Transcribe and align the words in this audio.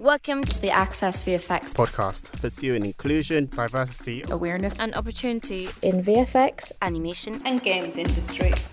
Welcome 0.00 0.44
to 0.44 0.58
the 0.62 0.70
Access 0.70 1.22
VFX 1.22 1.74
podcast, 1.74 2.32
pursuing 2.40 2.86
inclusion, 2.86 3.50
diversity, 3.54 4.24
awareness, 4.30 4.78
and 4.78 4.94
opportunity 4.94 5.68
in 5.82 6.02
VFX, 6.02 6.72
animation, 6.80 7.42
and 7.44 7.62
games 7.62 7.98
industries. 7.98 8.72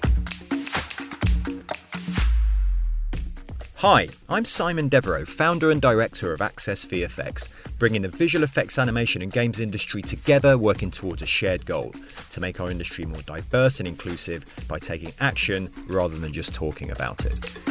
Hi, 3.76 4.08
I'm 4.30 4.46
Simon 4.46 4.88
Devereux, 4.88 5.26
founder 5.26 5.70
and 5.70 5.82
director 5.82 6.32
of 6.32 6.42
Access 6.42 6.86
VFX, 6.86 7.50
bringing 7.78 8.04
the 8.04 8.08
visual 8.08 8.46
effects 8.46 8.80
animation 8.80 9.22
and 9.22 9.30
games 9.30 9.60
industry 9.60 10.02
together, 10.02 10.58
working 10.58 10.92
towards 10.92 11.22
a 11.22 11.26
shared 11.26 11.66
goal 11.66 11.94
to 12.30 12.40
make 12.40 12.62
our 12.62 12.72
industry 12.72 13.04
more 13.04 13.22
diverse 13.24 13.82
and 13.82 13.88
inclusive 13.90 14.46
by 14.70 14.80
taking 14.80 15.12
action 15.20 15.70
rather 15.88 16.18
than 16.18 16.32
just 16.32 16.56
talking 16.56 16.90
about 16.90 17.26
it. 17.26 17.67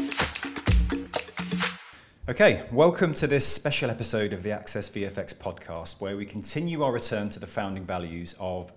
Okay, 2.28 2.60
welcome 2.72 3.14
to 3.14 3.28
this 3.28 3.46
special 3.46 3.88
episode 3.88 4.32
of 4.32 4.42
the 4.42 4.50
Access 4.50 4.90
VFX 4.90 5.32
podcast, 5.32 6.00
where 6.00 6.16
we 6.16 6.26
continue 6.26 6.82
our 6.82 6.90
return 6.90 7.28
to 7.28 7.38
the 7.38 7.46
founding 7.46 7.84
values 7.84 8.34
of 8.40 8.72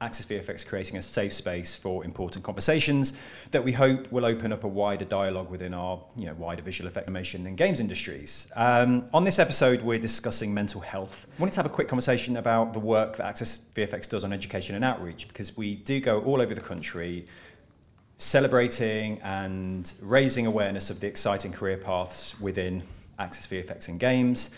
Access 0.00 0.26
VFX 0.26 0.64
creating 0.64 0.96
a 0.96 1.02
safe 1.02 1.32
space 1.32 1.74
for 1.74 2.04
important 2.04 2.44
conversations 2.44 3.14
that 3.50 3.64
we 3.64 3.72
hope 3.72 4.12
will 4.12 4.24
open 4.24 4.52
up 4.52 4.62
a 4.62 4.68
wider 4.68 5.04
dialogue 5.04 5.50
within 5.50 5.74
our 5.74 6.00
you 6.16 6.26
know, 6.26 6.34
wider 6.34 6.62
visual 6.62 6.86
effect 6.86 7.08
animation 7.08 7.48
and 7.48 7.56
games 7.56 7.80
industries. 7.80 8.46
Um, 8.54 9.06
on 9.12 9.24
this 9.24 9.40
episode, 9.40 9.82
we're 9.82 9.98
discussing 9.98 10.54
mental 10.54 10.80
health. 10.80 11.26
I 11.36 11.42
wanted 11.42 11.54
to 11.54 11.58
have 11.58 11.66
a 11.66 11.74
quick 11.74 11.88
conversation 11.88 12.36
about 12.36 12.74
the 12.74 12.78
work 12.78 13.16
that 13.16 13.26
Access 13.26 13.58
VFX 13.74 14.08
does 14.08 14.22
on 14.22 14.32
education 14.32 14.76
and 14.76 14.84
outreach 14.84 15.26
because 15.26 15.56
we 15.56 15.74
do 15.74 15.98
go 15.98 16.20
all 16.20 16.40
over 16.40 16.54
the 16.54 16.60
country 16.60 17.24
celebrating 18.18 19.20
and 19.22 19.94
raising 20.02 20.46
awareness 20.46 20.90
of 20.90 21.00
the 21.00 21.06
exciting 21.06 21.52
career 21.52 21.76
paths 21.76 22.38
within 22.40 22.82
Access 23.18 23.46
VFX 23.46 23.88
and 23.88 23.98
games. 23.98 24.50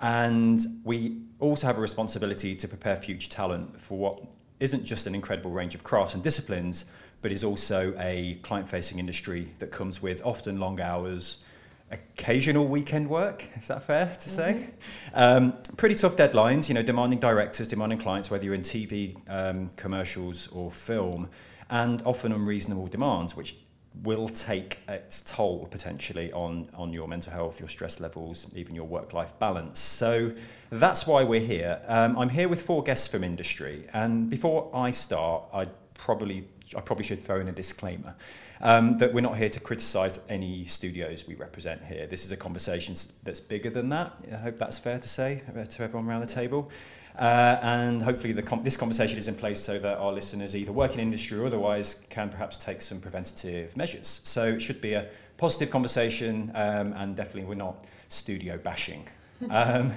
And 0.00 0.60
we 0.84 1.22
also 1.38 1.66
have 1.66 1.78
a 1.78 1.80
responsibility 1.80 2.54
to 2.54 2.68
prepare 2.68 2.96
future 2.96 3.30
talent 3.30 3.80
for 3.80 3.96
what 3.96 4.22
isn't 4.60 4.84
just 4.84 5.06
an 5.06 5.14
incredible 5.14 5.50
range 5.50 5.74
of 5.74 5.84
crafts 5.84 6.14
and 6.14 6.22
disciplines, 6.22 6.86
but 7.22 7.32
is 7.32 7.44
also 7.44 7.94
a 7.98 8.34
client 8.42 8.68
facing 8.68 8.98
industry 8.98 9.48
that 9.58 9.70
comes 9.70 10.02
with 10.02 10.20
often 10.24 10.58
long 10.58 10.80
hours, 10.80 11.44
occasional 11.90 12.66
weekend 12.66 13.08
work. 13.08 13.44
Is 13.60 13.68
that 13.68 13.82
fair 13.82 14.06
to 14.06 14.28
say? 14.28 14.54
Mm-hmm. 14.54 15.10
Um, 15.14 15.54
pretty 15.76 15.94
tough 15.94 16.16
deadlines, 16.16 16.68
you 16.68 16.74
know, 16.74 16.82
demanding 16.82 17.20
directors, 17.20 17.68
demanding 17.68 17.98
clients, 17.98 18.30
whether 18.30 18.44
you're 18.44 18.54
in 18.54 18.60
TV, 18.60 19.16
um, 19.28 19.70
commercials, 19.76 20.48
or 20.48 20.70
film, 20.70 21.28
and 21.74 22.02
often 22.04 22.30
unreasonable 22.30 22.86
demands, 22.86 23.36
which 23.36 23.56
will 24.04 24.28
take 24.28 24.78
its 24.88 25.22
toll 25.22 25.66
potentially 25.70 26.32
on, 26.32 26.68
on 26.74 26.92
your 26.92 27.08
mental 27.08 27.32
health, 27.32 27.58
your 27.58 27.68
stress 27.68 27.98
levels, 27.98 28.46
even 28.54 28.76
your 28.76 28.84
work 28.84 29.12
life 29.12 29.36
balance. 29.40 29.80
So 29.80 30.32
that's 30.70 31.04
why 31.04 31.24
we're 31.24 31.40
here. 31.40 31.80
Um, 31.88 32.16
I'm 32.16 32.28
here 32.28 32.48
with 32.48 32.62
four 32.62 32.84
guests 32.84 33.08
from 33.08 33.24
industry, 33.24 33.86
and 33.92 34.30
before 34.30 34.70
I 34.72 34.92
start, 34.92 35.48
I 35.52 35.66
probably 35.94 36.46
I 36.76 36.80
probably 36.80 37.04
should 37.04 37.20
throw 37.20 37.40
in 37.40 37.48
a 37.48 37.52
disclaimer 37.52 38.16
um, 38.60 38.96
that 38.98 39.12
we're 39.12 39.20
not 39.20 39.36
here 39.36 39.50
to 39.50 39.60
criticise 39.60 40.18
any 40.28 40.64
studios 40.64 41.26
we 41.26 41.34
represent 41.34 41.84
here. 41.84 42.06
This 42.06 42.24
is 42.24 42.32
a 42.32 42.36
conversation 42.36 42.94
that's 43.22 43.40
bigger 43.40 43.70
than 43.70 43.90
that. 43.90 44.12
I 44.32 44.36
hope 44.36 44.58
that's 44.58 44.78
fair 44.78 44.98
to 44.98 45.08
say 45.08 45.42
uh, 45.56 45.64
to 45.64 45.82
everyone 45.82 46.08
around 46.08 46.22
the 46.22 46.26
table. 46.26 46.70
Uh, 47.16 47.58
and 47.62 48.02
hopefully 48.02 48.34
com- 48.42 48.64
this 48.64 48.76
conversation 48.76 49.18
is 49.18 49.28
in 49.28 49.36
place 49.36 49.60
so 49.60 49.78
that 49.78 49.98
our 49.98 50.12
listeners 50.12 50.56
either 50.56 50.72
work 50.72 50.94
in 50.94 51.00
industry 51.00 51.38
or 51.38 51.46
otherwise 51.46 52.02
can 52.10 52.28
perhaps 52.28 52.56
take 52.56 52.80
some 52.80 53.00
preventative 53.00 53.76
measures. 53.76 54.20
So 54.24 54.48
it 54.48 54.60
should 54.60 54.80
be 54.80 54.94
a 54.94 55.08
positive 55.36 55.70
conversation 55.70 56.50
um, 56.54 56.92
and 56.94 57.14
definitely 57.14 57.44
we're 57.44 57.54
not 57.54 57.86
studio 58.08 58.58
bashing. 58.58 59.06
um, 59.50 59.92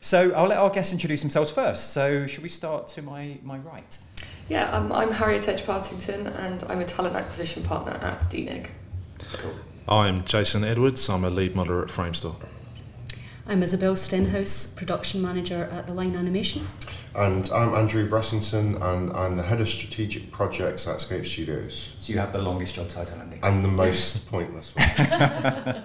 so 0.00 0.32
I'll 0.32 0.46
let 0.46 0.58
our 0.58 0.70
guests 0.70 0.92
introduce 0.92 1.22
themselves 1.22 1.50
first. 1.50 1.92
So 1.92 2.26
should 2.26 2.42
we 2.42 2.48
start 2.48 2.86
to 2.88 3.02
my, 3.02 3.38
my 3.42 3.58
right? 3.58 3.98
Yeah, 4.48 4.70
um, 4.70 4.92
I'm 4.92 5.10
Harriet 5.10 5.48
Edge 5.48 5.66
Partington 5.66 6.28
and 6.28 6.62
I'm 6.64 6.80
a 6.80 6.84
talent 6.84 7.16
acquisition 7.16 7.64
partner 7.64 7.92
at 7.92 8.20
DNEG. 8.22 8.68
Cool. 9.32 9.54
I'm 9.88 10.24
Jason 10.24 10.62
Edwards. 10.62 11.08
I'm 11.08 11.24
a 11.24 11.30
lead 11.30 11.54
modeler 11.54 11.82
at 11.82 11.88
Framestore. 11.88 12.36
I'm 13.46 13.62
Isobel 13.62 13.96
Stenhouse, 13.96 14.74
production 14.74 15.22
manager 15.22 15.64
at 15.72 15.86
The 15.86 15.94
Line 15.94 16.14
Animation. 16.14 16.68
And 17.14 17.48
I'm 17.50 17.74
Andrew 17.74 18.08
Brassington, 18.08 18.80
and 18.80 19.12
I'm 19.12 19.36
the 19.36 19.42
head 19.42 19.60
of 19.60 19.68
strategic 19.68 20.30
projects 20.30 20.86
at 20.86 20.96
Escape 20.96 21.26
Studios. 21.26 21.94
So 21.98 22.12
you 22.12 22.18
have 22.18 22.32
the 22.32 22.42
longest 22.42 22.74
job 22.74 22.88
title, 22.88 23.18
Andy. 23.18 23.38
And 23.42 23.64
the 23.64 23.68
most 23.68 24.28
pointless 24.28 24.74
one. 24.74 25.82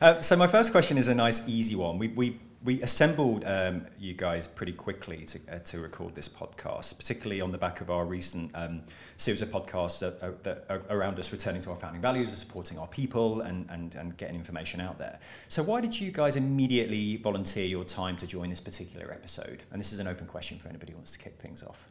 uh, 0.00 0.20
so 0.20 0.36
my 0.36 0.46
first 0.46 0.70
question 0.70 0.98
is 0.98 1.08
a 1.08 1.14
nice, 1.14 1.48
easy 1.48 1.74
one. 1.74 1.98
We, 1.98 2.08
we 2.08 2.38
we 2.64 2.82
assembled 2.82 3.44
um, 3.46 3.86
you 4.00 4.14
guys 4.14 4.48
pretty 4.48 4.72
quickly 4.72 5.24
to, 5.24 5.38
uh, 5.50 5.58
to 5.60 5.78
record 5.78 6.14
this 6.14 6.28
podcast, 6.28 6.98
particularly 6.98 7.40
on 7.40 7.50
the 7.50 7.58
back 7.58 7.80
of 7.80 7.88
our 7.88 8.04
recent 8.04 8.50
um, 8.54 8.82
series 9.16 9.42
of 9.42 9.48
podcasts 9.50 10.00
that, 10.00 10.20
uh, 10.20 10.32
that 10.42 10.64
are 10.68 10.82
around 10.90 11.18
us 11.20 11.30
returning 11.30 11.60
to 11.60 11.70
our 11.70 11.76
founding 11.76 12.02
values 12.02 12.32
of 12.32 12.38
supporting 12.38 12.76
our 12.76 12.88
people 12.88 13.42
and, 13.42 13.68
and, 13.70 13.94
and 13.94 14.16
getting 14.16 14.34
information 14.34 14.80
out 14.80 14.98
there. 14.98 15.20
So, 15.46 15.62
why 15.62 15.80
did 15.80 15.98
you 15.98 16.10
guys 16.10 16.34
immediately 16.34 17.18
volunteer 17.18 17.64
your 17.64 17.84
time 17.84 18.16
to 18.16 18.26
join 18.26 18.50
this 18.50 18.60
particular 18.60 19.12
episode? 19.12 19.62
And 19.70 19.80
this 19.80 19.92
is 19.92 20.00
an 20.00 20.08
open 20.08 20.26
question 20.26 20.58
for 20.58 20.68
anybody 20.68 20.92
who 20.92 20.98
wants 20.98 21.12
to 21.12 21.18
kick 21.20 21.38
things 21.38 21.62
off. 21.62 21.86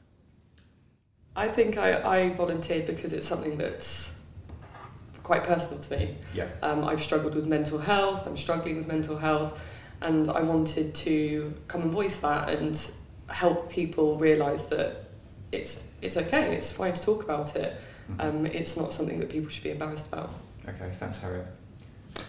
I 1.37 1.47
think 1.47 1.77
I, 1.77 2.01
I 2.01 2.29
volunteered 2.31 2.87
because 2.87 3.13
it's 3.13 3.27
something 3.27 3.57
that's 3.57 4.15
quite 5.23 5.43
personal 5.43 5.79
to 5.79 5.97
me. 5.97 6.17
Yeah. 6.33 6.47
Um, 6.61 6.83
I've 6.83 7.01
struggled 7.01 7.35
with 7.35 7.45
mental 7.45 7.77
health, 7.77 8.27
I'm 8.27 8.35
struggling 8.35 8.77
with 8.77 8.87
mental 8.87 9.17
health 9.17 9.76
and 10.01 10.29
I 10.29 10.41
wanted 10.41 10.93
to 10.95 11.53
come 11.67 11.81
and 11.83 11.91
voice 11.91 12.17
that 12.17 12.49
and 12.49 12.91
help 13.29 13.69
people 13.69 14.17
realise 14.17 14.63
that 14.63 15.05
it's 15.51 15.83
it's 16.01 16.17
okay, 16.17 16.55
it's 16.55 16.71
fine 16.71 16.93
to 16.93 17.01
talk 17.01 17.23
about 17.23 17.55
it. 17.55 17.79
Mm-hmm. 18.11 18.21
Um, 18.21 18.45
it's 18.45 18.77
not 18.77 18.93
something 18.93 19.19
that 19.19 19.29
people 19.29 19.49
should 19.49 19.63
be 19.63 19.71
embarrassed 19.71 20.07
about. 20.07 20.31
Okay, 20.67 20.89
thanks, 20.93 21.17
Harriet. 21.17 21.47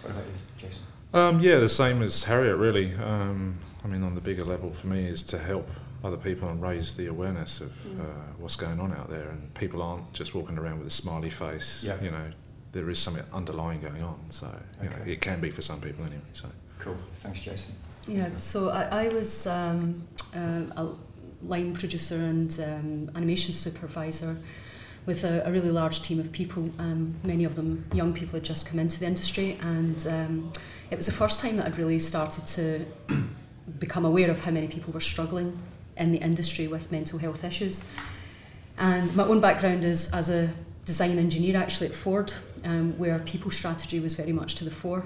What 0.01 0.11
about 0.11 0.25
you, 0.25 0.33
Jason? 0.57 0.83
Um, 1.13 1.39
yeah, 1.39 1.57
the 1.59 1.69
same 1.69 2.01
as 2.01 2.23
Harriet, 2.23 2.57
really. 2.57 2.93
Um, 2.95 3.59
I 3.83 3.87
mean, 3.87 4.03
on 4.03 4.15
the 4.15 4.21
bigger 4.21 4.43
level 4.43 4.71
for 4.71 4.87
me 4.87 5.05
is 5.05 5.23
to 5.23 5.37
help 5.37 5.69
other 6.03 6.17
people 6.17 6.49
and 6.49 6.61
raise 6.61 6.95
the 6.95 7.07
awareness 7.07 7.61
of 7.61 7.71
mm. 7.71 7.99
uh, 7.99 8.03
what's 8.37 8.55
going 8.55 8.79
on 8.79 8.91
out 8.93 9.09
there, 9.09 9.29
and 9.29 9.53
people 9.53 9.81
aren't 9.81 10.11
just 10.13 10.33
walking 10.33 10.57
around 10.57 10.79
with 10.79 10.87
a 10.87 10.91
smiley 10.91 11.29
face. 11.29 11.83
Yeah. 11.83 12.01
You 12.01 12.11
know, 12.11 12.31
there 12.71 12.89
is 12.89 12.99
something 12.99 13.23
underlying 13.31 13.81
going 13.81 14.03
on. 14.03 14.19
So 14.29 14.47
you 14.81 14.89
okay. 14.89 14.97
know, 14.97 15.11
it 15.11 15.21
can 15.21 15.39
be 15.39 15.51
for 15.51 15.61
some 15.61 15.81
people 15.81 16.03
anyway. 16.05 16.21
So. 16.33 16.49
Cool. 16.79 16.97
Thanks, 17.15 17.41
Jason. 17.41 17.73
Yeah, 18.07 18.29
so 18.37 18.69
I, 18.69 19.05
I 19.05 19.07
was 19.09 19.45
um, 19.45 20.01
uh, 20.35 20.63
a 20.77 20.87
line 21.43 21.73
producer 21.73 22.15
and 22.15 22.59
um, 22.59 23.11
animation 23.15 23.53
supervisor 23.53 24.35
with 25.05 25.23
a, 25.23 25.45
a, 25.45 25.51
really 25.51 25.71
large 25.71 26.01
team 26.01 26.19
of 26.19 26.31
people. 26.31 26.69
Um, 26.79 27.15
many 27.23 27.43
of 27.43 27.55
them 27.55 27.85
young 27.93 28.13
people 28.13 28.33
had 28.33 28.43
just 28.43 28.67
come 28.67 28.79
into 28.79 28.99
the 28.99 29.05
industry, 29.05 29.57
and 29.61 30.07
um, 30.07 30.51
it 30.89 30.95
was 30.95 31.05
the 31.05 31.11
first 31.11 31.41
time 31.41 31.57
that 31.57 31.65
I'd 31.65 31.77
really 31.77 31.99
started 31.99 32.47
to 32.47 32.85
become 33.79 34.05
aware 34.05 34.31
of 34.31 34.39
how 34.39 34.51
many 34.51 34.67
people 34.67 34.93
were 34.93 34.99
struggling 34.99 35.57
in 35.97 36.11
the 36.11 36.19
industry 36.19 36.67
with 36.67 36.91
mental 36.91 37.19
health 37.19 37.43
issues. 37.43 37.83
And 38.77 39.13
my 39.15 39.23
own 39.23 39.41
background 39.41 39.83
is 39.83 40.11
as 40.13 40.29
a 40.29 40.49
design 40.85 41.19
engineer 41.19 41.57
actually 41.57 41.87
at 41.87 41.93
Ford, 41.93 42.33
um, 42.65 42.97
where 42.97 43.19
people 43.19 43.51
strategy 43.51 43.99
was 43.99 44.13
very 44.13 44.31
much 44.31 44.55
to 44.55 44.63
the 44.63 44.71
fore. 44.71 45.03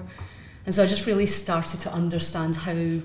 And 0.66 0.74
so 0.74 0.82
I 0.82 0.86
just 0.86 1.06
really 1.06 1.26
started 1.26 1.80
to 1.80 1.92
understand 1.92 2.56
how 2.56 3.00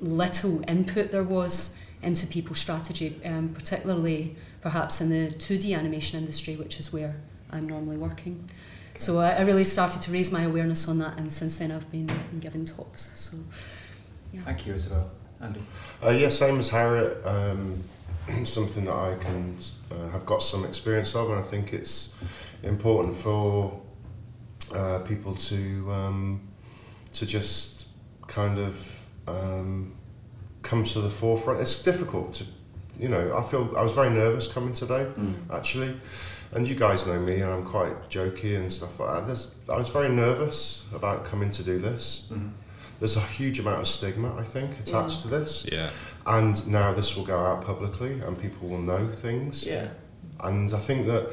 little 0.00 0.68
input 0.68 1.10
there 1.10 1.22
was 1.22 1.78
into 2.02 2.26
people's 2.26 2.58
strategy, 2.58 3.20
um, 3.24 3.50
particularly 3.50 4.36
perhaps 4.60 5.00
in 5.00 5.08
the 5.08 5.32
2D 5.34 5.76
animation 5.76 6.18
industry, 6.18 6.56
which 6.56 6.80
is 6.80 6.92
where 6.92 7.16
I'm 7.50 7.68
normally 7.68 7.96
working. 7.96 8.48
So 8.96 9.20
I, 9.20 9.32
I 9.32 9.40
really 9.42 9.64
started 9.64 10.02
to 10.02 10.10
raise 10.10 10.32
my 10.32 10.42
awareness 10.42 10.88
on 10.88 10.98
that, 10.98 11.18
and 11.18 11.32
since 11.32 11.58
then 11.58 11.70
I've 11.70 11.90
been, 11.92 12.06
been 12.06 12.40
giving 12.40 12.64
talks. 12.64 13.12
So, 13.18 13.36
yeah. 14.32 14.40
Thank 14.40 14.66
you, 14.66 14.74
Isobel. 14.74 15.08
Andy? 15.40 15.60
Uh, 16.02 16.10
yeah, 16.10 16.28
same 16.28 16.58
as 16.58 16.70
Harriet. 16.70 17.24
Um, 17.24 17.82
something 18.44 18.86
that 18.86 18.94
I 18.94 19.16
can 19.20 19.56
uh, 19.92 20.08
have 20.08 20.26
got 20.26 20.42
some 20.42 20.64
experience 20.64 21.14
of, 21.14 21.30
and 21.30 21.38
I 21.38 21.42
think 21.42 21.72
it's 21.72 22.14
important 22.62 23.16
for 23.16 23.80
uh, 24.74 25.00
people 25.00 25.34
to 25.34 25.92
um, 25.92 26.40
to 27.18 27.26
just 27.26 27.88
kind 28.26 28.58
of 28.58 29.02
um, 29.26 29.94
come 30.62 30.84
to 30.84 31.00
the 31.00 31.10
forefront. 31.10 31.60
It's 31.60 31.82
difficult 31.82 32.34
to, 32.34 32.44
you 32.98 33.08
know, 33.08 33.36
I 33.36 33.42
feel 33.42 33.72
I 33.76 33.82
was 33.82 33.94
very 33.94 34.10
nervous 34.10 34.46
coming 34.46 34.72
today, 34.72 35.06
mm. 35.16 35.34
actually. 35.52 35.94
And 36.52 36.66
you 36.68 36.74
guys 36.74 37.06
know 37.06 37.18
me, 37.18 37.40
and 37.40 37.50
I'm 37.50 37.64
quite 37.64 38.08
jokey 38.08 38.56
and 38.56 38.72
stuff 38.72 39.00
like 39.00 39.14
that. 39.14 39.26
There's, 39.26 39.54
I 39.68 39.76
was 39.76 39.88
very 39.88 40.08
nervous 40.08 40.84
about 40.94 41.24
coming 41.24 41.50
to 41.50 41.62
do 41.62 41.78
this. 41.78 42.28
Mm. 42.30 42.50
There's 43.00 43.16
a 43.16 43.20
huge 43.20 43.58
amount 43.58 43.80
of 43.80 43.88
stigma, 43.88 44.34
I 44.36 44.44
think, 44.44 44.78
attached 44.78 45.16
yeah. 45.16 45.22
to 45.22 45.28
this. 45.28 45.68
Yeah. 45.70 45.90
And 46.26 46.66
now 46.68 46.92
this 46.92 47.16
will 47.16 47.24
go 47.24 47.38
out 47.38 47.64
publicly, 47.64 48.20
and 48.20 48.40
people 48.40 48.68
will 48.68 48.80
know 48.80 49.08
things. 49.08 49.66
Yeah. 49.66 49.88
And 50.40 50.72
I 50.72 50.78
think 50.78 51.06
that, 51.06 51.30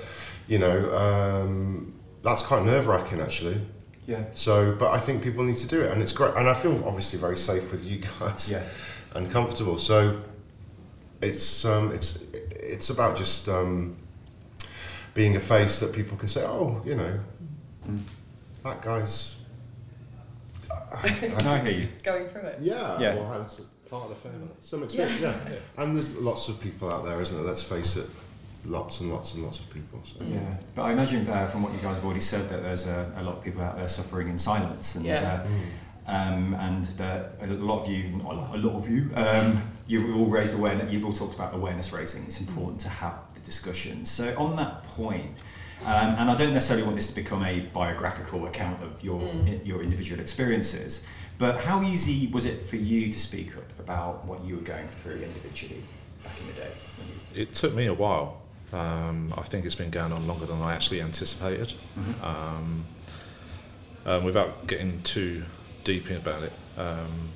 you 0.48 0.60
know, 0.60 0.94
um, 0.96 1.94
that's 2.24 2.42
quite 2.42 2.64
nerve 2.64 2.88
wracking, 2.88 3.22
actually 3.22 3.62
Yeah. 4.06 4.26
So, 4.34 4.74
but 4.74 4.92
I 4.92 5.00
think 5.00 5.24
people 5.24 5.44
need 5.44 5.58
to 5.58 5.68
do 5.68 5.82
it, 5.82 5.92
and 5.92 6.02
it's 6.02 6.12
great. 6.12 6.34
And 6.36 6.48
I 6.50 6.54
feel 6.54 6.72
obviously 6.86 7.20
very 7.20 7.38
safe 7.38 7.72
with 7.72 7.86
you 7.86 8.02
guys 8.20 8.50
Yeah. 8.52 8.64
and 9.16 9.32
comfortable. 9.32 9.78
So, 9.78 10.22
it's 11.22 11.64
um, 11.66 11.92
it's 11.94 12.22
it's 12.34 12.90
about 12.90 13.16
just 13.18 13.48
um, 13.48 13.96
being 15.14 15.36
a 15.36 15.40
face 15.40 15.80
that 15.80 15.94
people 15.94 16.18
can 16.18 16.28
say, 16.28 16.44
oh, 16.44 16.82
you 16.86 16.96
know, 16.96 17.20
Mm. 17.88 18.00
that 18.64 18.82
guy's. 18.82 19.38
No, 21.44 21.52
I 21.54 21.60
hear 21.60 21.72
you. 21.82 21.88
Going 22.04 22.26
through 22.28 22.42
it. 22.44 22.60
Yeah, 22.62 23.00
Yeah. 23.00 23.16
Or 23.16 23.26
has 23.34 23.60
part 23.90 24.04
of 24.04 24.10
the 24.10 24.16
family. 24.16 24.48
Some 24.62 24.84
experience, 24.84 25.20
yeah. 25.20 25.36
And 25.78 25.96
there's 25.96 26.16
lots 26.18 26.48
of 26.50 26.60
people 26.62 26.90
out 26.90 27.04
there, 27.06 27.20
isn't 27.22 27.38
it? 27.38 27.44
Let's 27.44 27.62
face 27.64 27.98
it, 27.98 28.10
lots 28.66 29.00
and 29.02 29.12
lots 29.12 29.34
and 29.34 29.44
lots 29.44 29.60
of 29.60 29.70
people. 29.70 30.02
So. 30.06 30.24
Yeah, 30.26 30.58
but 30.76 30.84
I 30.84 30.92
imagine 30.94 31.28
uh, 31.28 31.48
from 31.48 31.64
what 31.64 31.74
you 31.74 31.80
guys 31.80 31.96
have 31.96 32.06
already 32.06 32.20
said 32.22 32.50
that 32.50 32.62
there's 32.64 32.88
a, 32.88 33.12
a 33.18 33.24
lot 33.24 33.38
of 33.38 33.44
people 33.44 33.62
out 33.62 33.78
there 33.78 33.88
suffering 33.88 34.28
in 34.30 34.38
silence, 34.38 34.96
and 34.96 35.06
Yeah. 35.06 35.46
uh, 35.46 35.48
um, 36.06 36.54
and 36.56 36.86
that 36.98 37.36
a 37.42 37.48
lot 37.48 37.82
of 37.84 37.88
you, 37.88 38.04
not 38.10 38.34
a 38.54 38.58
lot, 38.58 38.76
of 38.76 38.90
you, 38.90 39.10
um, 39.16 39.62
you've 39.88 40.16
all 40.18 40.26
raised 40.26 40.54
awareness. 40.54 40.92
You've 40.92 41.06
all 41.06 41.14
talked 41.14 41.36
about 41.36 41.56
awareness 41.56 41.94
raising. 41.94 42.24
It's 42.26 42.40
important 42.42 42.82
to 42.82 42.90
have 42.90 43.34
the 43.34 43.40
discussion. 43.40 44.06
So 44.06 44.36
on 44.38 44.56
that 44.58 44.84
point, 44.84 45.32
um, 45.86 46.16
and 46.20 46.30
I 46.30 46.36
don't 46.36 46.54
necessarily 46.54 46.84
want 46.84 46.96
this 46.98 47.08
to 47.08 47.16
become 47.16 47.44
a 47.44 47.62
biographical 47.74 48.46
account 48.48 48.82
of 48.84 49.02
your 49.04 49.22
i- 49.48 49.60
your 49.64 49.82
individual 49.82 50.20
experiences, 50.22 51.06
but 51.38 51.60
how 51.62 51.84
easy 51.84 52.28
was 52.28 52.46
it 52.46 52.66
for 52.66 52.76
you 52.78 53.12
to 53.12 53.20
speak 53.20 53.56
up 53.58 53.80
about 53.80 54.26
what 54.26 54.44
you 54.46 54.56
were 54.58 54.62
going 54.62 54.88
through 54.88 55.16
individually 55.22 55.82
back 56.24 56.34
in 56.42 56.48
the 56.48 56.54
day? 56.54 57.42
It 57.42 57.54
took 57.54 57.74
me 57.74 57.86
a 57.88 57.94
while. 57.94 58.42
Um, 58.74 59.34
I 59.38 59.44
think 59.44 59.66
it's 59.66 59.76
been 59.76 59.92
going 59.92 60.12
on 60.12 60.26
longer 60.28 60.46
than 60.46 60.62
I 60.62 60.74
actually 60.74 61.02
anticipated. 61.02 61.74
Mm-hmm. 61.98 62.26
Um, 62.26 62.86
um, 64.06 64.24
without 64.24 64.68
getting 64.68 65.02
too 65.04 65.44
deep 65.84 66.10
in 66.10 66.18
about 66.18 66.44
it, 66.44 66.54
um, 66.78 67.30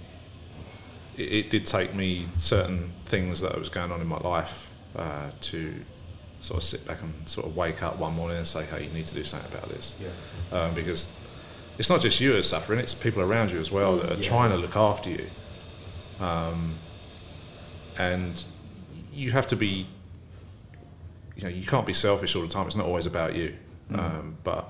it, 1.15 1.31
it 1.31 1.49
did 1.49 1.65
take 1.65 1.93
me 1.93 2.27
certain 2.37 2.91
things 3.05 3.39
that 3.41 3.57
was 3.57 3.69
going 3.69 3.91
on 3.91 4.01
in 4.01 4.07
my 4.07 4.17
life 4.19 4.69
uh, 4.95 5.29
to 5.41 5.75
sort 6.41 6.57
of 6.57 6.63
sit 6.63 6.85
back 6.85 7.01
and 7.01 7.13
sort 7.29 7.45
of 7.47 7.55
wake 7.55 7.81
up 7.83 7.97
one 7.97 8.13
morning 8.13 8.37
and 8.37 8.47
say, 8.47 8.65
"Hey, 8.65 8.85
you 8.85 8.89
need 8.93 9.07
to 9.07 9.15
do 9.15 9.23
something 9.23 9.51
about 9.53 9.69
this," 9.69 9.95
Yeah. 10.01 10.59
um, 10.59 10.73
because 10.73 11.09
it's 11.77 11.89
not 11.89 12.01
just 12.01 12.19
you 12.19 12.33
that's 12.33 12.47
suffering; 12.49 12.79
it's 12.79 12.93
people 12.93 13.21
around 13.21 13.51
you 13.51 13.59
as 13.59 13.71
well 13.71 13.97
that 13.97 14.11
are 14.11 14.15
Yeah. 14.15 14.21
trying 14.21 14.49
to 14.51 14.57
look 14.57 14.75
after 14.75 15.09
you. 15.09 15.27
Um, 16.19 16.75
and 17.97 18.43
you 19.13 19.31
have 19.31 19.47
to 19.47 19.55
be 19.55 19.87
you 21.37 21.43
know 21.43 21.49
you 21.49 21.65
can't 21.65 21.85
be 21.85 21.93
selfish 21.93 22.35
all 22.35 22.41
the 22.41 22.47
time 22.49 22.67
it's 22.67 22.75
not 22.75 22.85
always 22.85 23.05
about 23.05 23.35
you 23.35 23.53
Mm. 23.91 23.99
um, 23.99 24.37
but 24.43 24.67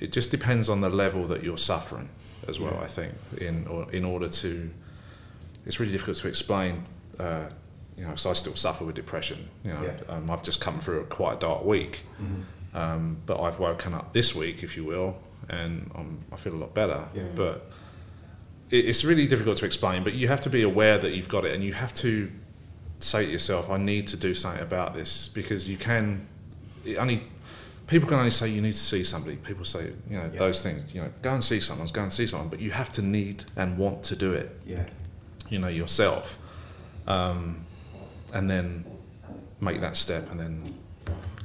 it 0.00 0.12
just 0.12 0.30
depends 0.30 0.68
on 0.68 0.82
the 0.82 0.90
level 0.90 1.26
that 1.28 1.42
you're 1.42 1.56
suffering 1.56 2.10
as 2.46 2.60
well 2.60 2.74
Yeah. 2.74 2.82
I 2.82 2.86
think 2.88 3.12
in 3.40 3.66
or 3.68 3.90
in 3.90 4.04
order 4.04 4.28
to 4.28 4.70
it's 5.64 5.80
really 5.80 5.92
difficult 5.92 6.18
to 6.18 6.28
explain 6.28 6.82
uh, 7.18 7.46
you 7.96 8.04
know 8.04 8.16
so 8.16 8.28
I 8.28 8.34
still 8.34 8.54
suffer 8.54 8.84
with 8.84 8.96
depression 8.96 9.48
you 9.64 9.72
know 9.72 9.82
Yeah. 9.82 10.14
um, 10.14 10.30
I've 10.30 10.42
just 10.42 10.60
come 10.60 10.78
through 10.78 11.00
a 11.00 11.04
quite 11.04 11.36
a 11.36 11.38
dark 11.38 11.64
week 11.64 12.02
Mhm. 12.20 12.42
um, 12.78 13.16
but 13.24 13.40
I've 13.40 13.58
woken 13.58 13.94
up 13.94 14.12
this 14.12 14.34
week 14.34 14.62
if 14.62 14.76
you 14.76 14.84
will 14.84 15.16
and 15.48 15.90
I'm, 15.94 16.18
I 16.30 16.36
feel 16.36 16.52
a 16.54 16.60
lot 16.64 16.74
better 16.74 17.00
Yeah. 17.14 17.22
but 17.34 17.70
it, 18.70 18.84
it's 18.90 19.04
really 19.06 19.26
difficult 19.26 19.56
to 19.58 19.64
explain 19.64 20.04
but 20.04 20.12
you 20.12 20.28
have 20.28 20.42
to 20.42 20.50
be 20.50 20.60
aware 20.60 20.98
that 20.98 21.12
you've 21.14 21.30
got 21.30 21.46
it 21.46 21.54
and 21.54 21.64
you 21.64 21.72
have 21.72 21.94
to 22.06 22.30
say 23.04 23.26
to 23.26 23.30
yourself, 23.32 23.68
I 23.70 23.76
need 23.76 24.06
to 24.08 24.16
do 24.16 24.34
something 24.34 24.62
about 24.62 24.94
this 24.94 25.28
because 25.28 25.68
you 25.68 25.76
can 25.76 26.26
it 26.84 26.96
only 26.96 27.22
people 27.86 28.08
can 28.08 28.18
only 28.18 28.30
say 28.30 28.48
you 28.48 28.62
need 28.62 28.72
to 28.72 28.78
see 28.78 29.04
somebody. 29.04 29.36
People 29.36 29.64
say, 29.64 29.92
you 30.08 30.16
know, 30.16 30.30
Yeah. 30.32 30.38
those 30.38 30.62
things, 30.62 30.94
you 30.94 31.02
know, 31.02 31.10
go 31.22 31.34
and 31.34 31.44
see 31.44 31.60
someone, 31.60 31.86
go 31.92 32.02
and 32.02 32.12
see 32.12 32.26
someone, 32.26 32.48
but 32.48 32.60
you 32.60 32.70
have 32.70 32.90
to 32.92 33.02
need 33.02 33.44
and 33.56 33.76
want 33.78 34.02
to 34.04 34.16
do 34.16 34.32
it, 34.32 34.48
Yeah. 34.66 34.84
you 35.50 35.58
know, 35.58 35.68
yourself. 35.68 36.38
Um, 37.06 37.66
and 38.32 38.48
then 38.50 38.84
make 39.60 39.80
that 39.82 39.96
step 39.96 40.30
and 40.30 40.40
then 40.40 40.62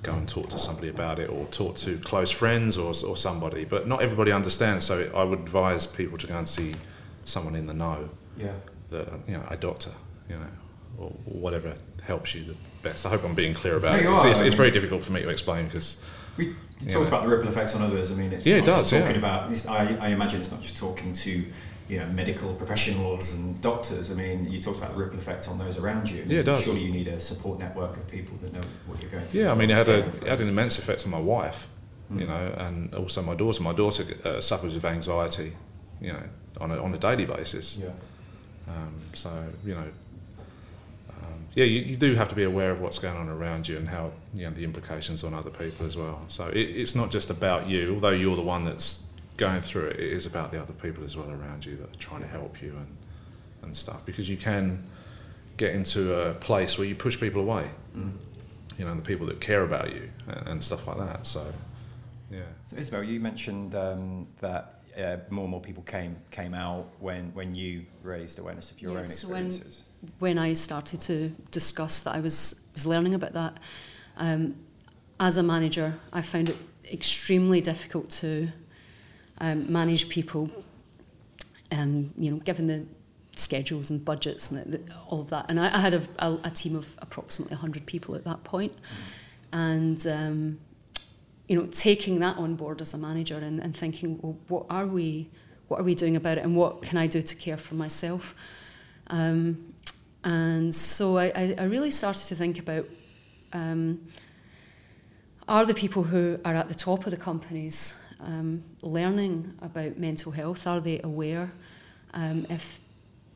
go 0.02 0.14
and 0.14 0.28
talk 0.30 0.50
to 0.50 0.58
somebody 0.58 0.88
about 0.88 1.20
it 1.20 1.30
or 1.30 1.46
talk 1.48 1.76
to 1.78 1.98
close 2.00 2.32
friends 2.32 2.78
or, 2.78 2.94
or 3.06 3.18
somebody. 3.18 3.66
But 3.66 3.86
not 3.88 4.02
everybody 4.02 4.32
understands, 4.32 4.86
so 4.86 5.12
I 5.14 5.24
would 5.24 5.40
advise 5.40 5.86
people 5.86 6.18
to 6.20 6.28
go 6.28 6.38
and 6.38 6.48
see 6.48 6.74
someone 7.26 7.56
in 7.56 7.68
the 7.68 7.74
know 7.74 8.10
Yeah. 8.38 8.54
that 8.92 9.08
you 9.28 9.34
know 9.36 9.44
a 9.50 9.58
doctor, 9.58 9.92
you 10.30 10.38
know, 10.38 10.48
or 11.00 11.10
whatever 11.26 11.74
helps 12.04 12.36
you 12.36 12.44
the 12.44 12.56
best. 12.84 13.06
I 13.06 13.10
hope 13.10 13.24
I'm 13.24 13.36
being 13.36 13.54
clear 13.54 13.76
about 13.78 13.94
No, 13.94 13.98
it. 14.00 14.04
you 14.24 14.30
It's, 14.32 14.40
it's, 14.40 14.48
it's 14.48 14.56
very 14.56 14.72
difficult 14.72 15.04
for 15.04 15.12
me 15.12 15.22
to 15.22 15.30
explain 15.30 15.66
because 15.68 15.98
We 16.38 16.56
Yeah. 16.82 16.94
talked 16.94 17.08
about 17.10 17.24
the 17.24 17.28
ripple 17.30 17.50
effects 17.50 17.76
on 17.76 17.82
others. 17.82 18.12
I 18.12 18.16
mean, 18.16 18.32
it's 18.32 18.46
Yeah, 18.46 18.58
it 18.58 18.66
does, 18.66 18.92
yeah. 18.92 19.02
talking 19.02 19.18
about. 19.18 19.52
I, 19.68 19.98
I 20.00 20.08
imagine 20.10 20.40
it's 20.40 20.52
not 20.52 20.62
just 20.62 20.78
talking 20.78 21.14
to 21.14 21.46
you 21.90 21.98
know 22.00 22.06
medical 22.08 22.54
professionals 22.54 23.34
and 23.34 23.60
doctors. 23.62 24.12
I 24.12 24.14
mean, 24.14 24.50
you 24.52 24.62
talked 24.62 24.78
about 24.78 24.92
the 24.94 25.00
ripple 25.04 25.18
effect 25.20 25.48
on 25.50 25.58
those 25.58 25.78
around 25.78 26.10
you. 26.10 26.24
Yeah, 26.26 26.40
it 26.40 26.44
does. 26.44 26.64
Surely 26.64 26.82
you 26.84 26.92
need 26.92 27.08
a 27.08 27.20
support 27.20 27.60
network 27.60 27.98
of 27.98 28.08
people 28.08 28.38
that 28.38 28.54
know 28.54 28.62
what 28.88 29.02
you're 29.02 29.12
going 29.12 29.26
through. 29.26 29.42
yeah, 29.42 29.52
I 29.52 29.56
mean 29.56 29.70
it 29.72 29.78
had 29.78 29.90
a 29.90 30.00
it 30.08 30.28
had 30.28 30.40
an 30.42 30.48
immense 30.50 30.78
effect 30.80 31.04
on 31.06 31.12
my 31.12 31.20
wife, 31.20 31.68
you 32.16 32.26
Mm. 32.26 32.28
know, 32.28 32.54
and 32.66 32.94
also 32.96 33.22
my 33.22 33.36
daughter. 33.36 33.62
My 33.64 33.74
daughter 33.74 34.04
uh, 34.24 34.40
suffers 34.40 34.74
with 34.76 34.86
anxiety, 34.86 35.52
you 36.00 36.14
know, 36.14 36.24
on 36.62 36.72
a 36.72 36.82
on 36.82 36.94
a 36.94 36.98
daily 36.98 37.26
basis. 37.26 37.78
Yeah. 37.78 37.90
Um, 38.74 38.94
so 39.14 39.32
you 39.66 39.74
know, 39.76 39.88
yeah, 41.56 41.66
you, 41.66 41.82
you 41.82 41.96
do 41.96 42.16
have 42.16 42.28
to 42.30 42.36
be 42.36 42.44
aware 42.44 42.72
of 42.72 42.80
what's 42.80 43.00
going 43.00 43.18
on 43.18 43.28
around 43.30 43.68
you 43.68 43.78
and 43.78 43.88
how 43.88 44.12
you 44.34 44.44
know 44.44 44.52
the 44.52 44.64
implications 44.64 45.24
on 45.24 45.34
other 45.34 45.50
people 45.50 45.86
as 45.86 45.98
well. 45.98 46.22
So 46.28 46.48
it, 46.48 46.60
it's 46.60 46.96
not 46.96 47.12
just 47.12 47.30
about 47.30 47.68
you, 47.68 47.96
although 47.96 48.10
you're 48.10 48.36
the 48.36 48.42
one 48.42 48.66
that's 48.66 49.08
going 49.38 49.62
through 49.62 49.88
it. 49.88 50.00
It 50.00 50.12
is 50.12 50.26
about 50.26 50.52
the 50.52 50.62
other 50.62 50.74
people 50.74 51.04
as 51.04 51.16
well 51.18 51.30
around 51.30 51.66
you 51.66 51.76
that 51.78 51.94
are 51.94 52.00
trying 52.00 52.22
to 52.22 52.28
help 52.28 52.62
you 52.62 52.70
and 52.70 52.98
and 53.62 53.76
stuff 53.76 54.06
because 54.06 54.30
you 54.30 54.38
can 54.38 54.84
get 55.58 55.76
into 55.76 56.14
a 56.14 56.34
place 56.34 56.78
where 56.78 56.88
you 56.88 56.96
push 56.96 57.20
people 57.20 57.42
away. 57.42 57.70
Mm. 57.96 58.14
You 58.78 58.86
know, 58.86 58.96
the 58.96 59.02
people 59.02 59.28
that 59.28 59.42
care 59.42 59.64
about 59.64 59.94
you 59.94 60.10
and, 60.28 60.48
and 60.48 60.64
stuff 60.64 60.88
like 60.88 60.98
that. 60.98 61.26
So 61.26 61.54
yeah. 62.32 62.42
So 62.66 62.78
Isobel, 62.78 63.08
you 63.08 63.20
mentioned 63.20 63.76
um, 63.76 64.28
that 64.40 64.79
uh, 65.00 65.18
more 65.30 65.44
and 65.46 65.52
more 65.52 65.62
people 65.62 65.84
came 65.84 66.16
came 66.32 66.54
out 66.54 66.88
when 67.00 67.32
when 67.34 67.56
you 67.56 67.86
raised 68.04 68.40
awareness 68.40 68.72
of 68.72 68.82
your 68.82 68.92
own 68.92 68.98
Yes, 68.98 69.24
when- 69.26 69.46
experiences. 69.48 69.90
when 70.20 70.38
I 70.38 70.54
started 70.54 71.02
to 71.02 71.30
discuss 71.52 72.02
that 72.02 72.16
I 72.16 72.20
was 72.20 72.62
was 72.74 72.86
learning 72.86 73.14
about 73.16 73.34
that, 73.34 73.60
um, 74.18 74.56
as 75.20 75.38
a 75.38 75.44
manager, 75.44 75.94
I 76.14 76.22
found 76.22 76.50
it 76.50 76.58
extremely 76.92 77.62
difficult 77.62 78.10
to 78.22 78.50
um, 79.40 79.72
manage 79.72 80.10
people. 80.10 80.50
Um, 81.72 82.12
you 82.18 82.32
know, 82.32 82.38
given 82.38 82.66
the 82.66 82.84
schedules 83.36 83.92
and 83.92 84.04
budgets 84.04 84.50
and 84.52 84.74
the, 84.74 84.78
the, 84.80 84.94
all 85.08 85.22
of 85.22 85.30
that, 85.30 85.46
and 85.50 85.60
I, 85.60 85.68
I 85.76 85.80
had 85.80 85.94
a, 85.94 86.02
a, 86.18 86.40
a 86.46 86.50
team 86.50 86.76
of 86.76 86.88
approximately 87.00 87.56
hundred 87.56 87.86
people 87.86 88.16
at 88.16 88.24
that 88.26 88.44
point, 88.44 88.74
and. 89.54 90.06
You 91.50 91.60
know, 91.60 91.68
taking 91.72 92.20
that 92.20 92.38
on 92.38 92.56
board 92.56 92.82
as 92.82 92.94
a 92.94 92.98
manager 92.98 93.38
and, 93.38 93.60
and 93.60 93.76
thinking, 93.76 94.18
well, 94.22 94.38
what 94.48 94.66
are 94.70 94.88
we, 94.88 95.30
what 95.68 95.82
are 95.82 95.84
we 95.84 95.96
doing 95.96 96.16
about 96.16 96.38
it, 96.38 96.46
and 96.46 96.56
what 96.56 96.82
can 96.82 96.98
I 96.98 97.08
do 97.08 97.22
to 97.22 97.36
care 97.36 97.58
for 97.58 97.76
myself? 97.76 98.34
Um, 99.08 99.74
and 100.24 100.74
so 100.74 101.18
I, 101.18 101.26
I, 101.36 101.56
I 101.58 101.64
really 101.64 101.92
started 101.92 102.26
to 102.28 102.36
think 102.36 102.60
about 102.60 102.86
um, 103.54 104.08
are 105.48 105.66
the 105.66 105.74
people 105.74 106.04
who 106.04 106.40
are 106.46 106.54
at 106.56 106.70
the 106.70 106.76
top 106.76 107.06
of 107.06 107.12
the 107.12 107.18
companies 107.18 108.00
um, 108.20 108.64
learning 108.82 109.52
about 109.62 109.98
mental 109.98 110.32
health? 110.32 110.68
Are 110.68 110.80
they 110.80 111.02
aware? 111.04 111.52
Um, 112.14 112.46
if 112.50 112.80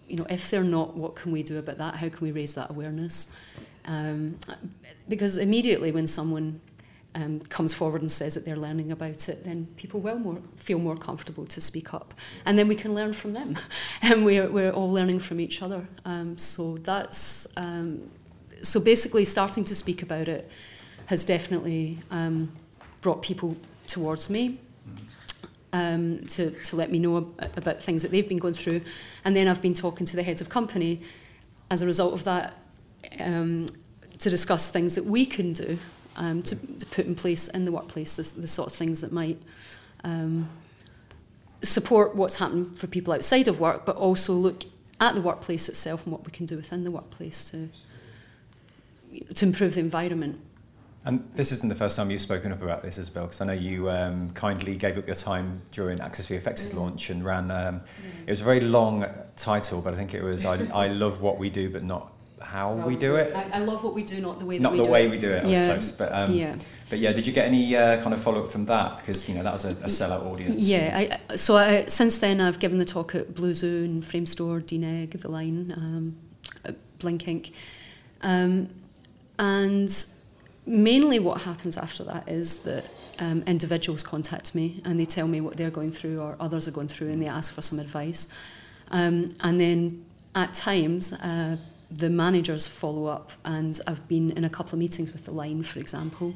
you 0.07 0.17
know, 0.17 0.25
if 0.29 0.51
they're 0.51 0.63
not, 0.63 0.95
what 0.95 1.15
can 1.15 1.31
we 1.31 1.41
do 1.41 1.57
about 1.57 1.77
that? 1.79 1.95
How 1.95 2.09
can 2.09 2.19
we 2.19 2.31
raise 2.31 2.53
that 2.55 2.69
awareness? 2.69 3.31
Um, 3.85 4.37
because 5.09 5.37
immediately 5.37 5.91
when 5.91 6.05
someone 6.05 6.61
um, 7.15 7.39
comes 7.41 7.73
forward 7.73 8.01
and 8.01 8.11
says 8.11 8.33
that 8.33 8.45
they're 8.45 8.57
learning 8.57 8.91
about 8.91 9.29
it, 9.29 9.43
then 9.43 9.67
people 9.77 9.99
will 9.99 10.17
more, 10.17 10.37
feel 10.55 10.79
more 10.79 10.95
comfortable 10.95 11.45
to 11.45 11.61
speak 11.61 11.93
up. 11.93 12.13
And 12.45 12.57
then 12.57 12.67
we 12.67 12.75
can 12.75 12.95
learn 12.95 13.13
from 13.13 13.33
them. 13.33 13.57
and 14.01 14.25
we're, 14.25 14.49
we're 14.49 14.71
all 14.71 14.91
learning 14.91 15.19
from 15.19 15.39
each 15.39 15.61
other. 15.61 15.87
Um, 16.05 16.37
so 16.37 16.77
that's, 16.77 17.47
um, 17.57 18.09
so 18.61 18.79
basically 18.79 19.25
starting 19.25 19.63
to 19.65 19.75
speak 19.75 20.01
about 20.01 20.27
it 20.27 20.49
has 21.05 21.25
definitely 21.25 21.99
um, 22.11 22.51
brought 23.01 23.21
people 23.21 23.55
towards 23.87 24.29
me. 24.29 24.59
Um, 25.71 26.27
to, 26.27 26.51
to 26.51 26.75
let 26.75 26.91
me 26.91 26.99
know 26.99 27.17
ab- 27.17 27.57
about 27.57 27.81
things 27.81 28.03
that 28.03 28.11
they've 28.11 28.29
been 28.29 28.37
going 28.37 28.53
through. 28.53 28.81
And 29.25 29.35
then 29.35 29.47
I've 29.47 29.59
been 29.59 29.73
talking 29.73 30.05
to 30.05 30.15
the 30.15 30.21
heads 30.21 30.39
of 30.39 30.47
company 30.47 31.01
as 31.71 31.81
a 31.81 31.87
result 31.87 32.13
of 32.13 32.23
that 32.25 32.59
um, 33.19 33.65
to 34.19 34.29
discuss 34.29 34.69
things 34.69 34.93
that 34.93 35.05
we 35.05 35.25
can 35.25 35.51
do 35.51 35.79
um, 36.15 36.41
to, 36.43 36.55
to 36.77 36.85
put 36.87 37.05
in 37.05 37.15
place 37.15 37.47
in 37.49 37.65
the 37.65 37.71
workplace, 37.71 38.15
the, 38.15 38.41
the 38.41 38.47
sort 38.47 38.67
of 38.67 38.73
things 38.73 39.01
that 39.01 39.11
might 39.11 39.41
um, 40.03 40.49
support 41.61 42.15
what's 42.15 42.37
happening 42.37 42.73
for 42.75 42.87
people 42.87 43.13
outside 43.13 43.47
of 43.47 43.59
work, 43.59 43.85
but 43.85 43.95
also 43.95 44.33
look 44.33 44.63
at 44.99 45.15
the 45.15 45.21
workplace 45.21 45.69
itself 45.69 46.03
and 46.03 46.11
what 46.11 46.25
we 46.25 46.31
can 46.31 46.45
do 46.45 46.55
within 46.55 46.83
the 46.83 46.91
workplace 46.91 47.49
to, 47.51 47.69
to 49.33 49.45
improve 49.45 49.75
the 49.75 49.79
environment. 49.79 50.39
And 51.05 51.27
this 51.33 51.51
isn't 51.51 51.67
the 51.67 51.75
first 51.75 51.97
time 51.97 52.09
you've 52.11 52.21
spoken 52.21 52.53
up 52.53 52.61
about 52.61 52.81
this, 52.81 52.97
Isobel, 52.97 53.23
because 53.23 53.41
I 53.41 53.45
know 53.45 53.53
you 53.53 53.89
um, 53.89 54.29
kindly 54.31 54.77
gave 54.77 54.97
up 54.97 55.05
your 55.05 55.17
time 55.17 55.61
during 55.71 55.99
Access 55.99 56.27
VFX's 56.27 56.71
mm. 56.71 56.77
launch 56.77 57.09
and 57.09 57.25
ran. 57.25 57.51
Um, 57.51 57.81
mm. 57.81 57.83
It 58.25 58.29
was 58.29 58.39
a 58.39 58.45
very 58.45 58.61
long 58.61 59.05
title, 59.35 59.81
but 59.81 59.93
I 59.93 59.97
think 59.97 60.13
it 60.13 60.23
was 60.23 60.45
I, 60.45 60.65
I 60.73 60.87
love 60.87 61.21
what 61.21 61.37
we 61.37 61.49
do, 61.49 61.69
but 61.69 61.83
not 61.83 62.12
how 62.43 62.73
we 62.73 62.95
do 62.95 63.15
it. 63.15 63.35
I, 63.35 63.49
I 63.53 63.59
love 63.59 63.83
what 63.83 63.93
we 63.93 64.03
do, 64.03 64.21
not 64.21 64.39
the 64.39 64.45
way. 64.45 64.59
Not 64.59 64.73
we 64.73 64.79
the 64.79 64.83
do 64.83 64.91
way 64.91 65.05
it. 65.05 65.11
we 65.11 65.17
do 65.17 65.31
it. 65.31 65.43
I 65.43 65.47
yeah. 65.47 65.59
was 65.59 65.67
close, 65.67 65.91
but 65.91 66.13
um, 66.13 66.33
yeah. 66.33 66.55
But 66.89 66.99
yeah, 66.99 67.13
did 67.13 67.25
you 67.25 67.33
get 67.33 67.47
any 67.47 67.75
uh, 67.75 68.01
kind 68.01 68.13
of 68.13 68.21
follow 68.21 68.43
up 68.43 68.51
from 68.51 68.65
that? 68.65 68.97
Because 68.97 69.27
you 69.27 69.35
know 69.35 69.43
that 69.43 69.53
was 69.53 69.65
a, 69.65 69.69
a 69.69 69.87
sellout 69.87 70.25
audience. 70.25 70.55
Yeah. 70.55 71.17
I, 71.31 71.35
so 71.35 71.57
I, 71.57 71.85
since 71.85 72.19
then, 72.19 72.39
I've 72.39 72.59
given 72.59 72.77
the 72.77 72.85
talk 72.85 73.15
at 73.15 73.33
Blue 73.33 73.53
Zoo 73.53 73.87
Framestore, 74.01 74.61
DNEG, 74.61 75.19
The 75.19 75.31
Line, 75.31 75.73
um, 75.75 76.75
Blink 76.99 77.27
Ink. 77.27 77.51
Um, 78.21 78.69
and 79.39 80.05
mainly 80.65 81.19
what 81.19 81.41
happens 81.41 81.77
after 81.77 82.03
that 82.03 82.29
is 82.29 82.59
that 82.59 82.89
um, 83.19 83.43
individuals 83.47 84.03
contact 84.03 84.55
me 84.55 84.81
and 84.85 84.99
they 84.99 85.05
tell 85.05 85.27
me 85.27 85.41
what 85.41 85.57
they're 85.57 85.71
going 85.71 85.91
through 85.91 86.21
or 86.21 86.35
others 86.39 86.67
are 86.67 86.71
going 86.71 86.87
through 86.87 87.09
and 87.09 87.21
they 87.21 87.27
ask 87.27 87.53
for 87.53 87.61
some 87.61 87.79
advice. 87.79 88.27
Um, 88.91 89.29
and 89.41 89.59
then 89.59 90.05
at 90.35 90.53
times, 90.53 91.13
uh, 91.13 91.57
the 91.97 92.09
managers 92.09 92.65
follow 92.65 93.05
up 93.05 93.31
and 93.45 93.79
I've 93.87 94.07
been 94.07 94.31
in 94.31 94.43
a 94.43 94.49
couple 94.49 94.73
of 94.73 94.79
meetings 94.79 95.11
with 95.11 95.25
the 95.25 95.33
line, 95.33 95.63
for 95.63 95.79
example, 95.79 96.33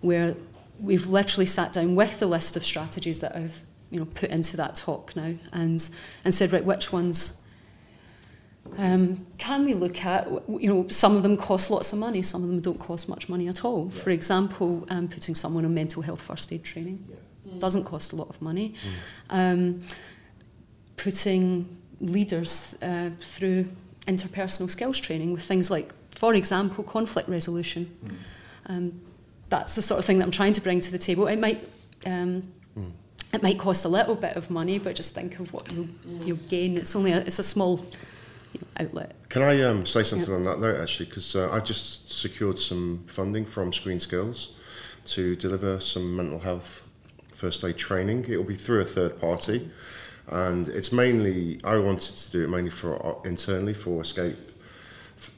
where 0.00 0.34
we've 0.80 1.06
literally 1.06 1.46
sat 1.46 1.72
down 1.72 1.94
with 1.94 2.18
the 2.18 2.26
list 2.26 2.56
of 2.56 2.64
strategies 2.64 3.20
that 3.20 3.36
I've 3.36 3.62
you 3.90 4.00
know, 4.00 4.06
put 4.06 4.30
into 4.30 4.56
that 4.56 4.74
talk 4.74 5.14
now 5.14 5.34
and, 5.52 5.90
and 6.24 6.34
said, 6.34 6.52
right, 6.52 6.64
which 6.64 6.92
ones 6.92 7.40
um, 8.78 9.26
can 9.38 9.64
we 9.64 9.74
look 9.74 10.04
at, 10.04 10.26
you 10.48 10.72
know, 10.72 10.88
some 10.88 11.16
of 11.16 11.22
them 11.22 11.36
cost 11.36 11.70
lots 11.70 11.92
of 11.92 11.98
money, 11.98 12.22
some 12.22 12.42
of 12.42 12.48
them 12.48 12.60
don't 12.60 12.78
cost 12.78 13.08
much 13.08 13.28
money 13.28 13.46
at 13.46 13.64
all. 13.64 13.90
Yeah. 13.92 14.00
For 14.00 14.10
example, 14.10 14.86
um, 14.88 15.08
putting 15.08 15.34
someone 15.34 15.64
on 15.64 15.74
mental 15.74 16.02
health 16.02 16.22
first 16.22 16.52
aid 16.52 16.64
training 16.64 17.04
yeah. 17.08 17.52
mm. 17.52 17.60
doesn't 17.60 17.84
cost 17.84 18.12
a 18.12 18.16
lot 18.16 18.28
of 18.28 18.40
money. 18.40 18.74
Mm. 19.30 19.52
Um, 19.52 19.80
putting 20.96 21.76
leaders 22.00 22.76
uh, 22.82 23.10
through 23.20 23.68
interpersonal 24.06 24.70
skills 24.70 25.00
training 25.00 25.32
with 25.32 25.42
things 25.42 25.70
like, 25.70 25.92
for 26.10 26.34
example, 26.34 26.84
conflict 26.84 27.28
resolution. 27.28 27.96
Mm. 28.04 28.16
Um, 28.66 29.00
that's 29.48 29.74
the 29.74 29.82
sort 29.82 29.98
of 29.98 30.04
thing 30.04 30.18
that 30.18 30.24
I'm 30.24 30.30
trying 30.30 30.52
to 30.54 30.60
bring 30.60 30.80
to 30.80 30.90
the 30.90 30.98
table. 30.98 31.26
It 31.26 31.38
might 31.38 31.68
um, 32.06 32.52
mm. 32.78 32.90
it 33.32 33.42
might 33.42 33.58
cost 33.58 33.84
a 33.84 33.88
little 33.88 34.14
bit 34.14 34.36
of 34.36 34.50
money, 34.50 34.78
but 34.78 34.94
just 34.94 35.14
think 35.14 35.38
of 35.38 35.52
what 35.52 35.70
you'll, 35.72 35.88
you'll 36.24 36.36
gain. 36.48 36.76
It's 36.76 36.96
only 36.96 37.12
a, 37.12 37.18
it's 37.18 37.38
a 37.38 37.42
small 37.42 37.86
outlet. 38.78 39.14
Can 39.28 39.42
I 39.42 39.62
um, 39.62 39.86
say 39.86 40.02
something 40.02 40.32
on 40.32 40.44
that 40.44 40.60
note 40.60 40.80
actually? 40.80 41.06
Because 41.06 41.34
uh, 41.36 41.50
I've 41.52 41.64
just 41.64 42.12
secured 42.12 42.58
some 42.58 43.04
funding 43.06 43.44
from 43.44 43.70
ScreenSkills 43.70 44.52
to 45.06 45.36
deliver 45.36 45.80
some 45.80 46.16
mental 46.16 46.38
health 46.38 46.88
first 47.32 47.64
aid 47.64 47.76
training. 47.76 48.26
It 48.28 48.36
will 48.36 48.44
be 48.44 48.54
through 48.54 48.80
a 48.80 48.84
third 48.84 49.20
party, 49.20 49.70
and 50.28 50.68
it's 50.68 50.92
mainly 50.92 51.60
I 51.64 51.78
wanted 51.78 52.16
to 52.16 52.30
do 52.30 52.44
it 52.44 52.48
mainly 52.48 52.70
for 52.70 53.04
uh, 53.04 53.22
internally 53.24 53.74
for 53.74 54.00
escape 54.02 54.36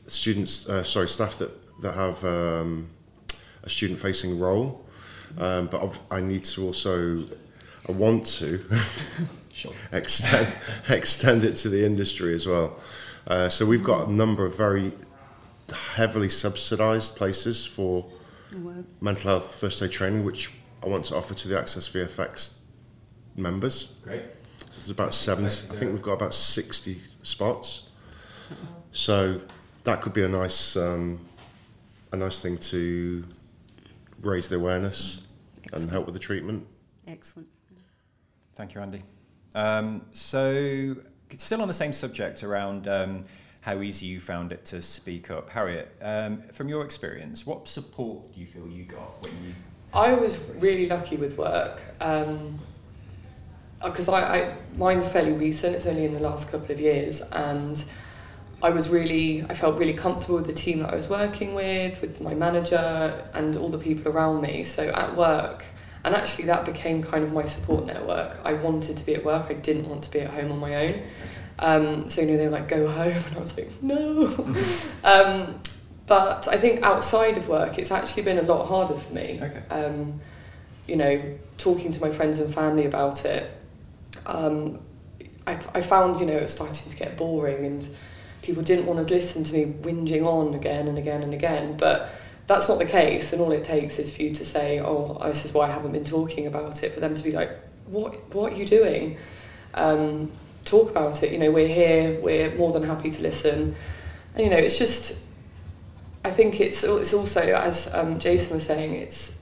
students. 0.07 0.69
Uh, 0.69 0.83
sorry, 0.83 1.09
staff 1.09 1.39
that 1.39 1.81
that 1.83 1.95
have 1.95 2.25
um, 2.25 2.89
a 3.63 3.71
student 3.71 4.01
facing 4.01 4.39
role, 4.39 4.85
um, 5.39 5.67
but 5.67 5.83
I've, 5.83 5.99
I 6.11 6.21
need 6.21 6.45
to 6.45 6.65
also 6.65 7.25
I 7.89 7.93
want 7.93 8.27
to. 8.27 8.65
extend 9.93 10.49
extend 10.89 11.45
it 11.45 11.57
to 11.57 11.69
the 11.69 11.85
industry 11.85 12.35
as 12.35 12.47
well. 12.47 12.79
Uh, 13.27 13.49
so 13.49 13.67
we've 13.67 13.83
got 13.83 14.09
a 14.09 14.13
number 14.13 14.45
of 14.45 14.57
very 14.57 14.93
heavily 15.95 16.29
subsidised 16.29 17.17
places 17.17 17.67
for 17.67 18.07
mental 19.01 19.31
health 19.31 19.57
first 19.57 19.83
aid 19.83 19.91
training, 19.91 20.25
which 20.25 20.53
I 20.85 20.89
want 20.89 21.07
to 21.07 21.17
offer 21.17 21.35
to 21.35 21.49
the 21.49 21.59
Access 21.59 21.89
VFX 21.89 22.59
members. 23.37 23.97
Great. 24.05 24.23
So 24.87 24.93
there's 24.93 25.01
about 25.01 25.15
seven. 25.15 25.47
I 25.47 25.49
think 25.49 25.91
we've 25.91 26.01
got 26.01 26.13
about 26.13 26.33
sixty 26.33 27.01
spots. 27.25 27.89
So 28.93 29.41
that 29.83 30.01
could 30.01 30.13
be 30.13 30.23
a 30.23 30.29
nice, 30.29 30.77
um, 30.77 31.19
a 32.13 32.17
nice 32.17 32.39
thing 32.39 32.57
to 32.59 33.25
raise 34.23 34.49
the 34.49 34.55
awareness 34.55 35.27
Excellent. 35.65 35.83
and 35.83 35.91
help 35.91 36.07
with 36.07 36.13
the 36.13 36.21
treatment. 36.21 36.69
Excellent. 37.09 37.49
Thank 38.55 38.77
you, 38.77 38.81
Andy. 38.81 39.03
Um, 39.57 40.03
so 40.13 40.95
still 41.37 41.63
on 41.63 41.67
the 41.67 41.75
same 41.75 41.93
subject 41.93 42.45
around 42.45 42.87
um, 42.87 43.25
how 43.63 43.81
easy 43.81 44.07
you 44.07 44.21
found 44.21 44.53
it 44.53 44.65
to 44.67 44.81
speak 44.81 45.33
up. 45.33 45.51
Harriet, 45.51 45.97
um, 46.01 46.43
from 46.53 46.69
your 46.69 46.85
experience, 46.85 47.45
what 47.45 47.67
support 47.67 48.33
do 48.33 48.41
you 48.41 48.47
feel 48.47 48.69
you 48.69 48.85
got 48.85 49.21
when 49.21 49.33
you? 49.45 49.53
I 49.93 50.13
was 50.13 50.55
really 50.61 50.87
lucky 50.87 51.17
with 51.17 51.37
work 51.37 51.81
because 53.85 54.09
um, 54.09 54.15
I, 54.15 54.21
I 54.43 54.55
mine's 54.77 55.09
fairly 55.09 55.33
recent. 55.33 55.77
It's 55.77 55.87
only 55.87 56.05
in 56.05 56.13
the 56.13 56.21
last 56.21 56.51
couple 56.51 56.73
of 56.73 56.81
years, 56.81 57.21
and 57.33 57.83
I 58.63 58.71
was 58.71 58.89
really 58.89 59.43
I 59.43 59.55
felt 59.55 59.79
really 59.79 59.95
comfortable 59.95 60.37
with 60.37 60.47
the 60.47 60.53
team 60.53 60.81
that 60.81 60.93
I 60.93 60.97
was 60.97 61.09
working 61.09 61.55
with, 61.55 62.01
with 62.01 62.21
my 62.21 62.35
manager, 62.35 63.25
and 63.35 63.57
all 63.57 63.69
the 63.69 63.79
people 63.79 64.11
around 64.11 64.41
me. 64.43 64.65
So 64.65 64.89
at 64.89 65.17
work. 65.17 65.65
And 66.05 66.15
actually, 66.15 66.45
that 66.45 66.65
became 66.65 67.03
kind 67.03 67.25
of 67.25 67.33
my 67.33 67.45
support 67.45 67.85
network. 67.85 68.39
I 68.45 68.53
wanted 68.53 68.97
to 68.97 69.05
be 69.05 69.17
at 69.17 69.25
work. 69.25 69.47
I 69.51 69.55
didn't 69.55 69.89
want 69.89 70.05
to 70.05 70.11
be 70.13 70.21
at 70.21 70.31
home 70.31 70.53
on 70.53 70.61
my 70.61 70.87
own. 70.87 71.03
Um, 71.59 72.09
so 72.09 72.21
you 72.21 72.29
know 72.29 72.37
they 72.37 72.45
were 72.45 72.53
like 72.53 72.69
go 72.69 72.87
home, 72.87 73.13
and 73.29 73.37
I 73.37 73.41
was 73.41 73.57
like 73.57 73.83
no. 73.83 74.27
um, 75.05 75.61
but 76.07 76.47
I 76.49 76.57
think 76.57 76.83
outside 76.83 77.37
of 77.37 77.49
work, 77.49 77.79
it's 77.79 77.91
actually 77.91 78.23
been 78.23 78.39
a 78.39 78.43
lot 78.43 78.67
harder 78.67 78.95
for 78.95 79.13
me. 79.13 79.41
Okay. 79.43 79.63
Um, 79.71 80.21
you 80.87 80.97
know, 80.97 81.21
talking 81.59 81.91
to 81.93 82.01
my 82.01 82.11
friends 82.11 82.39
and 82.39 82.53
family 82.55 82.87
about 82.87 83.25
it, 83.25 83.51
um, 84.27 84.81
I, 85.47 85.53
I 85.75 85.81
found 85.81 86.21
you 86.21 86.27
know 86.27 86.35
it 86.35 86.49
starting 86.49 86.91
to 86.91 86.97
get 86.97 87.17
boring, 87.17 87.65
and 87.65 87.89
people 88.43 88.63
didn't 88.63 88.87
want 88.87 89.07
to 89.07 89.15
listen 89.15 89.45
to 89.45 89.53
me 89.53 89.65
whinging 89.65 90.27
on 90.27 90.55
again 90.55 90.89
and 90.89 90.99
again 90.99 91.23
and 91.23 91.33
again. 91.33 91.77
But 91.77 92.11
that's 92.47 92.69
not 92.69 92.79
the 92.79 92.87
case, 92.87 93.33
and 93.33 93.41
all 93.41 93.53
it 93.53 93.65
takes 93.65 93.99
is 93.99 94.15
for 94.15 94.23
you 94.23 94.35
to 94.35 94.45
say, 94.45 94.81
"Oh, 94.81 95.19
this 95.25 95.45
is 95.45 95.53
why 95.53 95.69
I 95.69 95.71
haven't 95.71 95.93
been 95.93 96.05
talking 96.05 96.47
about 96.47 96.83
it." 96.83 96.93
For 96.93 97.01
them 97.01 97.15
to 97.15 97.25
be 97.25 97.33
like, 97.33 97.51
"What? 97.87 98.35
What 98.35 98.53
are 98.53 98.57
you 98.57 98.67
doing?" 98.67 99.19
Um, 99.75 100.31
talk 100.65 100.91
about 100.91 101.23
it. 101.23 101.33
You 101.33 101.39
know, 101.39 101.51
we're 101.51 101.69
here. 101.69 102.21
We're 102.21 102.55
more 102.57 102.73
than 102.73 102.83
happy 102.83 103.11
to 103.11 103.23
listen. 103.23 103.75
And 104.35 104.45
you 104.45 104.51
know, 104.51 104.57
it's 104.59 104.79
just. 104.79 105.21
I 106.25 106.31
think 106.33 106.61
it's 106.61 106.83
it's 106.83 107.15
also 107.15 107.41
as 107.41 107.93
um, 107.95 108.19
Jason 108.19 108.55
was 108.55 108.67
saying, 108.67 108.95
it's 108.95 109.36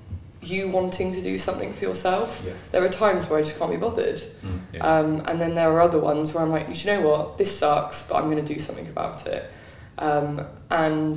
you 0.44 0.68
wanting 0.68 1.12
to 1.12 1.22
do 1.22 1.38
something 1.38 1.72
for 1.72 1.84
yourself. 1.84 2.42
Yeah. 2.46 2.52
There 2.72 2.84
are 2.84 2.88
times 2.88 3.28
where 3.28 3.38
I 3.38 3.42
just 3.42 3.58
can't 3.58 3.70
be 3.70 3.76
bothered, 3.76 4.16
mm, 4.16 4.60
yeah. 4.72 4.86
um, 4.86 5.22
and 5.26 5.40
then 5.40 5.54
there 5.54 5.70
are 5.70 5.80
other 5.80 5.98
ones 5.98 6.34
where 6.34 6.42
I'm 6.42 6.50
like, 6.50 6.68
you 6.68 6.92
know 6.92 7.08
what, 7.08 7.38
this 7.38 7.56
sucks, 7.56 8.06
but 8.08 8.16
I'm 8.16 8.30
going 8.30 8.44
to 8.44 8.54
do 8.54 8.60
something 8.60 8.86
about 8.88 9.26
it. 9.26 9.50
Um, 9.98 10.46
and 10.70 11.16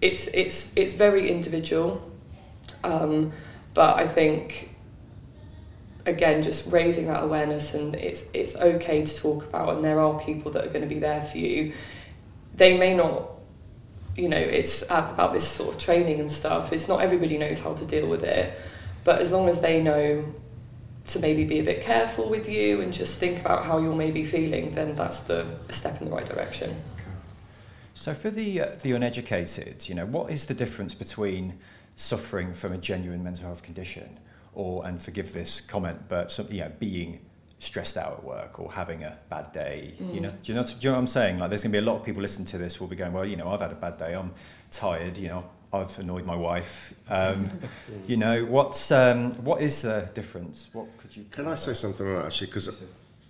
it's 0.00 0.28
it's 0.28 0.72
it's 0.76 0.92
very 0.92 1.30
individual, 1.30 2.10
um, 2.82 3.32
but 3.74 3.96
I 3.98 4.06
think 4.06 4.70
again 6.06 6.42
just 6.42 6.70
raising 6.70 7.06
that 7.06 7.22
awareness 7.22 7.72
and 7.72 7.94
it's 7.94 8.24
it's 8.34 8.54
okay 8.56 9.06
to 9.06 9.16
talk 9.16 9.44
about 9.44 9.76
and 9.76 9.82
there 9.82 9.98
are 10.00 10.20
people 10.20 10.52
that 10.52 10.62
are 10.62 10.68
going 10.68 10.82
to 10.82 10.94
be 10.94 11.00
there 11.00 11.22
for 11.22 11.38
you. 11.38 11.72
They 12.54 12.76
may 12.76 12.94
not 12.94 13.33
you 14.16 14.28
know 14.28 14.36
it's 14.36 14.82
about 14.82 15.32
this 15.32 15.46
sort 15.46 15.74
of 15.74 15.80
training 15.80 16.20
and 16.20 16.30
stuff 16.30 16.72
it's 16.72 16.86
not 16.86 17.00
everybody 17.00 17.36
knows 17.36 17.60
how 17.60 17.74
to 17.74 17.84
deal 17.84 18.08
with 18.08 18.22
it. 18.22 18.58
But 19.02 19.20
as 19.20 19.32
long 19.32 19.48
as 19.48 19.60
they 19.60 19.82
know 19.82 20.24
to 21.06 21.18
maybe 21.20 21.44
be 21.44 21.58
a 21.58 21.62
bit 21.62 21.82
careful 21.82 22.30
with 22.30 22.48
you 22.48 22.80
and 22.80 22.90
just 22.92 23.18
think 23.18 23.40
about 23.40 23.66
how 23.66 23.78
you're 23.78 23.94
maybe 23.94 24.24
feeling 24.24 24.72
then 24.72 24.94
that's 24.94 25.20
the 25.20 25.46
step 25.68 26.00
in 26.00 26.08
the 26.08 26.14
right 26.14 26.24
direction. 26.24 26.74
So 27.94 28.12
for 28.12 28.30
the 28.30 28.60
uh, 28.60 28.76
the 28.82 28.92
uneducated, 28.92 29.88
you 29.88 29.94
know, 29.94 30.04
what 30.06 30.30
is 30.30 30.46
the 30.46 30.54
difference 30.54 30.94
between 30.94 31.58
suffering 31.94 32.52
from 32.52 32.72
a 32.72 32.78
genuine 32.78 33.22
mental 33.22 33.46
health 33.46 33.62
condition, 33.62 34.18
or 34.52 34.84
and 34.84 35.00
forgive 35.00 35.32
this 35.32 35.60
comment, 35.60 36.08
but 36.08 36.30
some, 36.30 36.48
you 36.50 36.62
know, 36.62 36.72
being 36.80 37.20
stressed 37.58 37.96
out 37.96 38.12
at 38.12 38.24
work 38.24 38.60
or 38.60 38.70
having 38.72 39.02
a 39.02 39.16
bad 39.28 39.52
day. 39.52 39.94
Mm. 39.98 40.14
You 40.14 40.20
know, 40.20 40.30
do 40.42 40.52
you 40.52 40.54
know, 40.54 40.64
do 40.64 40.72
you 40.80 40.88
know 40.88 40.92
what 40.92 40.98
I'm 40.98 41.06
saying? 41.06 41.38
Like, 41.38 41.50
there's 41.50 41.62
going 41.62 41.72
to 41.72 41.80
be 41.80 41.84
a 41.84 41.86
lot 41.86 41.98
of 41.98 42.04
people 42.04 42.22
listening 42.22 42.46
to 42.46 42.58
this 42.58 42.80
will 42.80 42.88
be 42.88 42.96
going, 42.96 43.12
well, 43.12 43.24
you 43.24 43.36
know, 43.36 43.48
I've 43.48 43.60
had 43.60 43.72
a 43.72 43.76
bad 43.76 43.98
day. 43.98 44.14
I'm 44.14 44.32
tired. 44.70 45.16
You 45.16 45.28
know, 45.28 45.48
I've 45.72 45.98
annoyed 45.98 46.24
my 46.24 46.36
wife. 46.36 46.94
Um, 47.08 47.48
you 48.06 48.16
know, 48.16 48.44
what's 48.44 48.92
um, 48.92 49.32
what 49.44 49.62
is 49.62 49.82
the 49.82 50.10
difference? 50.14 50.68
What 50.72 50.86
could 50.98 51.16
you? 51.16 51.24
Can 51.30 51.48
I 51.48 51.54
say 51.54 51.74
something 51.74 52.06
on 52.06 52.14
that 52.16 52.26
actually? 52.26 52.48
Because 52.48 52.84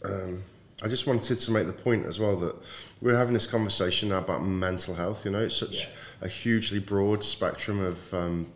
um, 0.05 0.43
I 0.83 0.89
just 0.89 1.07
wanted 1.07 1.39
to 1.39 1.51
make 1.51 1.67
the 1.67 1.73
point 1.73 2.07
as 2.07 2.19
well 2.19 2.37
that 2.37 2.57
we're 3.01 3.17
having 3.17 3.35
this 3.35 3.47
conversation 3.47 4.11
now 4.11 4.19
about 4.19 4.45
mental 4.45 4.95
health. 4.95 5.25
You 5.25 5.31
know, 5.31 5.41
it's 5.41 5.57
such 5.57 5.85
yeah. 5.85 5.91
a 6.23 6.29
hugely 6.29 6.81
broad 6.81 7.25
spectrum 7.25 7.81
of 7.81 8.13
um, 8.13 8.47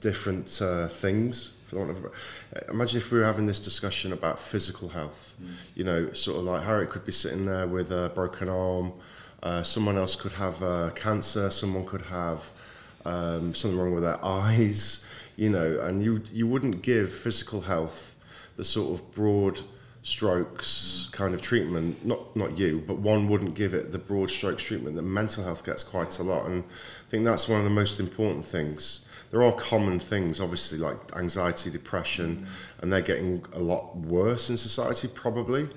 different 0.00 0.60
uh, 0.60 0.88
things. 0.88 1.55
Imagine 2.68 3.00
if 3.00 3.10
we 3.10 3.18
were 3.18 3.24
having 3.24 3.46
this 3.46 3.58
discussion 3.58 4.12
about 4.12 4.38
physical 4.38 4.88
health. 4.88 5.34
Mm. 5.42 5.48
You 5.74 5.84
know, 5.84 6.12
sort 6.12 6.38
of 6.38 6.44
like 6.44 6.62
Harriet 6.62 6.90
could 6.90 7.04
be 7.04 7.12
sitting 7.12 7.46
there 7.46 7.66
with 7.66 7.90
a 7.90 8.10
broken 8.14 8.48
arm. 8.48 8.92
Uh, 9.42 9.62
someone 9.62 9.96
else 9.96 10.16
could 10.16 10.32
have 10.32 10.62
uh, 10.62 10.90
cancer. 10.94 11.50
Someone 11.50 11.84
could 11.84 12.02
have 12.02 12.50
um, 13.04 13.54
something 13.54 13.78
wrong 13.78 13.94
with 13.94 14.02
their 14.02 14.22
eyes, 14.24 15.06
you 15.36 15.50
know, 15.50 15.80
and 15.80 16.02
you 16.02 16.22
you 16.32 16.46
wouldn't 16.46 16.82
give 16.82 17.12
physical 17.12 17.62
health 17.62 18.16
the 18.56 18.64
sort 18.64 18.98
of 18.98 19.14
broad 19.14 19.60
strokes 20.02 21.08
kind 21.12 21.34
of 21.34 21.40
treatment. 21.40 22.04
Not 22.04 22.34
not 22.34 22.58
you, 22.58 22.82
but 22.86 22.98
one 22.98 23.28
wouldn't 23.28 23.54
give 23.54 23.74
it 23.74 23.92
the 23.92 23.98
broad 23.98 24.30
strokes 24.30 24.62
treatment 24.64 24.96
that 24.96 25.02
mental 25.02 25.44
health 25.44 25.64
gets 25.64 25.82
quite 25.82 26.18
a 26.18 26.22
lot, 26.22 26.46
and 26.46 26.64
I 26.64 27.10
think 27.10 27.24
that's 27.24 27.48
one 27.48 27.58
of 27.58 27.64
the 27.64 27.70
most 27.70 28.00
important 28.00 28.46
things. 28.46 29.05
There 29.30 29.42
are 29.42 29.52
common 29.52 30.00
things, 30.00 30.40
obviously, 30.40 30.78
like 30.78 30.98
anxiety, 31.16 31.70
depression, 31.70 32.46
and 32.80 32.92
they're 32.92 33.00
getting 33.00 33.44
a 33.52 33.60
lot 33.60 33.96
worse 33.96 34.50
in 34.50 34.56
society, 34.56 35.08
probably 35.08 35.68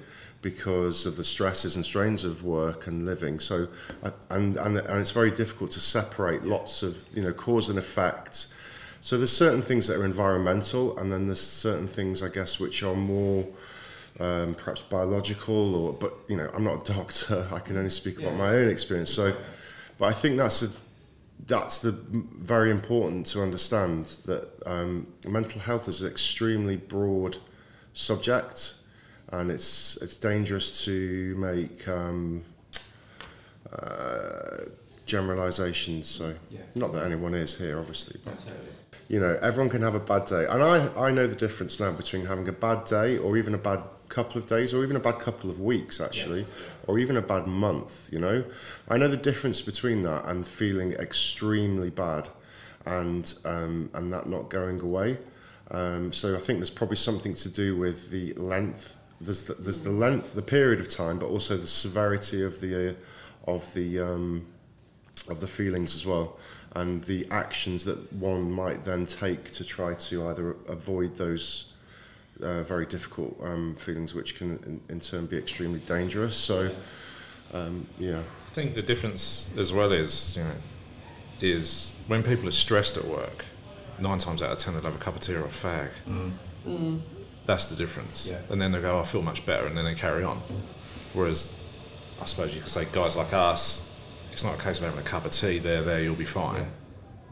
because 0.41 1.05
of 1.05 1.17
the 1.17 1.23
stresses 1.23 1.75
and 1.75 1.83
strains 1.83 2.23
of 2.23 2.43
work 2.43 2.87
and 2.87 3.05
living. 3.05 3.39
So, 3.39 3.67
and, 4.29 4.55
and, 4.55 4.77
and 4.77 4.99
it's 4.99 5.11
very 5.11 5.31
difficult 5.31 5.71
to 5.71 5.81
separate 5.81 6.43
lots 6.43 6.81
of, 6.81 7.07
you 7.13 7.21
know, 7.21 7.33
cause 7.33 7.69
and 7.69 7.77
effect. 7.77 8.47
So 9.01 9.17
there's 9.17 9.35
certain 9.35 9.61
things 9.61 9.87
that 9.87 9.97
are 9.97 10.05
environmental, 10.05 10.97
and 10.97 11.11
then 11.11 11.25
there's 11.25 11.41
certain 11.41 11.87
things, 11.87 12.21
I 12.21 12.29
guess, 12.29 12.59
which 12.59 12.83
are 12.83 12.95
more 12.95 13.45
um, 14.19 14.55
perhaps 14.55 14.81
biological, 14.81 15.75
or 15.75 15.93
but 15.93 16.13
you 16.27 16.35
know, 16.35 16.49
I'm 16.53 16.63
not 16.63 16.89
a 16.89 16.93
doctor. 16.93 17.47
I 17.53 17.59
can 17.59 17.77
only 17.77 17.89
speak 17.89 18.19
about 18.19 18.35
my 18.35 18.49
own 18.49 18.69
experience. 18.69 19.13
So, 19.13 19.35
but 19.97 20.05
I 20.05 20.13
think 20.13 20.37
that's 20.37 20.61
a, 20.61 20.69
that's 21.46 21.79
the 21.79 21.91
very 21.91 22.69
important 22.69 23.25
to 23.27 23.41
understand 23.41 24.05
that 24.25 24.50
um, 24.65 25.08
mental 25.27 25.62
health 25.62 25.88
is 25.88 26.01
an 26.01 26.08
extremely 26.12 26.75
broad 26.75 27.38
subject 27.93 28.75
and 29.31 29.50
it's 29.51 29.98
it's 30.01 30.15
dangerous 30.15 30.84
to 30.86 31.36
make 31.38 31.88
um, 31.88 32.43
uh, 33.72 34.65
generalizations. 35.05 36.08
So, 36.08 36.34
Yeah. 36.50 36.62
not 36.75 36.93
that 36.93 37.05
anyone 37.05 37.34
is 37.34 37.58
here, 37.58 37.77
obviously, 37.79 38.19
but 38.24 38.34
you 39.08 39.19
know, 39.19 39.38
everyone 39.41 39.69
can 39.69 39.81
have 39.81 39.96
a 39.96 40.00
bad 40.00 40.25
day, 40.25 40.46
and 40.46 40.62
I 40.63 40.88
I 40.96 41.12
know 41.12 41.27
the 41.27 41.36
difference 41.36 41.79
now 41.79 41.91
between 41.91 42.25
having 42.25 42.48
a 42.48 42.51
bad 42.51 42.86
day 42.86 43.17
or 43.17 43.38
even 43.38 43.53
a 43.53 43.58
bad 43.58 43.81
couple 44.09 44.41
of 44.41 44.47
days 44.47 44.73
or 44.73 44.83
even 44.83 44.95
a 44.95 44.99
bad 44.99 45.19
couple 45.19 45.49
of 45.49 45.59
weeks 45.59 46.01
actually 46.01 46.45
or 46.87 46.99
even 46.99 47.15
a 47.15 47.21
bad 47.21 47.47
month 47.47 48.09
you 48.11 48.19
know? 48.19 48.43
I 48.87 48.97
know 48.97 49.07
the 49.07 49.17
difference 49.17 49.61
between 49.61 50.03
that 50.03 50.25
and 50.25 50.47
feeling 50.47 50.93
extremely 50.93 51.89
bad 51.89 52.29
and 52.85 53.33
um, 53.45 53.89
and 53.93 54.11
that 54.13 54.27
not 54.27 54.49
going 54.49 54.79
away. 54.81 55.19
Um, 55.71 56.11
so 56.11 56.35
i 56.35 56.39
think 56.39 56.57
there's 56.57 56.71
probably 56.71 56.95
something 56.95 57.35
to 57.35 57.49
do 57.49 57.77
with 57.77 58.09
the 58.09 58.33
length 58.33 58.97
there's 59.21 59.43
the, 59.43 59.53
there's 59.53 59.81
the 59.81 59.91
length 59.91 60.33
the 60.33 60.41
period 60.41 60.79
of 60.79 60.89
time 60.89 61.19
but 61.19 61.27
also 61.27 61.57
the 61.57 61.67
severity 61.67 62.43
of 62.43 62.59
the 62.59 62.89
uh, 62.89 62.93
of 63.45 63.71
the 63.75 63.99
um, 63.99 64.47
of 65.29 65.41
the 65.41 65.47
feelings 65.47 65.95
as 65.95 66.07
well 66.07 66.39
and 66.73 67.03
the 67.03 67.27
actions 67.31 67.85
that 67.85 68.11
one 68.13 68.51
might 68.51 68.85
then 68.85 69.05
take 69.05 69.51
to 69.51 69.63
try 69.63 69.93
to 69.93 70.27
either 70.29 70.55
avoid 70.67 71.15
those 71.15 71.68
uh, 72.43 72.63
very 72.63 72.86
difficult 72.86 73.38
um, 73.41 73.75
feelings 73.79 74.13
which 74.13 74.38
can 74.38 74.51
in, 74.65 74.81
in 74.89 75.00
turn 75.00 75.25
be 75.25 75.38
extremely 75.38 75.79
dangerous 75.79 76.36
so 76.36 76.69
um, 77.53 77.86
yeah 78.00 78.22
I 78.48 78.51
think 78.51 78.74
the 78.75 78.81
difference 78.81 79.53
as 79.58 79.72
well 79.72 79.91
is, 79.91 80.36
you 80.36 80.43
know, 80.43 80.51
is 81.39 81.96
when 82.08 82.24
people 82.24 82.48
are 82.48 82.51
stressed 82.51 82.98
at 82.98 83.05
work, 83.05 83.46
nine 84.00 84.17
times 84.17 84.41
out 84.41 84.51
of 84.51 84.58
ten 84.58 84.74
they'll 84.74 84.81
have 84.81 84.96
a 84.96 84.98
cup 84.98 85.15
of 85.15 85.22
tea 85.22 85.36
or 85.36 85.46
a 85.46 85.50
fag. 85.50 85.89
That's 87.46 87.67
the 87.67 87.75
difference. 87.75 88.27
Yeah. 88.29 88.39
And 88.50 88.60
then 88.62 88.72
they 88.72 88.81
go, 88.81 88.98
oh, 88.98 89.01
I 89.01 89.03
feel 89.05 89.22
much 89.22 89.46
better, 89.46 89.67
and 89.67 89.77
then 89.77 89.86
they 89.86 89.93
carry 89.93 90.24
on. 90.24 90.41
Whereas, 91.13 91.53
I 92.22 92.25
suppose 92.25 92.53
you 92.55 92.62
could 92.62 92.72
say 92.72 92.88
guys 92.91 93.15
like 93.15 93.34
us, 93.34 93.89
it's 94.31 94.43
not 94.43 94.55
a 94.60 94.62
case 94.62 94.77
of 94.79 94.84
having 94.86 95.00
a 95.00 95.03
cup 95.03 95.25
of 95.25 95.31
tea. 95.31 95.60
There, 95.60 95.84
there, 95.84 96.01
you'll 96.01 96.15
be 96.15 96.25
fine. 96.25 96.72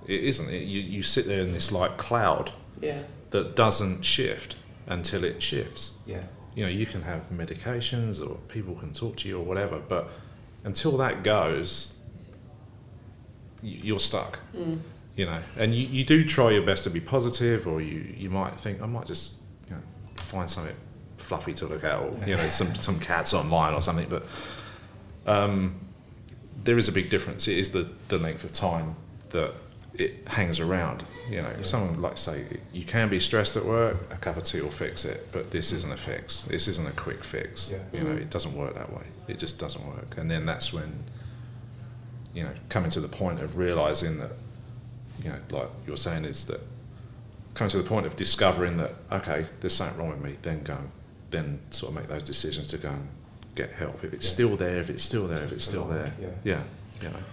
It 0.07 0.23
isn't. 0.23 0.49
It, 0.49 0.63
you 0.63 0.81
you 0.81 1.03
sit 1.03 1.25
there 1.25 1.41
in 1.41 1.51
this 1.51 1.71
like 1.71 1.97
cloud 1.97 2.51
Yeah. 2.79 3.03
that 3.31 3.55
doesn't 3.55 4.03
shift 4.05 4.55
until 4.87 5.23
it 5.23 5.43
shifts 5.43 5.99
Yeah. 6.05 6.23
you 6.55 6.63
know, 6.63 6.69
you 6.69 6.85
can 6.85 7.01
have 7.03 7.29
medications 7.31 8.21
or 8.25 8.35
people 8.47 8.73
can 8.75 8.93
talk 8.93 9.17
to 9.17 9.27
you 9.29 9.37
or 9.39 9.43
whatever, 9.43 9.79
but 9.79 10.09
until 10.63 10.97
that 10.97 11.23
goes, 11.23 11.97
you're 13.61 13.99
stuck. 13.99 14.39
You 15.15 15.25
know, 15.25 15.39
and 15.57 15.73
you, 15.73 15.87
you 15.87 16.03
do 16.05 16.23
try 16.23 16.51
your 16.51 16.61
best 16.61 16.83
to 16.83 16.89
be 16.91 16.99
positive, 16.99 17.65
or 17.67 17.81
you, 17.81 18.13
you 18.15 18.29
might 18.29 18.59
think 18.59 18.81
I 18.81 18.85
might 18.85 19.07
just 19.07 19.37
you 19.67 19.75
know 19.75 19.81
find 20.15 20.47
something 20.49 20.75
fluffy 21.17 21.53
to 21.55 21.65
look 21.65 21.83
at, 21.83 21.99
or 21.99 22.15
you 22.27 22.35
know 22.35 22.47
some 22.47 22.75
some 22.87 22.99
cats 22.99 23.33
online 23.33 23.73
or 23.73 23.81
something. 23.81 24.07
But 24.07 24.23
um, 25.25 25.75
there 26.63 26.77
is 26.77 26.87
a 26.87 26.91
big 26.91 27.09
difference. 27.09 27.47
It 27.47 27.57
is 27.57 27.71
the 27.71 27.89
the 28.09 28.19
length 28.19 28.43
of 28.43 28.53
time 28.53 28.95
that 29.31 29.53
it 29.93 30.27
hangs 30.27 30.59
around. 30.59 31.03
You 31.29 31.41
know, 31.41 31.51
someone 31.63 32.01
like 32.01 32.17
say 32.17 32.45
you 32.71 32.85
can 32.85 33.09
be 33.09 33.19
stressed 33.19 33.57
at 33.57 33.65
work. 33.65 33.97
A 34.11 34.15
cup 34.15 34.37
of 34.37 34.43
tea 34.45 34.61
will 34.61 34.71
fix 34.71 35.03
it, 35.03 35.27
but 35.31 35.51
this 35.51 35.71
isn't 35.73 35.91
a 35.91 35.97
fix. 35.97 36.43
This 36.43 36.67
isn't 36.69 36.87
a 36.87 36.91
quick 36.93 37.23
fix. 37.23 37.71
Yeah. 37.71 37.79
You 37.99 38.07
know, 38.07 38.15
it 38.15 38.29
doesn't 38.29 38.55
work 38.55 38.75
that 38.75 38.93
way. 38.93 39.03
It 39.27 39.37
just 39.37 39.59
doesn't 39.59 39.85
work. 39.85 40.17
And 40.17 40.31
then 40.31 40.45
that's 40.45 40.71
when 40.71 41.03
you 42.33 42.43
know 42.43 42.51
coming 42.69 42.89
to 42.91 42.99
the 43.01 43.07
point 43.09 43.41
of 43.41 43.57
realizing 43.57 44.19
that 44.19 44.31
you 45.23 45.29
know, 45.29 45.39
like 45.49 45.69
you're 45.85 45.97
saying, 45.97 46.25
is 46.25 46.45
that 46.45 46.61
coming 47.55 47.71
to 47.71 47.77
the 47.77 47.83
point 47.89 48.05
of 48.05 48.15
discovering 48.15 48.77
that 48.77 48.93
okay, 49.11 49.47
there's 49.59 49.73
something 49.75 49.97
wrong 49.97 50.09
with 50.09 50.21
me. 50.21 50.37
Then 50.41 50.63
go, 50.63 50.75
and, 50.75 50.91
then 51.29 51.59
sort 51.71 51.91
of 51.91 51.99
make 51.99 52.07
those 52.07 52.23
decisions 52.23 52.67
to 52.69 52.77
go 52.77 52.89
and 52.89 53.09
get 53.55 53.71
help. 53.71 54.01
If 54.03 54.13
it's 54.13 54.27
Yeah. 54.27 54.33
still 54.33 54.55
there, 54.55 54.77
if 54.77 54.89
it's 54.89 55.03
still 55.03 55.27
there, 55.27 55.43
if 55.43 55.51
it's 55.51 55.65
still 55.65 55.85
there, 55.85 56.13
yeah. 56.21 56.27
yeah, 56.45 56.63
you 57.01 57.09
know. 57.09 57.23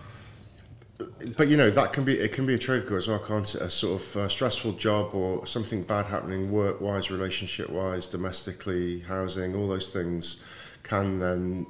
But 1.36 1.48
you 1.48 1.56
know 1.56 1.70
that 1.70 1.92
can 1.92 2.04
be 2.04 2.18
it 2.18 2.32
can 2.32 2.46
be 2.46 2.54
a 2.54 2.58
trigger 2.58 2.96
as 2.96 3.08
well 3.08 3.18
can't 3.18 3.54
it? 3.54 3.60
A 3.60 3.70
sort 3.70 4.00
of 4.00 4.16
uh, 4.16 4.28
stressful 4.28 4.72
job 4.72 5.14
or 5.14 5.46
something 5.46 5.82
bad 5.82 6.06
happening 6.06 6.52
work 6.52 6.80
wise 6.80 7.10
relationship 7.10 7.68
wise 7.68 8.06
domestically 8.06 9.00
housing 9.00 9.54
all 9.56 9.66
those 9.66 9.92
things 9.92 10.42
can 10.82 11.18
then 11.18 11.66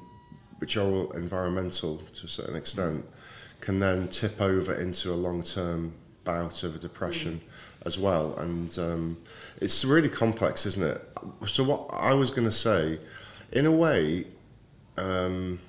which 0.59 0.77
are 0.77 0.87
all 0.87 1.11
environmental 1.13 1.99
to 2.15 2.27
a 2.27 2.29
certain 2.29 2.57
extent 2.57 3.05
can 3.61 3.81
then 3.81 4.09
tip 4.09 4.41
over 4.41 4.75
into 4.75 5.11
a 5.11 5.15
long 5.17 5.43
term 5.43 5.95
bout 6.25 6.63
of 6.63 6.75
a 6.75 6.79
depression 6.79 7.41
as 7.85 7.99
well. 7.99 8.35
And 8.37 8.77
um, 8.79 9.19
it's 9.61 9.85
really 9.85 10.09
complex 10.09 10.67
isn't 10.67 10.83
it? 10.83 11.09
So 11.47 11.65
what 11.65 11.89
I 11.93 12.15
was 12.15 12.31
going 12.31 12.47
to 12.47 12.53
say 12.53 12.99
in 13.53 13.67
a 13.67 13.73
way 13.73 14.27
um, 14.97 15.61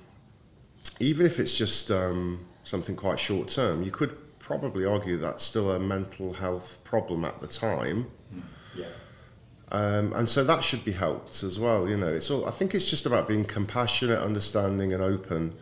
even 1.00 1.26
if 1.26 1.38
it's 1.38 1.56
just 1.56 1.90
um, 1.90 2.45
something 2.66 2.96
quite 2.96 3.18
short 3.20 3.48
term, 3.48 3.82
you 3.82 3.90
could 3.90 4.16
probably 4.40 4.84
argue 4.84 5.16
that's 5.16 5.42
still 5.44 5.70
a 5.72 5.78
mental 5.78 6.34
health 6.34 6.78
problem 6.84 7.24
at 7.24 7.40
the 7.40 7.46
time. 7.46 8.06
Yeah. 8.76 8.86
Um, 9.72 10.12
and 10.12 10.28
so 10.28 10.44
that 10.44 10.62
should 10.62 10.84
be 10.84 10.92
helped 10.92 11.42
as 11.42 11.58
well. 11.58 11.88
You 11.88 11.96
know, 11.96 12.08
it's 12.08 12.30
all. 12.30 12.46
I 12.46 12.50
think 12.50 12.74
it's 12.74 12.88
just 12.88 13.06
about 13.06 13.26
being 13.26 13.44
compassionate, 13.44 14.18
understanding, 14.20 14.92
and 14.92 15.02
open 15.02 15.54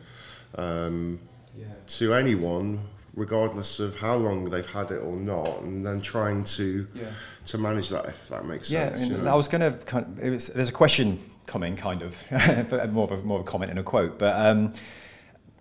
um, 0.57 1.21
Yeah. 1.57 1.67
to 1.99 2.15
anyone, 2.15 2.81
regardless 3.15 3.81
of 3.81 3.99
how 4.01 4.17
long 4.17 4.51
they've 4.51 4.67
had 4.71 4.91
it 4.91 4.99
or 5.03 5.17
not, 5.17 5.63
and 5.63 5.87
then 5.87 6.01
trying 6.01 6.45
to 6.59 6.87
Yeah. 6.95 7.05
to 7.47 7.59
manage 7.59 7.89
that 7.91 8.07
if 8.07 8.29
that 8.29 8.45
makes 8.45 8.71
Yeah, 8.71 8.95
sense. 8.95 9.11
I, 9.13 9.17
mean. 9.17 9.27
I 9.29 9.35
was 9.35 9.49
going 9.49 9.61
to 9.73 9.79
kind 9.87 10.05
of, 10.07 10.17
there's 10.55 10.69
a 10.69 10.73
question 10.73 11.19
coming, 11.47 11.77
kind 11.77 12.03
of, 12.03 12.23
but 12.69 12.93
more 12.93 13.05
of 13.05 13.13
a 13.21 13.23
more 13.23 13.39
of 13.41 13.47
a 13.47 13.51
comment 13.51 13.71
and 13.71 13.79
a 13.79 13.83
quote. 13.83 14.19
But 14.19 14.35
um, 14.47 14.73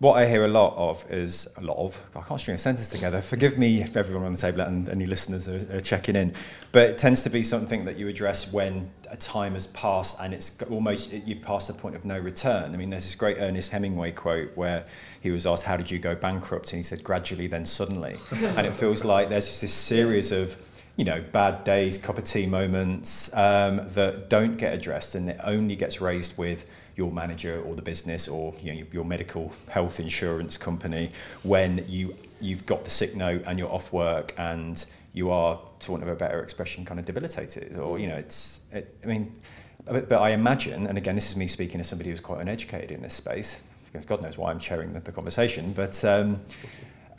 what 0.04 0.18
I 0.22 0.28
hear 0.28 0.44
a 0.44 0.50
lot 0.50 0.76
of 0.76 1.10
is 1.10 1.48
a 1.56 1.62
lot 1.62 1.78
of. 1.78 2.06
I 2.14 2.22
can't 2.22 2.40
string 2.40 2.56
a 2.56 2.58
sentence 2.58 2.90
together. 2.90 3.22
Forgive 3.22 3.58
me 3.58 3.82
if 3.82 3.96
everyone 3.96 4.26
on 4.26 4.34
the 4.34 4.38
table 4.38 4.60
and 4.60 4.90
any 4.90 5.06
listeners 5.06 5.48
are, 5.48 5.66
are 5.78 5.80
checking 5.80 6.18
in, 6.18 6.34
but 6.74 6.90
it 6.90 6.98
tends 6.98 7.22
to 7.22 7.30
be 7.30 7.42
something 7.42 7.86
that 7.86 7.96
you 7.96 8.10
address 8.10 8.52
when 8.52 8.92
a 9.10 9.16
time 9.16 9.54
has 9.54 9.68
passed 9.68 10.20
and 10.20 10.34
it's 10.34 10.62
almost 10.64 11.14
you've 11.14 11.42
passed 11.42 11.68
the 11.68 11.74
point 11.74 11.96
of 11.96 12.04
no 12.04 12.20
return. 12.20 12.74
I 12.74 12.78
mean, 12.78 12.90
there's 12.90 13.06
this 13.06 13.16
great 13.16 13.38
Ernest 13.40 13.72
Hemingway 13.72 14.12
quote 14.12 14.56
where 14.58 14.84
he 15.22 15.32
was 15.32 15.48
asked, 15.48 15.64
"How 15.64 15.78
did 15.78 15.90
you 15.90 16.00
go 16.00 16.16
bankrupt?" 16.16 16.74
and 16.74 16.80
he 16.80 16.84
said, 16.84 17.02
"Gradually, 17.02 17.48
then 17.48 17.66
suddenly." 17.66 18.18
and 18.32 18.68
it 18.68 18.76
feels 18.76 19.06
like 19.06 19.30
there's 19.30 19.46
just 19.46 19.62
this 19.62 19.74
series 19.74 20.34
of 20.34 20.58
you 20.96 21.06
know, 21.06 21.24
bad 21.32 21.64
days, 21.64 21.98
cup 21.98 22.20
of 22.20 22.24
tea 22.24 22.46
moments 22.46 23.34
um, 23.34 23.78
that 23.90 24.30
don't 24.30 24.58
get 24.58 24.74
addressed, 24.74 25.16
and 25.16 25.30
it 25.30 25.40
only 25.44 25.76
gets 25.76 26.02
raised 26.02 26.38
with 26.38 26.70
your 26.96 27.12
manager 27.12 27.62
or 27.62 27.76
the 27.76 27.82
business 27.82 28.28
or 28.28 28.54
you 28.62 28.74
know, 28.74 28.86
your 28.92 29.06
medical 29.06 29.52
health 29.70 30.00
insurance 30.00 30.58
company 30.58 31.12
when 31.44 31.84
you 31.88 32.16
you've 32.40 32.66
got 32.66 32.84
the 32.84 32.90
sick 32.90 33.16
note 33.16 33.44
and 33.48 33.58
you're 33.58 33.72
off 33.72 33.92
work 33.94 34.34
and 34.38 34.86
you 35.14 35.30
are, 35.30 35.60
to 35.80 35.92
want 35.92 36.04
of 36.04 36.10
a 36.10 36.16
better 36.16 36.42
expression, 36.42 36.84
kind 36.84 37.00
of 37.00 37.06
debilitated, 37.06 37.78
or 37.78 38.00
you 38.00 38.08
know, 38.08 38.16
it's. 38.16 38.62
It, 38.72 38.98
I 39.04 39.08
mean, 39.08 39.36
but, 39.86 40.10
but 40.10 40.20
I 40.22 40.32
imagine, 40.32 40.88
and 40.88 40.98
again, 40.98 41.16
this 41.16 41.30
is 41.30 41.38
me 41.38 41.46
speaking 41.48 41.80
as 41.80 41.88
somebody 41.88 42.10
who's 42.10 42.22
quite 42.22 42.42
uneducated 42.42 42.92
in 42.92 43.02
this 43.02 43.14
space. 43.14 43.62
Because 43.86 44.08
God 44.08 44.24
knows 44.24 44.40
why 44.40 44.50
I'm 44.50 44.60
chairing 44.60 44.92
the, 44.94 45.00
the 45.00 45.12
conversation, 45.12 45.72
but. 45.74 46.04
Um, 46.04 46.42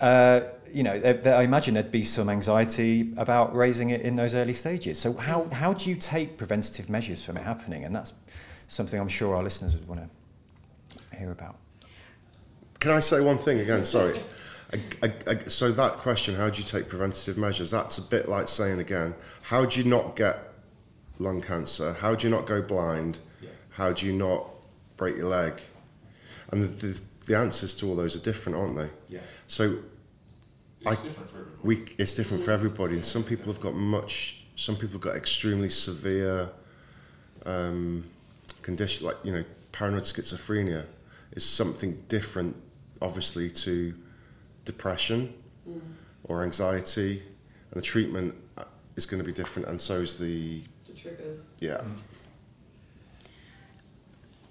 uh, 0.00 0.40
you 0.72 0.82
know, 0.82 0.92
I 1.24 1.42
imagine 1.44 1.74
there'd 1.74 1.92
be 1.92 2.02
some 2.02 2.28
anxiety 2.28 3.12
about 3.16 3.54
raising 3.54 3.90
it 3.90 4.00
in 4.00 4.16
those 4.16 4.34
early 4.34 4.52
stages. 4.52 4.98
So 4.98 5.12
how, 5.12 5.48
how 5.52 5.72
do 5.72 5.88
you 5.88 5.94
take 5.94 6.36
preventative 6.36 6.90
measures 6.90 7.24
from 7.24 7.36
it 7.36 7.44
happening? 7.44 7.84
And 7.84 7.94
that's 7.94 8.12
something 8.66 8.98
I'm 9.00 9.08
sure 9.08 9.34
our 9.36 9.42
listeners 9.42 9.74
would 9.74 9.86
want 9.88 10.00
to 10.00 11.16
hear 11.16 11.30
about. 11.30 11.56
Can 12.80 12.90
I 12.92 13.00
say 13.00 13.20
one 13.20 13.38
thing 13.38 13.60
again? 13.60 13.84
Sorry. 13.84 14.20
I, 14.72 14.80
I, 15.06 15.12
I, 15.28 15.38
so 15.48 15.70
that 15.72 15.92
question, 15.98 16.34
how 16.34 16.50
do 16.50 16.58
you 16.60 16.66
take 16.66 16.88
preventative 16.88 17.38
measures? 17.38 17.70
That's 17.70 17.98
a 17.98 18.02
bit 18.02 18.28
like 18.28 18.48
saying 18.48 18.80
again, 18.80 19.14
how 19.42 19.64
do 19.64 19.80
you 19.80 19.88
not 19.88 20.16
get 20.16 20.38
lung 21.18 21.40
cancer? 21.40 21.92
How 21.94 22.14
do 22.14 22.26
you 22.26 22.34
not 22.34 22.46
go 22.46 22.60
blind? 22.60 23.20
Yeah. 23.40 23.50
How 23.70 23.92
do 23.92 24.04
you 24.06 24.12
not 24.12 24.46
break 24.96 25.16
your 25.16 25.28
leg? 25.28 25.60
And 26.50 26.64
the, 26.64 26.86
the, 26.88 27.00
the 27.26 27.36
answers 27.38 27.74
to 27.76 27.88
all 27.88 27.94
those 27.96 28.16
are 28.16 28.20
different, 28.20 28.58
aren't 28.58 28.76
they? 28.76 28.88
Yeah. 29.08 29.20
So 29.46 29.78
It's 30.80 30.86
I- 31.00 31.04
different 31.04 31.30
for 31.30 31.38
everybody. 31.38 31.58
we, 31.62 31.84
it's 31.98 32.14
different 32.14 32.42
for 32.42 32.50
everybody, 32.50 32.94
and 32.96 33.06
some 33.06 33.22
people 33.22 33.52
have 33.52 33.62
got 33.62 33.74
much. 33.74 34.44
Some 34.56 34.74
people 34.74 34.92
have 34.94 35.00
got 35.00 35.16
extremely 35.16 35.70
severe 35.70 36.50
um, 37.46 38.04
condition, 38.62 39.06
like 39.06 39.16
you 39.24 39.32
know, 39.32 39.44
paranoid 39.72 40.02
schizophrenia 40.02 40.86
is 41.32 41.44
something 41.44 42.02
different, 42.08 42.56
obviously, 43.02 43.50
to 43.50 43.94
depression 44.64 45.32
or 46.24 46.42
anxiety, 46.42 47.22
and 47.70 47.80
the 47.80 47.82
treatment 47.82 48.34
uh, 48.56 48.64
is 48.96 49.06
going 49.06 49.22
to 49.22 49.26
be 49.26 49.32
different, 49.32 49.68
and 49.68 49.80
so 49.80 50.00
is 50.00 50.18
the 50.18 50.62
The 50.86 50.92
triggers. 50.92 51.40
yeah. 51.60 51.82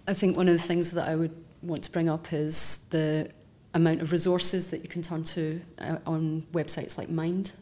I 0.08 0.14
think 0.14 0.36
one 0.36 0.48
of 0.50 0.54
the 0.54 0.62
things 0.62 0.92
that 0.92 1.08
I 1.08 1.16
would 1.16 1.34
want 1.62 1.84
to 1.84 1.92
bring 1.92 2.10
up 2.10 2.34
is 2.34 2.88
the 2.90 3.30
amount 3.74 4.02
of 4.02 4.12
resources 4.12 4.70
that 4.72 4.84
you 4.84 4.90
can 4.90 5.02
turn 5.02 5.24
to 5.24 5.62
uh, 5.80 5.98
on 6.06 6.46
websites 6.52 6.98
like 6.98 7.10
Mind, 7.10 7.54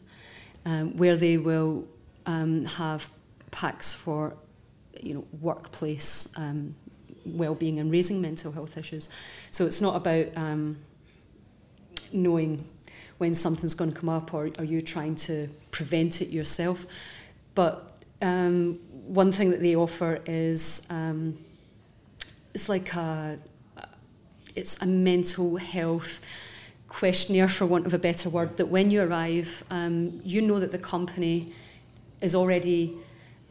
um, 0.66 0.96
where 0.96 1.16
they 1.16 1.38
will 1.38 1.86
um, 2.26 2.64
have 2.64 3.08
packs 3.52 3.94
for, 3.94 4.34
you 5.00 5.14
know, 5.14 5.24
workplace 5.40 6.28
um, 6.36 6.74
well-being 7.24 7.78
and 7.78 7.90
raising 7.90 8.20
mental 8.20 8.52
health 8.52 8.76
issues. 8.76 9.10
So 9.50 9.66
it's 9.66 9.80
not 9.80 9.96
about 9.96 10.26
um, 10.36 10.78
knowing 12.12 12.64
when 13.18 13.34
something's 13.34 13.74
going 13.74 13.92
to 13.92 13.98
come 13.98 14.08
up 14.08 14.34
or 14.34 14.50
are 14.58 14.64
you 14.64 14.80
trying 14.82 15.14
to 15.14 15.48
prevent 15.70 16.20
it 16.22 16.28
yourself. 16.28 16.86
But 17.54 17.98
um, 18.20 18.74
one 19.06 19.32
thing 19.32 19.50
that 19.50 19.60
they 19.60 19.76
offer 19.76 20.20
is 20.26 20.86
um, 20.90 21.38
it's 22.54 22.68
like 22.68 22.94
a 22.94 23.38
it's 24.54 24.82
a 24.82 24.86
mental 24.86 25.56
health 25.56 26.20
questionnaire 26.88 27.48
for 27.48 27.64
want 27.64 27.86
of 27.86 27.94
a 27.94 27.98
better 27.98 28.28
word 28.28 28.56
that 28.58 28.66
when 28.66 28.90
you 28.90 29.00
arrive 29.00 29.64
um, 29.70 30.20
you 30.24 30.42
know 30.42 30.60
that 30.60 30.72
the 30.72 30.78
company 30.78 31.52
is 32.20 32.34
already 32.34 32.94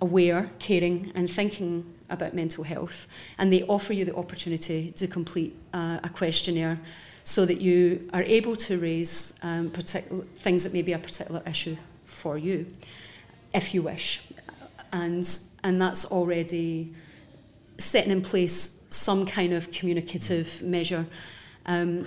aware 0.01 0.49
caring 0.59 1.11
and 1.15 1.29
thinking 1.29 1.85
about 2.09 2.33
mental 2.33 2.63
health 2.63 3.07
and 3.37 3.53
they 3.53 3.63
offer 3.63 3.93
you 3.93 4.03
the 4.03 4.15
opportunity 4.15 4.91
to 4.91 5.07
complete 5.07 5.55
uh, 5.73 5.99
a 6.03 6.09
questionnaire 6.09 6.79
so 7.23 7.45
that 7.45 7.61
you 7.61 8.09
are 8.13 8.23
able 8.23 8.55
to 8.55 8.77
raise 8.79 9.33
um, 9.43 9.69
things 9.69 10.63
that 10.63 10.73
may 10.73 10.81
be 10.81 10.93
a 10.93 10.99
particular 10.99 11.41
issue 11.45 11.77
for 12.03 12.37
you 12.37 12.65
if 13.53 13.73
you 13.73 13.81
wish 13.81 14.23
and 14.91 15.39
and 15.63 15.81
that's 15.81 16.05
already 16.05 16.93
setting 17.77 18.11
in 18.11 18.21
place 18.21 18.83
some 18.89 19.25
kind 19.25 19.53
of 19.53 19.71
communicative 19.71 20.61
measure. 20.61 21.05
Um, 21.65 22.05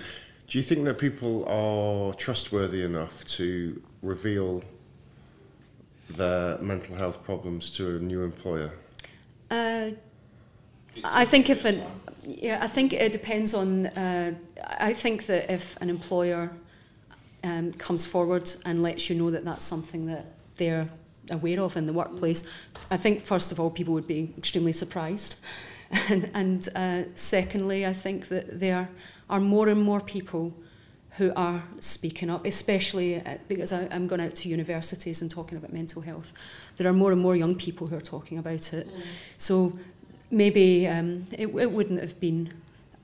Do 0.49 0.59
you 0.59 0.63
think 0.63 0.85
that 0.85 0.99
people 0.99 1.45
are 1.49 2.15
trustworthy 2.15 2.83
enough 2.83 3.25
to 3.39 3.83
reveal 4.03 4.63
their 6.11 6.59
mental 6.59 6.97
health 6.97 7.23
problems 7.25 7.71
to 7.71 7.97
a 7.97 7.99
new 7.99 8.23
employer? 8.23 8.71
uh, 9.51 9.90
I 11.03 11.25
think 11.25 11.51
if 11.51 11.64
an 11.64 11.83
yeah, 12.27 12.59
I 12.62 12.67
think 12.67 12.93
it 12.93 13.12
depends 13.12 13.55
on. 13.55 13.87
Uh, 13.87 14.35
I 14.79 14.93
think 14.95 15.27
that 15.27 15.53
if 15.53 15.77
an 15.81 15.90
employer 15.90 16.51
um, 17.43 17.73
comes 17.75 18.07
forward 18.07 18.51
and 18.64 18.83
lets 18.83 19.11
you 19.11 19.17
know 19.17 19.31
that 19.31 19.45
that's 19.45 19.64
something 19.64 20.07
that 20.07 20.27
they're 20.57 20.88
aware 21.31 21.61
of 21.61 21.77
in 21.77 21.87
the 21.87 21.93
workplace, 21.93 22.45
I 22.90 22.97
think 22.97 23.21
first 23.21 23.53
of 23.53 23.61
all 23.61 23.71
people 23.71 23.95
would 23.95 24.07
be 24.07 24.33
extremely 24.38 24.73
surprised, 24.73 25.40
and, 26.09 26.31
and 26.35 26.69
uh, 26.75 27.03
secondly, 27.14 27.87
I 27.87 27.93
think 27.93 28.29
that 28.29 28.59
there 28.61 28.88
are 29.29 29.40
more 29.40 29.69
and 29.69 29.83
more 29.83 30.01
people 30.01 30.55
who 31.16 31.33
are 31.37 31.62
speaking 31.79 32.29
up, 32.29 32.44
especially 32.44 33.20
uh, 33.20 33.38
because 33.46 33.72
I, 33.72 33.87
I'm 33.90 34.09
going 34.09 34.20
out 34.20 34.35
to 34.35 34.48
universities 34.48 35.22
and 35.22 35.31
talking 35.31 35.57
about 35.57 35.72
mental 35.72 36.03
health. 36.03 36.33
There 36.77 36.88
are 36.88 36.92
more 36.92 37.12
and 37.12 37.20
more 37.20 37.37
young 37.37 37.55
people 37.55 37.87
who 37.87 37.96
are 37.96 38.00
talking 38.00 38.38
about 38.38 38.72
it. 38.72 38.88
So 39.37 39.79
maybe 40.31 40.88
um, 40.88 41.24
it, 41.33 41.46
it 41.46 41.70
wouldn't 41.70 42.00
have 42.00 42.18
been, 42.18 42.53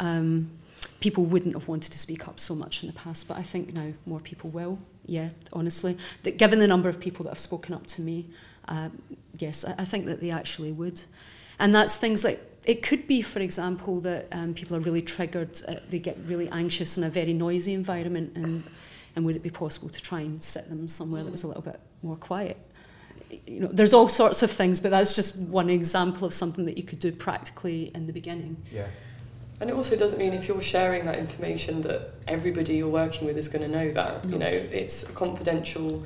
um, 0.01 0.51
people 0.99 1.25
wouldn't 1.25 1.55
have 1.55 1.69
wanted 1.69 1.93
to 1.93 1.99
speak 1.99 2.27
up 2.27 2.41
so 2.41 2.55
much 2.55 2.83
in 2.83 2.89
the 2.89 2.95
past, 2.95 3.29
but 3.29 3.37
I 3.37 3.43
think 3.43 3.73
now 3.73 3.93
more 4.07 4.21
people 4.21 4.51
will, 4.51 4.79
yeah, 5.07 5.29
honestly. 5.53 5.97
That 6.25 6.37
given 6.37 6.59
the 6.59 6.67
number 6.67 6.89
of 6.89 6.99
people 6.99 7.25
that 7.25 7.31
have 7.31 7.39
spoken 7.39 7.75
up 7.75 7.87
to 7.89 8.03
me, 8.03 8.27
uh, 8.67 8.89
yes, 9.39 9.65
I, 9.65 9.75
I 9.79 9.85
think 9.85 10.07
that 10.07 10.21
they 10.21 10.33
actually 10.33 10.73
would. 10.73 11.01
And 11.61 11.73
that's 11.73 11.97
things 11.97 12.25
like, 12.25 12.41
it 12.65 12.83
could 12.83 13.07
be, 13.07 13.23
for 13.23 13.41
example, 13.41 14.01
that 14.01 14.29
um, 14.33 14.55
people 14.55 14.77
are 14.77 14.81
really 14.81 15.03
triggered, 15.03 15.59
uh, 15.67 15.77
they 15.89 15.99
get 15.99 16.19
really 16.27 16.49
anxious 16.51 16.99
in 16.99 17.05
a 17.05 17.11
very 17.11 17.33
noisy 17.33 17.75
environment, 17.75 18.33
and, 18.37 18.63
and 19.17 19.25
would 19.25 19.37
it 19.37 19.43
be 19.43 19.51
possible 19.51 19.89
to 19.89 20.01
try 20.01 20.21
and 20.21 20.43
sit 20.43 20.69
them 20.69 20.87
somewhere 20.87 21.25
that 21.25 21.33
was 21.33 21.43
a 21.43 21.47
little 21.47 21.63
bit 21.63 21.81
more 22.03 22.17
quiet? 22.17 22.57
you 23.47 23.61
know, 23.61 23.69
there's 23.73 23.95
all 23.95 24.09
sorts 24.09 24.43
of 24.43 24.51
things, 24.51 24.81
but 24.81 24.91
that's 24.91 25.15
just 25.15 25.39
one 25.39 25.71
example 25.71 26.27
of 26.27 26.35
something 26.35 26.65
that 26.67 26.77
you 26.77 26.83
could 26.83 26.99
do 26.99 27.13
practically 27.13 27.91
in 27.95 28.07
the 28.07 28.13
beginning. 28.13 28.57
Yeah. 28.73 28.87
And 29.61 29.69
it 29.69 29.75
also 29.75 29.97
doesn't 29.97 30.19
mean 30.19 30.33
if 30.33 30.49
you're 30.49 30.63
sharing 30.63 31.05
that 31.05 31.19
information 31.19 31.83
that 31.83 32.13
everybody 32.27 32.77
you're 32.77 32.89
working 32.89 33.27
with 33.27 33.37
is 33.37 33.47
going 33.47 33.63
to 33.63 33.69
know 33.69 33.91
that. 33.93 34.25
You 34.25 34.39
know, 34.39 34.47
it's 34.47 35.03
a 35.03 35.13
confidential 35.13 36.05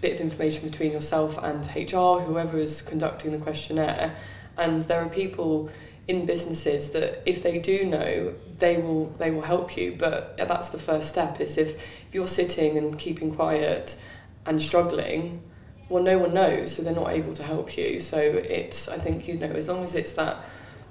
bit 0.00 0.14
of 0.14 0.20
information 0.20 0.68
between 0.68 0.92
yourself 0.92 1.36
and 1.42 1.66
HR, 1.66 2.20
whoever 2.20 2.58
is 2.58 2.80
conducting 2.80 3.32
the 3.32 3.38
questionnaire. 3.38 4.14
And 4.58 4.82
there 4.82 5.00
are 5.00 5.08
people 5.08 5.70
in 6.08 6.26
businesses 6.26 6.90
that 6.90 7.22
if 7.26 7.42
they 7.42 7.58
do 7.58 7.84
know, 7.84 8.34
they 8.58 8.78
will 8.78 9.06
they 9.18 9.30
will 9.30 9.42
help 9.42 9.76
you. 9.76 9.96
But 9.98 10.36
that's 10.36 10.70
the 10.70 10.78
first 10.78 11.08
step. 11.08 11.40
Is 11.40 11.58
if 11.58 11.82
if 12.08 12.14
you're 12.14 12.26
sitting 12.26 12.76
and 12.76 12.98
keeping 12.98 13.34
quiet 13.34 14.00
and 14.46 14.60
struggling, 14.60 15.42
well, 15.88 16.02
no 16.02 16.18
one 16.18 16.34
knows, 16.34 16.74
so 16.74 16.82
they're 16.82 16.94
not 16.94 17.10
able 17.10 17.34
to 17.34 17.42
help 17.42 17.76
you. 17.76 18.00
So 18.00 18.18
it's 18.18 18.88
I 18.88 18.98
think 18.98 19.28
you 19.28 19.34
know 19.34 19.46
as 19.46 19.68
long 19.68 19.82
as 19.84 19.94
it's 19.94 20.12
that 20.12 20.44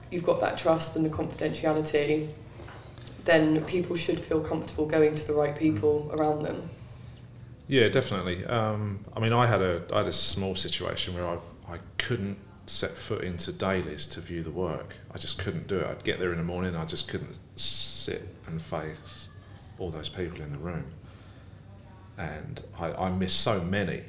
you've 0.10 0.24
got 0.24 0.42
that 0.42 0.58
trust 0.58 0.96
and 0.96 1.06
the 1.06 1.10
confidentiality, 1.10 2.30
then 3.26 3.64
people 3.66 3.96
should 3.96 4.20
feel 4.20 4.42
comfortable 4.42 4.86
going 4.86 5.16
to 5.16 5.28
the 5.28 5.34
right 5.34 5.56
people 5.56 6.10
around 6.14 6.44
them. 6.44 6.70
Yeah, 7.68 7.88
definitely. 7.88 8.44
Um, 8.46 9.06
I 9.16 9.20
mean, 9.20 9.34
I 9.34 9.48
had 9.48 9.62
a 9.62 9.84
I 9.94 10.00
had 10.00 10.08
a 10.08 10.14
small 10.14 10.56
situation 10.56 11.14
where 11.16 11.28
I, 11.28 11.38
I 11.68 11.80
couldn't 11.98 12.38
set 12.72 12.92
foot 12.92 13.24
into 13.24 13.52
dailies 13.52 14.06
to 14.08 14.22
view 14.22 14.44
the 14.44 14.52
work. 14.52 14.96
I 15.14 15.18
just 15.18 15.38
couldn't 15.38 15.68
do 15.68 15.80
it. 15.80 15.86
I'd 15.86 16.04
get 16.04 16.20
there 16.20 16.32
in 16.32 16.38
the 16.38 16.44
morning, 16.44 16.76
I 16.76 16.86
just 16.86 17.08
couldn't 17.08 17.40
sit 17.56 18.28
and 18.48 18.62
face 18.62 19.30
all 19.78 19.90
those 19.90 20.10
people 20.10 20.42
in 20.42 20.52
the 20.52 20.58
room. 20.58 20.86
And 22.18 22.62
I, 22.80 22.94
I 22.94 23.12
missed 23.12 23.42
so 23.42 23.62
many. 23.62 24.04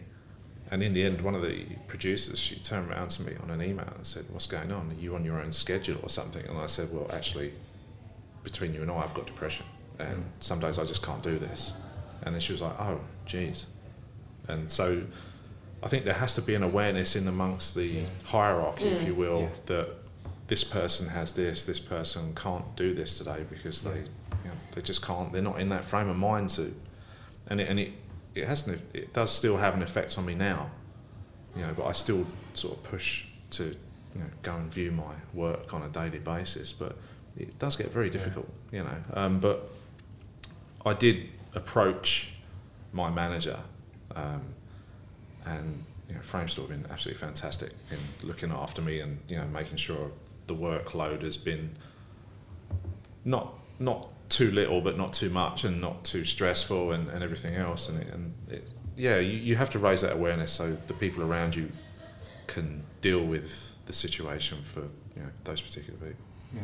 And 0.70 0.82
in 0.82 0.94
the 0.94 1.02
end, 1.02 1.20
one 1.20 1.34
of 1.34 1.42
the 1.42 1.66
producers, 1.86 2.38
she 2.38 2.56
turned 2.56 2.90
around 2.90 3.10
to 3.10 3.22
me 3.22 3.34
on 3.42 3.50
an 3.50 3.62
email 3.62 3.92
and 3.94 4.06
said, 4.06 4.24
What's 4.30 4.46
going 4.46 4.72
on? 4.72 4.90
Are 4.90 5.00
you 5.00 5.14
on 5.14 5.24
your 5.24 5.40
own 5.40 5.52
schedule 5.52 5.98
or 6.02 6.08
something? 6.08 6.46
And 6.46 6.56
I 6.58 6.66
said, 6.66 6.92
Well, 6.92 7.10
actually, 7.12 7.52
between 8.42 8.74
you 8.74 8.82
and 8.82 8.90
I, 8.90 8.96
I've 8.96 9.14
got 9.14 9.26
depression. 9.26 9.66
And 9.98 10.18
mm. 10.18 10.24
some 10.40 10.60
days 10.60 10.78
I 10.78 10.84
just 10.84 11.02
can't 11.02 11.22
do 11.22 11.38
this. 11.38 11.74
And 12.22 12.34
then 12.34 12.40
she 12.40 12.52
was 12.52 12.62
like, 12.62 12.78
oh, 12.80 13.00
geez. 13.26 13.66
And 14.48 14.70
so 14.70 15.02
I 15.82 15.88
think 15.88 16.04
there 16.04 16.14
has 16.14 16.34
to 16.34 16.42
be 16.42 16.54
an 16.54 16.62
awareness 16.62 17.16
in 17.16 17.26
amongst 17.26 17.74
the 17.74 18.02
hierarchy, 18.24 18.86
if 18.86 19.04
you 19.06 19.14
will, 19.14 19.40
Yeah. 19.42 19.48
that 19.66 19.88
this 20.46 20.64
person 20.64 21.08
has 21.08 21.32
this, 21.32 21.64
this 21.64 21.80
person 21.80 22.34
can't 22.34 22.76
do 22.76 22.94
this 22.94 23.18
today 23.18 23.44
because 23.50 23.82
they, 23.82 23.96
you 23.98 24.50
know, 24.50 24.52
they 24.74 24.82
just 24.82 25.04
can't, 25.04 25.32
they're 25.32 25.42
not 25.42 25.60
in 25.60 25.68
that 25.70 25.84
frame 25.84 26.08
of 26.08 26.16
mind 26.16 26.50
to. 26.50 26.74
And 27.48 27.60
it, 27.60 27.68
and 27.68 27.80
it, 27.80 27.92
it 28.34 28.46
has 28.46 28.66
an, 28.68 28.80
it 28.94 29.12
does 29.12 29.30
still 29.32 29.56
have 29.56 29.74
an 29.74 29.82
effect 29.82 30.16
on 30.18 30.24
me 30.24 30.34
now, 30.34 30.70
you 31.56 31.62
know, 31.62 31.72
but 31.76 31.86
I 31.86 31.92
still 31.92 32.26
sort 32.54 32.76
of 32.76 32.82
push 32.84 33.24
to, 33.52 33.64
you 33.64 34.20
know, 34.20 34.26
go 34.42 34.54
and 34.54 34.72
view 34.72 34.92
my 34.92 35.14
work 35.34 35.74
on 35.74 35.82
a 35.82 35.88
daily 35.88 36.18
basis, 36.18 36.72
but 36.72 36.96
it 37.36 37.58
does 37.58 37.76
get 37.76 37.90
very 37.90 38.10
difficult, 38.10 38.48
you 38.70 38.84
know. 38.84 38.96
Um, 39.14 39.40
but 39.40 39.68
I 40.86 40.92
did 40.94 41.28
approach 41.54 42.32
my 42.92 43.10
manager, 43.10 43.58
um, 44.14 44.42
and 45.44 45.84
you 46.08 46.14
know, 46.14 46.20
Framestore 46.20 46.60
have 46.60 46.68
been 46.68 46.86
absolutely 46.90 47.20
fantastic 47.20 47.72
in 47.90 47.98
looking 48.26 48.52
after 48.52 48.82
me 48.82 49.00
and 49.00 49.18
you 49.28 49.36
know 49.36 49.46
making 49.46 49.76
sure 49.76 50.10
the 50.46 50.54
workload 50.54 51.22
has 51.22 51.36
been 51.36 51.76
not 53.24 53.54
not 53.78 54.08
too 54.28 54.50
little, 54.50 54.80
but 54.80 54.96
not 54.96 55.12
too 55.12 55.28
much, 55.28 55.64
and 55.64 55.80
not 55.80 56.04
too 56.04 56.24
stressful, 56.24 56.92
and, 56.92 57.08
and 57.08 57.22
everything 57.22 57.54
else. 57.54 57.88
And, 57.88 58.00
it, 58.02 58.14
and 58.14 58.34
it, 58.50 58.72
yeah, 58.96 59.18
you, 59.18 59.36
you 59.36 59.56
have 59.56 59.68
to 59.70 59.78
raise 59.78 60.00
that 60.00 60.14
awareness 60.14 60.50
so 60.52 60.76
the 60.86 60.94
people 60.94 61.22
around 61.22 61.54
you 61.54 61.70
can 62.46 62.82
deal 63.02 63.24
with 63.24 63.72
the 63.86 63.92
situation 63.92 64.62
for 64.62 64.80
you 64.80 65.22
know 65.22 65.28
those 65.44 65.60
particular 65.60 65.98
people. 65.98 66.24
Yeah. 66.54 66.62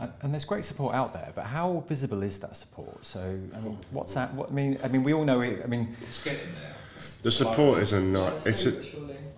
And, 0.00 0.12
and 0.22 0.32
there's 0.32 0.44
great 0.44 0.64
support 0.64 0.94
out 0.94 1.12
there, 1.12 1.32
but 1.34 1.44
how 1.44 1.84
visible 1.86 2.22
is 2.22 2.38
that 2.40 2.56
support? 2.56 3.04
So, 3.04 3.20
I 3.20 3.60
mean, 3.60 3.78
what's 3.90 4.14
that? 4.14 4.32
What 4.34 4.50
I 4.50 4.54
mean, 4.54 4.78
I 4.82 4.88
mean, 4.88 5.02
we 5.02 5.12
all 5.12 5.24
know 5.24 5.40
it. 5.42 5.60
I 5.62 5.66
mean, 5.66 5.94
It's 6.02 6.22
getting 6.24 6.54
there. 6.54 6.74
The 7.22 7.30
support 7.32 7.80
is 7.80 7.92
a 7.92 8.00
not. 8.00 8.46
It's 8.46 8.64
a, 8.66 8.72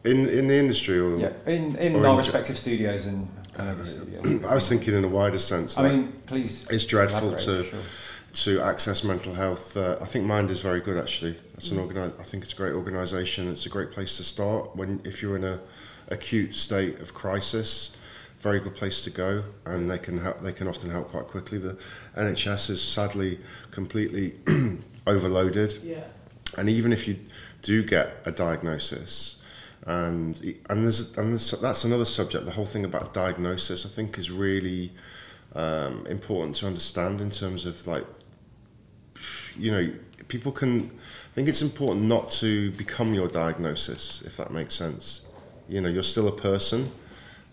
in 0.04 0.28
in 0.28 0.48
the 0.48 0.54
industry. 0.54 0.98
Or, 0.98 1.18
yeah, 1.18 1.32
in 1.46 1.76
in 1.76 1.96
Or 1.96 2.06
our 2.06 2.12
in- 2.12 2.18
respective 2.18 2.56
studios 2.58 3.06
and, 3.06 3.28
and 3.56 3.70
other 3.70 3.84
studios. 3.84 4.44
I 4.50 4.54
was 4.54 4.68
thinking 4.68 4.94
in 4.94 5.04
a 5.04 5.08
wider 5.08 5.38
sense. 5.38 5.78
I 5.78 5.82
like, 5.82 5.92
mean, 5.92 6.12
please. 6.26 6.66
it's 6.70 6.84
dreadful 6.84 7.34
to 7.36 7.64
sure. 7.64 7.78
to 8.44 8.60
access 8.60 9.02
mental 9.02 9.34
health. 9.34 9.76
Uh, 9.76 9.96
I 10.00 10.04
think 10.04 10.26
Mind 10.26 10.50
is 10.50 10.60
very 10.60 10.80
good 10.80 10.98
actually. 10.98 11.36
It's 11.54 11.70
an 11.70 11.78
organi- 11.78 12.18
I 12.20 12.24
think 12.24 12.44
it's 12.44 12.52
a 12.52 12.56
great 12.56 12.74
organisation. 12.74 13.48
It's 13.50 13.66
a 13.66 13.70
great 13.70 13.90
place 13.90 14.16
to 14.18 14.24
start 14.24 14.76
when 14.76 15.00
if 15.04 15.22
you're 15.22 15.36
in 15.36 15.44
a 15.44 15.58
acute 16.08 16.54
state 16.54 17.00
of 17.00 17.14
crisis. 17.14 17.96
Very 18.44 18.60
good 18.60 18.74
place 18.74 19.00
to 19.06 19.10
go, 19.10 19.30
and 19.64 19.90
they 19.90 19.98
can 19.98 20.18
help. 20.18 20.40
They 20.42 20.52
can 20.52 20.68
often 20.68 20.90
help 20.90 21.06
quite 21.14 21.28
quickly. 21.34 21.56
The 21.58 21.78
NHS 22.14 22.68
is 22.74 22.82
sadly 22.82 23.38
completely 23.70 24.34
overloaded 25.06 25.70
Yeah. 25.82 26.04
and 26.58 26.68
even 26.68 26.92
if 26.92 27.08
you 27.08 27.16
do 27.62 27.82
get 27.82 28.06
a 28.26 28.32
diagnosis 28.32 29.42
and 29.86 30.38
and 30.70 30.84
there's 30.84 31.16
and 31.18 31.32
there's, 31.32 31.50
that's 31.66 31.84
another 31.84 32.04
subject 32.18 32.44
the 32.44 32.52
whole 32.58 32.66
thing 32.74 32.84
about 32.84 33.12
diagnosis 33.12 33.84
i 33.84 33.88
think 33.96 34.18
is 34.18 34.30
really 34.30 34.92
um, 35.54 36.06
important 36.06 36.56
to 36.56 36.66
understand 36.66 37.20
in 37.20 37.30
terms 37.30 37.66
of 37.66 37.86
like 37.86 38.06
you 39.56 39.70
know 39.70 39.92
people 40.28 40.52
can 40.52 40.90
i 41.30 41.34
think 41.34 41.48
it's 41.48 41.62
important 41.62 42.06
not 42.06 42.30
to 42.30 42.70
become 42.72 43.14
your 43.14 43.28
diagnosis 43.28 44.22
if 44.26 44.36
that 44.36 44.50
makes 44.50 44.74
sense 44.74 45.26
you 45.68 45.80
know 45.80 45.88
you're 45.88 46.10
still 46.14 46.28
a 46.28 46.36
person 46.50 46.90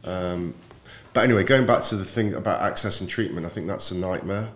um, 0.03 0.53
but 1.13 1.23
anyway 1.23 1.43
going 1.43 1.65
back 1.65 1.83
to 1.83 1.95
the 1.95 2.05
thing 2.05 2.33
about 2.33 2.61
access 2.61 3.01
and 3.01 3.09
treatment 3.09 3.45
i 3.45 3.49
think 3.49 3.67
that's 3.67 3.91
a 3.91 3.97
nightmare. 3.97 4.49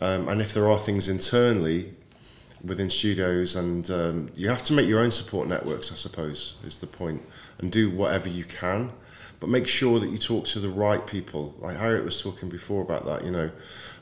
Um, 0.00 0.28
and 0.28 0.42
if 0.42 0.52
there 0.52 0.68
are 0.68 0.78
things 0.78 1.08
internally 1.08 1.92
within 2.62 2.90
studios 2.90 3.54
and 3.54 3.88
um, 3.90 4.28
you 4.34 4.48
have 4.48 4.62
to 4.64 4.72
make 4.72 4.88
your 4.88 5.00
own 5.00 5.10
support 5.10 5.46
networks 5.48 5.92
i 5.92 5.94
suppose 5.94 6.56
is 6.66 6.78
the 6.80 6.86
point 6.86 7.22
and 7.58 7.70
do 7.70 7.90
whatever 7.90 8.28
you 8.28 8.44
can. 8.44 8.90
But 9.40 9.50
make 9.50 9.68
sure 9.68 10.00
that 10.00 10.08
you 10.08 10.16
talk 10.16 10.46
to 10.46 10.58
the 10.58 10.70
right 10.70 11.06
people. 11.06 11.54
Like 11.58 11.76
harriet 11.76 12.04
was 12.04 12.20
talking 12.20 12.48
before 12.48 12.82
about 12.82 13.04
that 13.06 13.24
you 13.24 13.30
know 13.30 13.50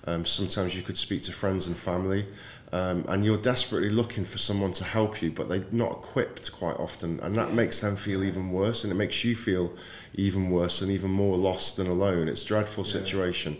um, 0.07 0.24
sometimes 0.24 0.74
you 0.74 0.83
could 0.83 0.98
speak 0.98 1.22
to 1.22 1.33
friends 1.33 1.66
and 1.66 1.76
family 1.76 2.26
um, 2.72 3.04
and 3.08 3.24
you're 3.24 3.37
desperately 3.37 3.90
looking 3.90 4.24
for 4.24 4.38
someone 4.38 4.72
to 4.72 4.85
help 4.85 5.20
you 5.20 5.30
but 5.30 5.48
they're 5.48 5.64
not 5.70 5.92
equipped 5.92 6.50
quite 6.52 6.76
often 6.76 7.20
and 7.20 7.37
that 7.37 7.52
makes 7.52 7.80
them 7.80 7.96
feel 7.96 8.24
even 8.24 8.50
worse 8.50 8.82
and 8.82 8.92
it 8.92 8.96
makes 8.96 9.24
you 9.24 9.37
feel 9.37 9.72
even 10.14 10.50
worse 10.50 10.80
and 10.80 10.90
even 10.90 11.11
more 11.11 11.37
lost 11.37 11.78
and 11.78 11.88
alone. 11.88 12.28
It's 12.28 12.42
a 12.42 12.46
dreadful 12.46 12.85
situation. 12.85 13.58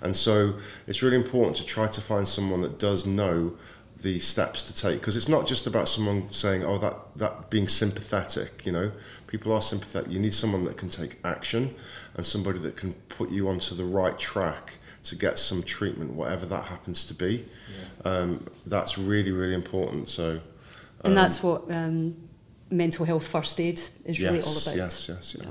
And 0.00 0.16
so 0.16 0.54
it's 0.86 1.02
really 1.02 1.16
important 1.16 1.56
to 1.56 1.64
try 1.64 1.86
to 1.88 2.00
find 2.00 2.26
someone 2.26 2.60
that 2.62 2.78
does 2.78 3.06
know 3.06 3.56
the 3.98 4.18
steps 4.18 4.62
to 4.62 4.74
take 4.74 4.98
because 5.00 5.14
it's 5.14 5.28
not 5.28 5.46
just 5.46 5.66
about 5.66 5.86
someone 5.86 6.30
saying 6.32 6.64
oh 6.64 6.78
that 6.78 6.94
that 7.16 7.50
being 7.50 7.68
sympathetic 7.68 8.64
you 8.64 8.72
know? 8.72 8.90
People 9.26 9.52
are 9.52 9.60
sympathetic. 9.60 10.10
You 10.10 10.18
need 10.18 10.34
someone 10.34 10.64
that 10.64 10.76
can 10.76 10.88
take 10.88 11.18
action 11.22 11.74
and 12.14 12.24
somebody 12.24 12.58
that 12.60 12.76
can 12.76 12.94
put 13.08 13.30
you 13.30 13.48
onto 13.48 13.74
the 13.74 13.84
right 13.84 14.18
track 14.18 14.74
to 15.02 15.16
get 15.16 15.38
some 15.38 15.62
treatment 15.62 16.12
whatever 16.12 16.46
that 16.46 16.64
happens 16.64 17.04
to 17.04 17.14
be 17.14 17.44
um, 18.04 18.44
that's 18.66 18.98
really 18.98 19.32
really 19.32 19.54
important 19.54 20.08
so 20.08 20.40
And 21.02 21.10
um, 21.10 21.14
that's 21.14 21.42
what 21.42 21.70
um, 21.70 22.14
mental 22.70 23.04
health 23.04 23.26
first 23.26 23.60
aid 23.60 23.80
is 24.04 24.20
really 24.20 24.40
all 24.40 24.56
about. 24.62 24.76
Yes, 24.76 25.08
yes, 25.08 25.36
yeah. 25.38 25.50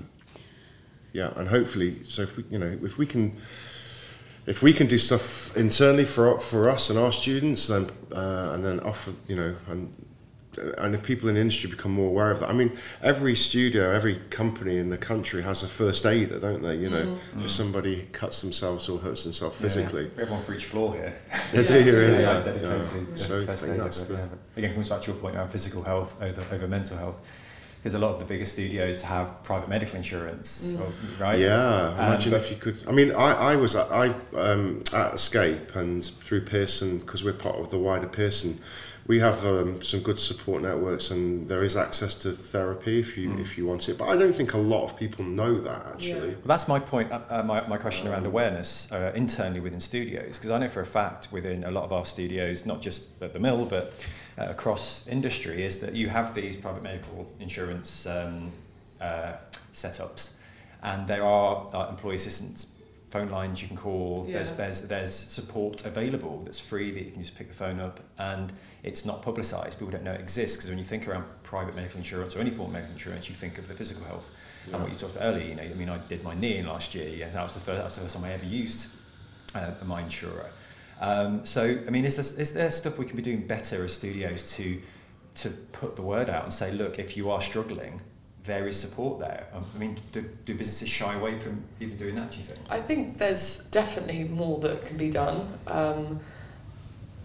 yeah. 1.12 1.34
and 1.36 1.48
hopefully, 1.48 2.04
so 2.04 2.24
if 2.24 2.38
we, 2.38 2.46
you 2.50 2.58
know, 2.58 2.78
if 2.84 2.98
we 2.98 3.06
can, 3.06 3.38
if 4.46 4.62
we 4.62 4.74
can 4.74 4.88
do 4.88 4.98
stuff 4.98 5.56
internally 5.58 6.06
for 6.06 6.40
for 6.40 6.70
us 6.70 6.90
and 6.90 7.00
our 7.00 7.12
students, 7.12 7.68
then 7.68 7.88
uh, 8.12 8.52
and 8.54 8.64
then 8.64 8.80
offer, 8.82 9.14
you 9.28 9.36
know, 9.36 9.56
and 9.68 9.94
and 10.78 10.93
if 10.95 11.04
people 11.04 11.30
in 11.30 11.36
the 11.36 11.41
industry 11.41 11.69
become 11.69 11.91
more 11.91 12.08
aware 12.08 12.32
of 12.32 12.39
that, 12.41 12.50
I 12.50 12.54
mean, 12.54 12.72
every 13.02 13.36
studio, 13.36 13.91
every 13.91 14.15
company 14.30 14.78
in 14.78 14.89
the 14.89 14.98
country 14.98 15.41
has 15.43 15.63
a 15.63 15.67
first 15.67 16.06
aider, 16.06 16.39
don't 16.39 16.62
they? 16.62 16.76
You 16.76 16.89
know, 16.89 17.17
if 17.43 17.52
somebody 17.52 18.08
cuts 18.12 18.41
themselves 18.41 18.89
or 18.89 19.00
hurts 19.00 19.24
themselves 19.24 19.56
physically, 19.58 20.10
We 20.15 20.22
have 20.24 20.32
one 20.32 20.41
for 20.41 20.54
each 20.54 20.65
floor 20.65 20.93
here. 20.95 21.15
they 21.52 21.63
do 21.63 21.84
you 21.84 21.98
really. 21.98 22.13
Yeah, 22.22 22.38
Yeah, 22.38 22.41
dedicated. 22.43 23.08
yeah. 23.10 23.15
So 23.15 23.41
I 23.43 23.45
think 23.48 23.74
aid, 23.76 23.80
that's 23.82 24.02
the. 24.04 24.13
yeah. 24.15 24.26
Again, 24.58 24.74
comes 24.74 24.89
back 24.89 25.02
to 25.02 25.12
your 25.12 25.19
point 25.19 25.36
around 25.36 25.50
physical 25.50 25.84
health 25.84 26.22
over, 26.22 26.43
over 26.54 26.67
mental 26.67 26.98
health. 26.98 27.28
Because 27.82 27.93
a 27.93 28.00
lot 28.00 28.12
of 28.12 28.19
the 28.19 28.26
bigger 28.26 28.43
studios 28.43 29.02
have 29.04 29.41
private 29.45 29.69
medical 29.69 29.95
insurance, 29.95 30.76
or- 30.78 30.91
right? 31.24 31.39
Yeah, 31.39 31.91
Um, 31.91 31.93
imagine 31.93 32.34
if 32.34 32.50
you 32.52 32.58
could. 32.58 32.78
I 32.89 32.91
mean, 32.91 33.12
I, 33.13 33.54
I 33.54 33.56
was 33.56 33.74
at, 33.74 33.89
I 33.89 34.13
um, 34.38 34.84
at 34.93 35.13
Escape 35.13 35.74
and 35.78 36.04
through 36.04 36.41
Pearson 36.41 36.98
because 36.98 37.24
we're 37.24 37.32
part 37.32 37.56
of 37.56 37.69
the 37.69 37.80
wider 37.80 38.08
Pearson. 38.08 38.60
We 39.10 39.17
have 39.22 39.43
um, 39.43 39.82
some 39.82 40.02
good 40.02 40.19
support 40.19 40.62
networks 40.62 41.10
and 41.10 41.50
there 41.50 41.63
is 41.63 41.76
access 41.76 42.13
to 42.13 42.32
therapy 42.32 43.00
if 43.00 43.17
you 43.17 43.36
if 43.39 43.58
you 43.58 43.65
want 43.65 43.89
it. 43.89 43.98
But 43.98 44.08
I 44.08 44.15
don't 44.15 44.36
think 44.36 44.54
a 44.54 44.60
lot 44.60 44.84
of 44.84 44.95
people 44.95 45.26
know 45.26 45.60
that 45.62 45.84
actually. 45.88 46.36
Well, 46.36 46.45
that's 46.45 46.67
my 46.67 46.80
point, 46.80 47.12
uh, 47.12 47.22
uh, 47.28 47.41
my, 47.41 47.67
my 47.67 47.78
question 47.78 48.08
around 48.08 48.28
awareness 48.28 48.91
uh, 48.91 49.12
internally 49.15 49.62
within 49.62 49.80
studios, 49.80 50.38
because 50.38 50.52
I 50.52 50.60
know 50.60 50.67
for 50.67 50.82
a 50.82 50.86
fact 50.86 51.30
within 51.32 51.63
a 51.63 51.72
lot 51.72 51.86
of 51.86 51.91
our 51.91 52.06
studios, 52.06 52.67
not 52.67 52.84
just 52.84 53.19
at 53.24 53.34
the 53.34 53.39
mill, 53.39 53.65
but 53.65 53.84
uh, 54.38 54.45
across 54.52 55.08
industry, 55.08 55.65
is 55.65 55.80
that 55.80 55.95
you 55.95 56.08
have 56.10 56.36
these 56.36 56.56
private 56.56 56.84
medical 56.84 57.28
insurance 57.39 58.06
um, 58.06 58.52
uh, 59.02 59.34
setups, 59.74 60.36
and 60.84 61.08
there 61.08 61.24
are 61.24 61.67
uh, 61.74 61.89
employee 61.89 62.17
assistance 62.17 62.67
phone 63.08 63.32
lines 63.32 63.60
you 63.60 63.67
can 63.67 63.76
call. 63.76 64.24
There's, 64.24 64.52
there's 64.52 64.84
there's 64.84 65.15
support 65.15 65.84
available 65.88 66.41
that's 66.43 66.60
free 66.60 66.91
that 66.91 67.04
you 67.06 67.12
can 67.12 67.22
just 67.22 67.36
pick 67.36 67.48
the 67.48 67.56
phone 67.56 67.80
up, 67.80 68.00
and 68.19 68.54
it's 68.84 69.06
not 69.06 69.22
publicised. 69.22 69.80
People 69.80 69.92
don't 69.92 70.04
know 70.04 70.13
it 70.13 70.22
exists 70.22 70.58
because 70.58 70.70
when 70.70 70.78
you 70.78 70.84
think 70.84 71.08
around 71.08 71.26
private 71.44 71.76
medical 71.76 71.98
insurance 71.98 72.36
or 72.36 72.39
any 72.39 72.50
form 72.50 72.68
of 72.68 72.74
medical 72.74 72.94
insurance, 72.94 73.28
you 73.28 73.36
think 73.36 73.58
of 73.58 73.68
the 73.68 73.74
physical 73.74 74.06
health. 74.06 74.30
And 74.72 74.82
what 74.82 74.92
you 74.92 74.96
talked 74.96 75.15
about 75.15 75.26
earlier, 75.26 75.48
you 75.48 75.56
know, 75.56 75.63
I 75.63 75.74
mean, 75.74 75.89
I 75.89 75.98
did 75.98 76.24
my 76.24 76.34
knee 76.34 76.58
in 76.58 76.68
last 76.68 76.96
year. 76.96 77.10
Yeah, 77.10 77.30
that 77.30 77.44
was 77.44 77.54
the 77.54 77.60
first, 77.60 77.78
that 77.78 77.84
was 77.86 77.96
the 77.96 78.02
first 78.02 78.15
time 78.15 78.26
I 78.26 78.34
ever 78.34 78.46
used 78.46 78.89
uh, 79.56 79.72
my 79.86 80.02
insurer. 80.02 80.52
Um, 81.02 81.46
so, 81.46 81.63
I 81.63 81.89
mean, 81.89 82.06
is 82.06 82.15
there, 82.15 82.42
is 82.42 82.54
there 82.54 82.72
stuff 82.72 83.00
we 83.00 83.06
can 83.06 83.15
be 83.15 83.24
doing 83.24 83.48
better 83.48 83.84
as 83.84 83.94
studios 83.94 84.56
to 84.58 84.80
to 85.36 85.50
put 85.72 85.96
the 85.96 86.02
word 86.02 86.30
out 86.30 86.44
and 86.44 86.52
say, 86.52 86.72
look, 86.72 87.00
if 87.00 87.15
you 87.15 87.30
are 87.32 87.39
struggling, 87.39 88.02
there 88.44 88.68
is 88.68 88.78
support 88.78 89.20
there. 89.20 89.48
Um, 89.54 89.63
I 89.76 89.78
mean, 89.78 89.98
do, 90.12 90.22
do 90.44 90.56
businesses 90.56 90.89
shy 90.89 91.13
away 91.13 91.38
from 91.38 91.63
even 91.80 91.96
doing 91.98 92.15
that? 92.15 92.32
Do 92.32 92.38
you 92.38 92.44
think? 92.44 92.60
I 92.70 92.80
think 92.80 93.18
there's 93.18 93.58
definitely 93.72 94.24
more 94.26 94.60
that 94.60 94.86
can 94.86 94.98
be 94.98 95.10
done. 95.10 95.48
Um, 95.68 96.20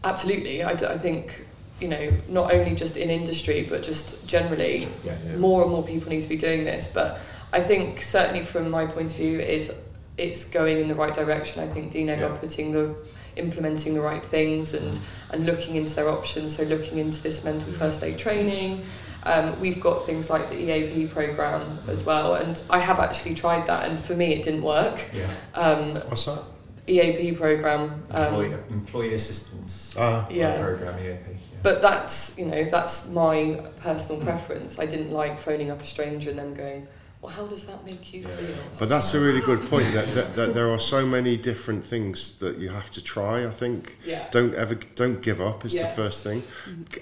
absolutely, 0.04 0.62
I, 0.62 0.74
d- 0.74 0.86
I 0.86 0.98
think 0.98 1.46
you 1.80 1.88
know 1.88 2.10
not 2.28 2.54
only 2.54 2.74
just 2.74 2.96
in 2.96 3.10
industry 3.10 3.66
but 3.68 3.82
just 3.82 4.26
generally, 4.26 4.86
Yeah, 5.04 5.16
yeah. 5.26 5.36
more 5.36 5.62
and 5.62 5.70
more 5.70 5.82
people 5.82 6.10
need 6.10 6.22
to 6.22 6.28
be 6.28 6.36
doing 6.36 6.64
this. 6.64 6.88
But 6.88 7.18
I 7.52 7.60
think 7.60 8.02
certainly 8.02 8.42
from 8.44 8.70
my 8.70 8.86
point 8.86 9.10
of 9.10 9.16
view 9.16 9.38
is 9.40 9.72
it's 10.16 10.44
going 10.44 10.78
in 10.78 10.86
the 10.88 10.94
right 10.94 11.14
direction. 11.14 11.62
I 11.62 11.68
think 11.72 11.92
DNEG 11.92 12.18
Yeah. 12.20 12.26
are 12.26 12.36
putting 12.36 12.72
the 12.72 12.94
implementing 13.36 13.94
the 13.94 14.00
right 14.00 14.24
things 14.24 14.74
and 14.74 14.98
and 15.30 15.44
looking 15.46 15.74
into 15.76 15.94
their 15.94 16.08
options. 16.08 16.56
So 16.56 16.62
looking 16.62 16.98
into 16.98 17.20
this 17.22 17.42
mental 17.44 17.72
first 17.72 18.02
aid 18.04 18.18
training. 18.18 18.84
Um, 19.26 19.58
we've 19.58 19.80
got 19.80 20.04
things 20.04 20.28
like 20.28 20.50
the 20.50 20.56
EAP 20.70 21.06
program 21.08 21.78
as 21.88 22.04
well, 22.04 22.34
and 22.34 22.60
I 22.68 22.78
have 22.78 22.98
actually 23.00 23.34
tried 23.34 23.66
that, 23.68 23.88
and 23.88 23.98
for 23.98 24.14
me 24.14 24.34
it 24.34 24.42
didn't 24.42 24.60
work. 24.62 25.02
Yeah. 25.14 25.26
Um, 25.54 25.94
What's 26.10 26.26
that? 26.26 26.42
EAP 26.88 27.32
program. 27.36 28.02
Employee, 28.12 28.52
Um, 28.54 28.60
employee 28.70 29.14
assistance 29.14 29.94
Ah, 29.98 30.26
yeah. 30.30 30.60
program, 30.62 30.94
EAP. 30.98 31.30
Yeah. 31.30 31.36
but 31.62 31.80
that's 31.80 32.36
you 32.38 32.44
know 32.46 32.64
that's 32.64 33.08
my 33.10 33.58
personal 33.80 34.20
Mm. 34.20 34.24
preference. 34.24 34.78
I 34.78 34.86
didn't 34.86 35.10
like 35.12 35.38
phoning 35.38 35.70
up 35.70 35.80
a 35.80 35.84
stranger 35.84 36.30
and 36.30 36.38
them 36.38 36.54
going, 36.54 36.86
"Well, 37.24 37.32
how 37.32 37.46
does 37.46 37.64
that 37.64 37.84
make 37.86 38.12
you 38.12 38.24
feel?" 38.24 38.56
But 38.78 38.90
that's 38.90 39.14
a 39.14 39.20
really 39.20 39.40
good 39.40 39.60
point. 39.70 39.94
That, 39.94 40.08
that, 40.08 40.34
that 40.34 40.54
there 40.54 40.68
are 40.70 40.78
so 40.78 41.06
many 41.06 41.38
different 41.38 41.82
things 41.84 42.38
that 42.38 42.58
you 42.58 42.68
have 42.68 42.90
to 42.90 43.02
try. 43.02 43.46
I 43.46 43.50
think 43.50 43.96
yeah. 44.04 44.28
don't 44.30 44.54
ever 44.54 44.74
don't 44.74 45.22
give 45.22 45.40
up 45.40 45.64
is 45.64 45.72
the 45.72 45.86
first 45.86 46.22
thing, 46.22 46.42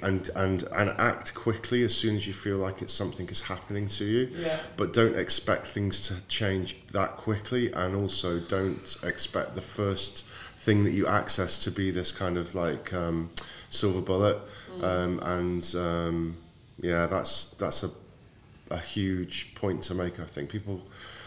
and 0.00 0.30
and 0.36 0.62
and 0.62 0.90
act 0.98 1.34
quickly 1.34 1.82
as 1.82 1.94
soon 1.94 2.14
as 2.14 2.26
you 2.26 2.32
feel 2.32 2.58
like 2.58 2.82
it's 2.82 2.92
something 2.92 3.28
is 3.28 3.42
happening 3.42 3.88
to 3.88 4.04
you. 4.04 4.30
Yeah. 4.36 4.58
But 4.76 4.92
don't 4.92 5.18
expect 5.18 5.66
things 5.66 6.00
to 6.08 6.14
change 6.28 6.76
that 6.92 7.16
quickly, 7.16 7.72
and 7.72 7.96
also 7.96 8.38
don't 8.38 8.96
expect 9.02 9.56
the 9.56 9.60
first 9.60 10.24
thing 10.58 10.84
that 10.84 10.92
you 10.92 11.08
access 11.08 11.58
to 11.64 11.72
be 11.72 11.90
this 11.90 12.12
kind 12.12 12.38
of 12.38 12.54
like 12.54 12.92
um, 12.92 13.30
silver 13.70 14.00
bullet. 14.00 14.38
Um, 14.80 15.18
and 15.20 15.74
um, 15.74 16.36
yeah, 16.80 17.06
that's 17.06 17.50
that's 17.52 17.82
a 17.82 17.90
a 18.72 18.78
huge 18.78 19.54
point 19.54 19.82
to 19.84 19.94
make. 19.94 20.18
I 20.20 20.24
think 20.24 20.50
people, 20.50 20.82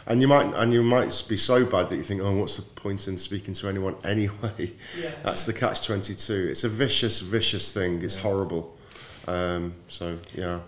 and 0.08 0.22
you 0.22 0.28
might 0.28 0.54
and 0.56 0.74
you 0.74 0.84
might 0.84 1.24
be 1.30 1.38
so 1.38 1.66
bad 1.66 1.90
that 1.90 1.98
you 1.98 2.04
think, 2.04 2.22
oh, 2.22 2.36
what's 2.36 2.56
the 2.58 2.64
point 2.64 3.08
in 3.08 3.18
speaking 3.18 3.54
to 3.56 3.68
anyone 3.70 3.96
anyway? 4.04 4.72
Yeah. 5.02 5.12
That's 5.24 5.44
the 5.46 5.54
catch 5.54 5.86
twenty 5.86 6.16
two. 6.16 6.48
It's 6.52 6.64
a 6.64 6.70
vicious, 6.70 7.22
vicious 7.22 7.72
thing. 7.72 8.02
It's 8.02 8.18
horrible. 8.18 8.78
Um, 9.28 9.74
so 9.88 10.18
yeah, 10.36 10.60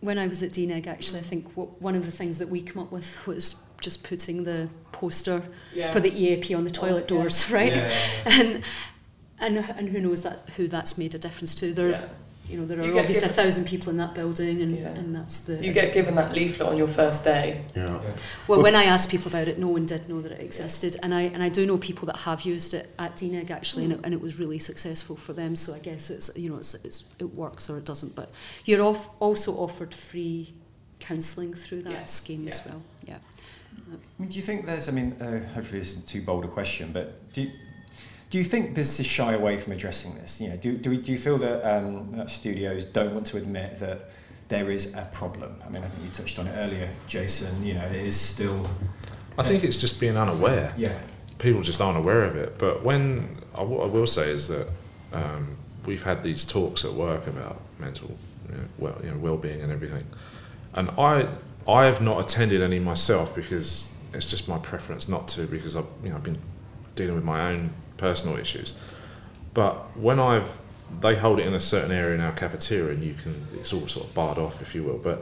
When 0.00 0.18
I 0.18 0.26
was 0.26 0.42
at 0.42 0.50
DNEG, 0.52 0.86
actually, 0.86 1.20
I 1.20 1.22
think 1.22 1.50
what, 1.56 1.80
one 1.80 1.94
of 1.94 2.04
the 2.04 2.10
things 2.12 2.38
that 2.38 2.48
we 2.48 2.60
come 2.60 2.82
up 2.82 2.92
with 2.92 3.26
was 3.26 3.56
just 3.80 4.04
putting 4.04 4.44
the 4.44 4.68
poster 4.92 5.42
Yeah. 5.74 5.90
for 5.92 6.00
the 6.00 6.10
EAP 6.10 6.54
on 6.54 6.64
the 6.64 6.70
toilet 6.70 7.10
yeah. 7.10 7.16
doors, 7.16 7.50
right? 7.58 7.72
Yeah. 7.74 7.90
And 8.26 8.62
and 9.38 9.58
and 9.76 9.88
who 9.88 10.00
knows 10.00 10.22
that 10.22 10.48
who 10.56 10.68
that's 10.68 10.96
made 10.98 11.14
a 11.14 11.18
difference 11.18 11.54
to? 11.56 11.72
There, 11.72 11.90
Yeah. 11.90 12.08
You 12.52 12.58
know, 12.58 12.66
there 12.66 12.78
are 12.78 12.82
get 12.82 12.98
obviously 12.98 13.28
a 13.28 13.32
thousand 13.32 13.64
people 13.66 13.88
in 13.88 13.96
that 13.96 14.14
building, 14.14 14.60
and 14.60 14.76
Yeah. 14.76 14.88
and 14.88 15.14
that's 15.16 15.40
the. 15.40 15.56
You 15.64 15.72
get 15.72 15.94
given 15.94 16.14
that 16.16 16.32
leaflet 16.34 16.68
on 16.68 16.76
your 16.76 16.86
first 16.86 17.24
day. 17.24 17.62
Yeah. 17.74 17.98
well, 18.46 18.62
when 18.62 18.74
I 18.74 18.84
asked 18.84 19.10
people 19.10 19.28
about 19.28 19.48
it, 19.48 19.58
no 19.58 19.68
one 19.68 19.86
did 19.86 20.08
know 20.08 20.20
that 20.20 20.32
it 20.32 20.40
existed, 20.40 20.96
and 21.02 21.14
I 21.14 21.22
and 21.22 21.42
I 21.42 21.48
do 21.48 21.64
know 21.66 21.78
people 21.78 22.06
that 22.06 22.18
have 22.18 22.42
used 22.42 22.74
it 22.74 22.92
at 22.98 23.16
DNEG 23.16 23.50
actually, 23.50 23.84
and, 23.84 23.94
it, 23.94 24.00
and 24.04 24.12
it 24.12 24.20
was 24.20 24.38
really 24.38 24.58
successful 24.58 25.16
for 25.16 25.32
them. 25.32 25.56
So 25.56 25.74
I 25.74 25.78
guess 25.78 26.10
it's 26.10 26.36
you 26.36 26.50
know 26.50 26.56
it's, 26.56 26.74
it's 26.74 27.04
it 27.18 27.34
works 27.34 27.70
or 27.70 27.78
it 27.78 27.86
doesn't. 27.86 28.14
But 28.14 28.30
you're 28.66 28.82
off, 28.82 29.08
also 29.18 29.54
offered 29.54 29.94
free 29.94 30.52
counselling 31.00 31.52
through 31.54 31.82
that 31.82 31.92
Yes, 31.92 32.12
scheme 32.12 32.46
as 32.48 32.64
well. 32.66 32.82
Yeah. 33.06 33.18
I 33.90 33.96
mean, 34.18 34.28
do 34.28 34.36
you 34.36 34.42
think 34.42 34.66
there's, 34.66 34.88
I 34.88 34.92
mean, 34.92 35.16
uh, 35.20 35.40
hopefully 35.54 35.80
this 35.80 35.90
isn't 35.90 36.06
too 36.06 36.22
bold 36.22 36.44
a 36.44 36.48
question, 36.48 36.92
but 36.92 37.32
do 37.32 37.42
you, 37.42 37.50
do 38.32 38.38
you 38.38 38.44
think 38.44 38.74
businesses 38.74 39.04
shy 39.04 39.34
away 39.34 39.58
from 39.58 39.74
addressing 39.74 40.14
this? 40.14 40.40
You 40.40 40.48
know, 40.48 40.56
do, 40.56 40.74
do, 40.74 40.88
we, 40.88 40.96
do 40.96 41.12
you 41.12 41.18
feel 41.18 41.36
that, 41.36 41.70
um, 41.70 42.12
that 42.12 42.30
studios 42.30 42.86
don't 42.86 43.12
want 43.12 43.26
to 43.26 43.36
admit 43.36 43.76
that 43.80 44.08
there 44.48 44.70
is 44.70 44.94
a 44.94 45.04
problem? 45.12 45.54
I 45.66 45.68
mean, 45.68 45.84
I 45.84 45.86
think 45.86 46.02
you 46.02 46.08
touched 46.08 46.38
on 46.38 46.46
it 46.46 46.54
earlier, 46.56 46.88
Jason, 47.06 47.62
you 47.62 47.74
know, 47.74 47.84
it 47.84 47.94
is 48.06 48.18
still, 48.18 48.70
I 49.36 49.42
think 49.42 49.64
it's 49.64 49.76
just 49.76 50.00
being 50.00 50.16
unaware. 50.16 50.72
yeah, 50.78 50.98
people 51.38 51.60
just 51.60 51.82
aren't 51.82 51.98
aware 51.98 52.24
of 52.24 52.34
it. 52.36 52.56
But 52.56 52.82
when 52.82 53.36
I, 53.54 53.64
what 53.64 53.82
I 53.82 53.86
will 53.86 54.06
say 54.06 54.30
is 54.30 54.48
that 54.48 54.66
um, 55.12 55.58
we've 55.84 56.02
had 56.02 56.22
these 56.22 56.46
talks 56.46 56.86
at 56.86 56.94
work 56.94 57.26
about 57.26 57.60
mental 57.78 58.16
you 58.48 58.56
know, 58.56 58.64
well, 58.78 58.98
you 59.04 59.10
know, 59.10 59.18
well-being 59.18 59.60
and 59.60 59.70
everything, 59.70 60.06
and 60.72 60.88
I 60.96 61.28
I 61.68 61.84
have 61.84 62.00
not 62.00 62.18
attended 62.18 62.62
any 62.62 62.78
myself 62.78 63.34
because 63.34 63.94
it's 64.14 64.26
just 64.26 64.48
my 64.48 64.56
preference 64.56 65.06
not 65.06 65.28
to 65.28 65.46
because 65.46 65.76
I've 65.76 65.86
you 66.02 66.08
know 66.08 66.16
I've 66.16 66.24
been 66.24 66.38
dealing 66.96 67.14
with 67.14 67.24
my 67.24 67.50
own 67.52 67.70
personal 68.02 68.36
issues. 68.38 68.78
But 69.54 69.74
when 69.96 70.18
I've 70.18 70.58
they 71.00 71.16
hold 71.16 71.38
it 71.40 71.46
in 71.46 71.54
a 71.54 71.60
certain 71.60 71.90
area 71.90 72.14
in 72.14 72.20
our 72.20 72.32
cafeteria 72.32 72.92
and 72.92 73.02
you 73.02 73.14
can 73.14 73.46
it's 73.54 73.72
all 73.72 73.86
sort 73.86 74.06
of 74.06 74.14
barred 74.14 74.38
off 74.38 74.60
if 74.60 74.74
you 74.74 74.82
will. 74.82 74.98
But 74.98 75.18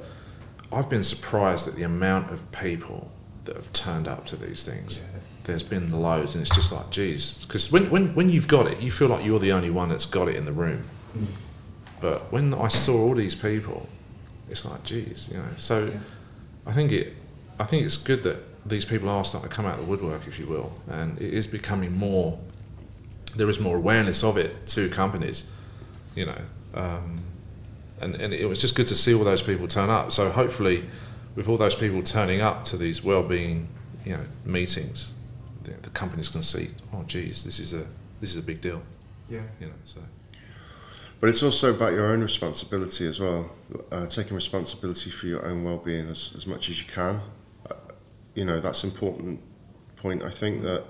I've 0.73 0.89
been 0.89 1.05
surprised 1.05 1.69
at 1.69 1.75
the 1.75 1.85
amount 1.85 2.33
of 2.33 2.51
people 2.51 3.13
that 3.45 3.55
have 3.55 3.73
turned 3.73 4.09
up 4.09 4.27
to 4.27 4.37
these 4.37 4.63
things 4.65 5.01
there's 5.45 5.63
been 5.63 5.91
loads, 5.91 6.35
and 6.35 6.43
it's 6.43 6.55
just 6.55 6.73
like, 6.73 6.91
geez, 6.91 7.45
because 7.45 7.73
when, 7.73 7.91
when, 7.91 8.15
when 8.15 8.29
you've 8.29 8.49
got 8.49 8.67
it, 8.67 8.81
you 8.81 8.91
feel 8.91 9.09
like 9.09 9.25
you're 9.25 9.39
the 9.39 9.53
only 9.53 9.71
one 9.71 9.89
that's 9.89 10.07
got 10.07 10.29
it 10.29 10.37
in 10.37 10.45
the 10.45 10.53
room. 10.53 10.85
Hmm. 11.13 11.25
But 12.01 12.33
when 12.33 12.55
I 12.55 12.69
saw 12.69 12.99
all 12.99 13.15
these 13.15 13.35
people, 13.35 13.89
it's 14.49 14.65
like, 14.65 14.83
geez, 14.85 15.29
you 15.31 15.39
know. 15.39 15.45
So 15.57 15.87
Yeah. 15.87 15.99
I 16.67 16.73
think 16.73 16.93
it, 16.93 17.15
I 17.59 17.65
think 17.65 17.85
it's 17.85 17.97
good 17.97 18.23
that 18.25 18.39
these 18.69 18.85
people 18.85 19.09
are 19.09 19.25
starting 19.25 19.49
to 19.49 19.55
come 19.55 19.67
out 19.67 19.79
of 19.79 19.85
the 19.85 19.91
woodwork, 19.91 20.27
if 20.27 20.39
you 20.39 20.47
will, 20.47 20.73
and 20.89 21.21
it 21.21 21.33
is 21.33 21.47
becoming 21.47 21.97
more. 21.97 22.39
There 23.37 23.49
is 23.49 23.59
more 23.61 23.77
awareness 23.77 24.25
of 24.25 24.37
it 24.37 24.67
to 24.69 24.89
companies, 24.89 25.51
you 26.15 26.27
know, 26.27 26.41
um, 26.75 27.17
and 28.01 28.15
and 28.15 28.35
it 28.35 28.47
was 28.47 28.61
just 28.61 28.75
good 28.75 28.87
to 28.89 28.95
see 28.95 29.15
all 29.15 29.25
those 29.25 29.43
people 29.43 29.69
turn 29.69 29.91
up. 29.91 30.13
So 30.13 30.31
hopefully, 30.31 30.85
with 31.37 31.49
all 31.49 31.57
those 31.57 31.75
people 31.75 32.03
turning 32.03 32.41
up 32.41 32.65
to 32.65 32.77
these 32.77 33.05
well-being, 33.05 33.69
you 34.05 34.13
know, 34.13 34.25
meetings, 34.45 35.15
the, 35.63 35.73
the 35.83 35.91
companies 35.91 36.29
can 36.29 36.43
see, 36.43 36.71
oh, 36.93 37.05
geez, 37.07 37.45
this 37.45 37.59
is 37.59 37.73
a 37.73 37.87
this 38.21 38.31
is 38.35 38.37
a 38.37 38.47
big 38.47 38.61
deal, 38.61 38.83
yeah. 39.29 39.41
you 39.61 39.67
know. 39.67 39.73
So 39.85 40.01
But 41.21 41.29
it's 41.29 41.43
also 41.43 41.75
about 41.75 41.93
your 41.93 42.07
own 42.07 42.21
responsibility 42.23 43.07
as 43.07 43.21
well, 43.21 43.51
uh, 43.93 44.07
taking 44.07 44.35
responsibility 44.35 45.11
for 45.11 45.27
your 45.27 45.45
own 45.45 45.65
well-being 45.65 46.09
as, 46.09 46.33
as 46.35 46.47
much 46.47 46.71
as 46.71 46.81
you 46.81 46.87
can. 46.87 47.21
Uh, 47.71 47.75
you 48.35 48.45
know, 48.47 48.59
that's 48.59 48.85
an 48.85 48.91
important 48.91 49.41
point. 49.97 50.23
I 50.23 50.31
think 50.31 50.63
that 50.63 50.85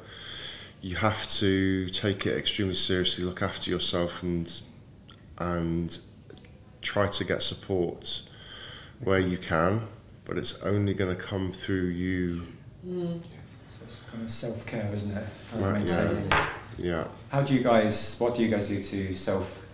you 0.82 0.96
have 0.96 1.28
to 1.28 1.88
take 1.90 2.26
it 2.26 2.36
extremely 2.36 2.74
seriously, 2.74 3.24
look 3.24 3.42
after 3.42 3.70
yourself, 3.70 4.22
and 4.22 4.50
and 5.38 5.98
try 6.82 7.06
to 7.06 7.24
get 7.24 7.42
support 7.42 8.22
where 9.02 9.18
you 9.18 9.38
can. 9.38 9.82
But 10.24 10.38
it's 10.38 10.62
only 10.62 10.94
going 10.94 11.14
to 11.14 11.20
come 11.20 11.52
through 11.52 11.86
you. 11.88 12.42
Mm. 12.86 13.20
So 13.68 13.80
it's 13.84 14.00
kind 14.10 14.22
of 14.22 14.30
self-care, 14.30 14.90
isn't 14.92 15.10
it? 15.16 15.26
Right, 15.56 15.74
Maintaining- 15.74 16.32
Yeah. 16.78 17.04
How 17.30 17.42
do 17.42 17.54
you 17.54 17.62
guys, 17.62 18.16
what 18.18 18.34
do 18.34 18.42
you 18.42 18.48
guys 18.48 18.68
do 18.68 18.82
to 18.82 19.12
self, 19.14 19.66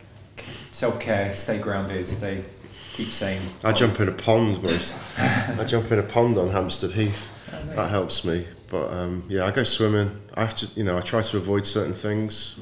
self-care, 0.71 1.35
stay 1.35 1.59
grounded, 1.59 2.09
stay, 2.09 2.45
keep 2.93 3.11
sane? 3.11 3.43
I 3.65 3.73
jump 3.73 4.01
in 4.01 4.09
a 4.09 4.13
pond 4.13 4.63
most. 4.63 4.95
I 5.19 5.65
jump 5.65 5.91
in 5.93 5.99
a 5.99 6.03
pond 6.03 6.39
on 6.39 6.51
Hampstead 6.51 6.93
Heath. 6.93 7.31
That 7.75 7.91
helps 7.91 8.25
me. 8.25 8.47
But 8.69 8.93
um, 8.93 9.23
yeah, 9.29 9.45
I 9.45 9.51
go 9.53 9.63
swimming. 9.65 10.11
I 10.35 10.41
have 10.43 10.55
to, 10.57 10.67
you 10.75 10.85
know, 10.85 10.97
I 10.97 11.01
try 11.01 11.23
to 11.23 11.37
avoid 11.37 11.65
certain 11.65 11.95
things, 11.95 12.59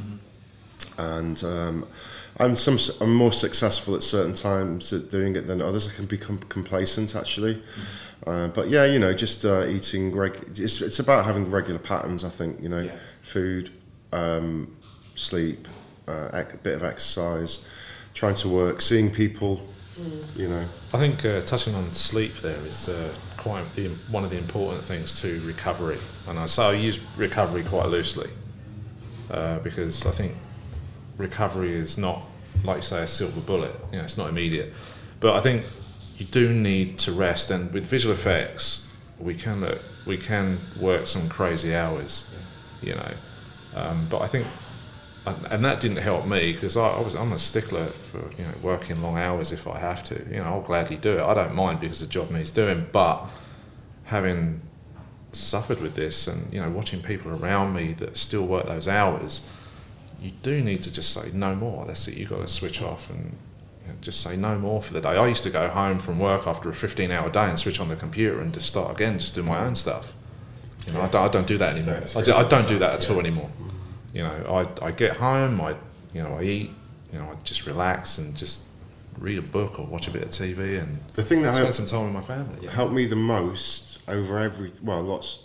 and 0.99 1.43
um, 1.45 1.87
I'm 2.39 2.55
some. 2.55 2.79
I'm 3.01 3.15
more 3.15 3.33
successful 3.33 3.95
at 3.95 4.03
certain 4.03 4.35
times 4.35 4.93
at 4.93 5.11
doing 5.11 5.35
it 5.37 5.47
than 5.47 5.63
others. 5.63 5.89
I 5.89 5.93
can 5.93 6.07
become 6.07 6.39
complacent 6.49 7.15
actually. 7.17 7.63
Uh, 8.27 8.49
but 8.49 8.69
yeah, 8.69 8.85
you 8.85 8.99
know, 8.99 9.13
just 9.13 9.45
uh, 9.45 9.67
eating. 9.67 10.15
Reg- 10.15 10.45
it's, 10.59 10.81
it's 10.81 10.99
about 10.99 11.25
having 11.25 11.51
regular 11.51 11.79
patterns. 11.81 12.25
I 12.25 12.29
think 12.31 12.61
you 12.63 12.69
know, 12.69 12.81
Yeah. 12.81 12.97
food, 13.23 13.71
um, 14.13 14.77
sleep, 15.15 15.67
uh, 16.09 16.29
ec- 16.33 16.55
a 16.55 16.59
bit 16.59 16.75
of 16.75 16.83
exercise, 16.85 17.67
trying 18.15 18.35
to 18.37 18.49
work, 18.49 18.81
seeing 18.81 19.11
people. 19.11 19.61
You 20.35 20.49
know. 20.49 20.69
I 20.93 20.99
think 20.99 21.25
uh, 21.25 21.41
touching 21.43 21.75
on 21.77 21.93
sleep 21.93 22.39
there 22.39 22.59
is 22.67 22.89
quite 23.45 23.75
the, 23.75 23.89
one 24.11 24.25
of 24.25 24.31
the 24.31 24.39
important 24.39 24.83
things 24.83 25.21
to 25.21 25.39
recovery, 25.43 25.99
and 26.27 26.39
I 26.39 26.47
so 26.47 26.71
I 26.71 26.73
use 26.73 26.99
recovery 27.15 27.63
quite 27.63 27.89
loosely 27.89 28.31
uh, 29.31 29.59
because 29.59 30.07
I 30.07 30.13
think 30.13 30.33
recovery 31.19 31.73
is 31.73 31.99
not 31.99 32.23
like 32.65 32.77
you 32.79 32.83
say 32.83 33.03
a 33.03 33.07
silver 33.07 33.43
bullet. 33.43 33.75
You 33.93 33.99
know, 33.99 34.05
it's 34.05 34.17
not 34.17 34.31
immediate, 34.31 34.73
but 35.21 35.35
I 35.35 35.41
think 35.41 35.63
you 36.17 36.25
do 36.25 36.55
need 36.55 36.99
to 37.01 37.13
rest. 37.13 37.51
And 37.51 37.71
with 37.71 37.85
visual 37.85 38.15
effects, 38.15 38.89
we 39.19 39.35
can 39.35 39.61
look, 39.61 39.83
we 40.07 40.17
can 40.17 40.61
work 40.81 41.07
some 41.07 41.29
crazy 41.29 41.75
hours, 41.75 42.33
you 42.81 42.95
know. 42.95 43.13
Um, 43.75 44.07
but 44.09 44.23
I 44.23 44.27
think, 44.27 44.47
and, 45.27 45.47
and 45.47 45.65
that 45.65 45.81
didn't 45.81 45.99
help 45.99 46.27
me 46.27 46.53
because 46.53 46.77
I, 46.77 46.89
I 46.89 47.01
was 47.01 47.15
I'm 47.15 47.33
a 47.33 47.39
stickler 47.39 47.87
for 47.87 48.19
you 48.39 48.45
know 48.45 48.53
working 48.63 49.01
long 49.03 49.17
hours 49.19 49.53
if 49.53 49.67
I 49.67 49.79
have 49.79 50.03
to. 50.05 50.15
You 50.31 50.39
know, 50.39 50.45
I'll 50.45 50.61
gladly 50.63 50.97
do 50.97 51.19
it. 51.19 51.23
I 51.23 51.35
don't 51.35 51.55
mind 51.55 51.81
because 51.81 52.01
the 52.01 52.07
job 52.07 52.31
needs 52.31 52.51
doing. 52.51 52.87
But 52.93 53.25
having 54.05 54.61
suffered 55.33 55.81
with 55.81 55.95
this 55.95 56.27
and 56.29 56.53
you 56.53 56.61
know 56.61 56.71
watching 56.71 57.03
people 57.03 57.33
around 57.33 57.75
me 57.75 57.93
that 57.95 58.17
still 58.17 58.47
work 58.47 58.67
those 58.67 58.87
hours, 58.87 59.47
you 60.21 60.33
do 60.43 60.61
need 60.63 60.83
to 60.83 60.93
just 60.93 61.13
say 61.13 61.31
no 61.33 61.55
more. 61.55 61.85
That's 61.87 62.07
it. 62.09 62.17
You've 62.17 62.31
got 62.31 62.41
to 62.41 62.49
switch 62.49 62.83
off 62.83 63.11
and 63.11 63.37
you 63.83 63.89
know, 63.93 63.95
just 64.01 64.21
say 64.21 64.37
no 64.37 64.59
more 64.59 64.83
for 64.83 64.93
the 64.93 65.01
day. 65.01 65.11
I 65.11 65.27
used 65.27 65.43
to 65.45 65.51
go 65.51 65.69
home 65.69 65.99
from 65.99 66.19
work 66.19 66.47
after 66.47 66.69
a 66.69 66.75
15 66.75 67.11
hour 67.11 67.31
day 67.31 67.45
and 67.49 67.59
switch 67.59 67.81
on 67.81 67.89
the 67.89 67.97
computer 67.97 68.41
and 68.41 68.53
just 68.53 68.69
start 68.69 68.91
again, 68.93 69.19
just 69.19 69.35
do 69.35 69.43
my 69.43 69.59
own 69.65 69.75
stuff. 69.75 70.15
You 70.87 70.93
know, 70.93 71.01
I, 71.01 71.09
don't, 71.09 71.25
I 71.25 71.29
don't 71.29 71.47
do 71.47 71.57
that 71.59 71.77
anymore. 71.77 72.03
I, 72.15 72.21
do, 72.23 72.35
I 72.35 72.45
don't 72.47 72.69
do 72.69 72.79
that 72.79 72.95
at 72.95 73.09
Yeah. 73.09 73.15
all 73.15 73.21
anymore. 73.21 73.51
You 74.15 74.23
know, 74.23 74.69
I, 74.81 74.87
I 74.87 74.91
get 74.93 75.17
home, 75.17 75.61
I 75.61 75.77
you 76.15 76.23
know, 76.23 76.39
I 76.39 76.43
eat, 76.45 76.71
you 77.13 77.19
know, 77.19 77.25
I 77.27 77.35
just 77.43 77.67
relax 77.67 78.17
and 78.19 78.35
just 78.37 78.63
read 79.19 79.39
a 79.39 79.43
book 79.43 79.79
or 79.79 79.87
watch 79.87 80.09
a 80.09 80.11
bit 80.11 80.23
of 80.23 80.29
TV 80.31 80.81
and 80.81 80.99
The 81.15 81.23
thing 81.23 81.43
that 81.43 81.55
spend 81.55 81.67
helped, 81.67 81.75
some 81.75 81.87
time 81.87 82.05
with 82.05 82.15
my 82.15 82.21
family. 82.35 82.67
helped 82.69 82.93
me 82.95 83.07
the 83.07 83.17
most 83.17 84.09
over 84.09 84.39
every 84.39 84.71
well, 84.83 85.03
lots 85.03 85.45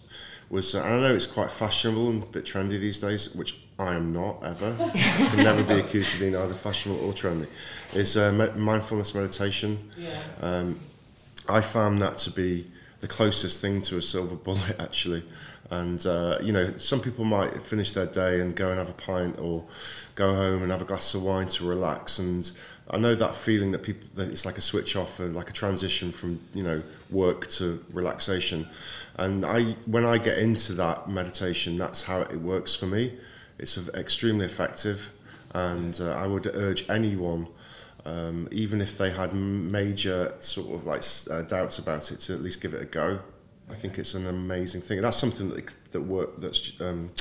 was 0.49 0.73
uh, 0.75 0.83
and 0.83 0.93
I 0.93 0.99
know 1.01 1.15
it's 1.15 1.27
quite 1.27 1.51
fashionable 1.51 2.09
and 2.09 2.23
a 2.23 2.25
bit 2.27 2.45
trendy 2.45 2.79
these 2.79 2.99
days, 2.99 3.35
which 3.35 3.59
I 3.77 3.95
am 3.95 4.11
not 4.13 4.43
ever. 4.43 4.75
I 4.79 4.89
can 5.33 5.43
never 5.43 5.63
be 5.63 5.75
accused 5.75 6.13
of 6.13 6.19
being 6.19 6.35
either 6.35 6.53
fashionable 6.53 7.03
or 7.05 7.13
trendy. 7.13 7.47
Is 7.93 8.17
uh, 8.17 8.31
me- 8.31 8.51
mindfulness 8.59 9.13
meditation. 9.15 9.91
Yeah. 9.97 10.09
Um, 10.41 10.79
I 11.47 11.61
found 11.61 12.01
that 12.01 12.17
to 12.19 12.31
be 12.31 12.67
the 12.99 13.07
closest 13.07 13.61
thing 13.61 13.81
to 13.83 13.97
a 13.97 14.01
silver 14.01 14.35
bullet, 14.35 14.75
actually. 14.79 15.23
And 15.71 16.03
uh, 16.05 16.39
you 16.41 16.51
know, 16.51 16.75
some 16.77 16.99
people 16.99 17.25
might 17.25 17.61
finish 17.63 17.91
their 17.91 18.07
day 18.07 18.41
and 18.41 18.55
go 18.55 18.69
and 18.69 18.79
have 18.79 18.89
a 18.89 18.93
pint, 18.93 19.37
or 19.39 19.65
go 20.15 20.35
home 20.35 20.63
and 20.63 20.71
have 20.71 20.81
a 20.81 20.85
glass 20.85 21.13
of 21.13 21.23
wine 21.23 21.47
to 21.47 21.67
relax. 21.67 22.17
And 22.17 22.51
I 22.89 22.97
know 22.97 23.13
that 23.15 23.35
feeling 23.35 23.71
that 23.71 23.83
people 23.83 24.09
that 24.15 24.29
it's 24.29 24.45
like 24.45 24.57
a 24.57 24.61
switch 24.61 24.95
off, 24.95 25.19
and 25.19 25.35
like 25.35 25.49
a 25.49 25.53
transition 25.53 26.11
from 26.11 26.39
you 26.53 26.63
know 26.63 26.81
work 27.09 27.47
to 27.51 27.83
relaxation. 27.91 28.67
And 29.17 29.43
I, 29.43 29.75
when 29.85 30.05
I 30.05 30.17
get 30.17 30.37
into 30.37 30.73
that 30.73 31.09
meditation, 31.09 31.77
that's 31.77 32.03
how 32.03 32.21
it 32.21 32.37
works 32.37 32.73
for 32.73 32.87
me. 32.87 33.17
It's 33.57 33.77
extremely 33.89 34.45
effective, 34.45 35.11
and 35.53 35.99
uh, 36.01 36.15
I 36.15 36.25
would 36.25 36.47
urge 36.47 36.89
anyone 36.89 37.47
um, 38.05 38.47
even 38.51 38.81
if 38.81 38.97
they 38.97 39.11
had 39.11 39.33
major 39.33 40.33
sort 40.39 40.73
of 40.73 40.85
like 40.85 41.03
uh, 41.29 41.41
doubts 41.43 41.79
about 41.79 42.11
it, 42.11 42.19
to 42.21 42.33
at 42.33 42.41
least 42.41 42.61
give 42.61 42.73
it 42.73 42.81
a 42.81 42.85
go. 42.85 43.19
I 43.71 43.75
think 43.75 43.97
it's 43.99 44.13
an 44.15 44.27
amazing 44.27 44.81
thing, 44.81 44.97
and 44.97 45.05
that's 45.05 45.17
something 45.17 45.49
that 45.49 45.73
that 45.91 46.01
work 46.01 46.39
that's 46.41 46.71
um, 46.81 47.11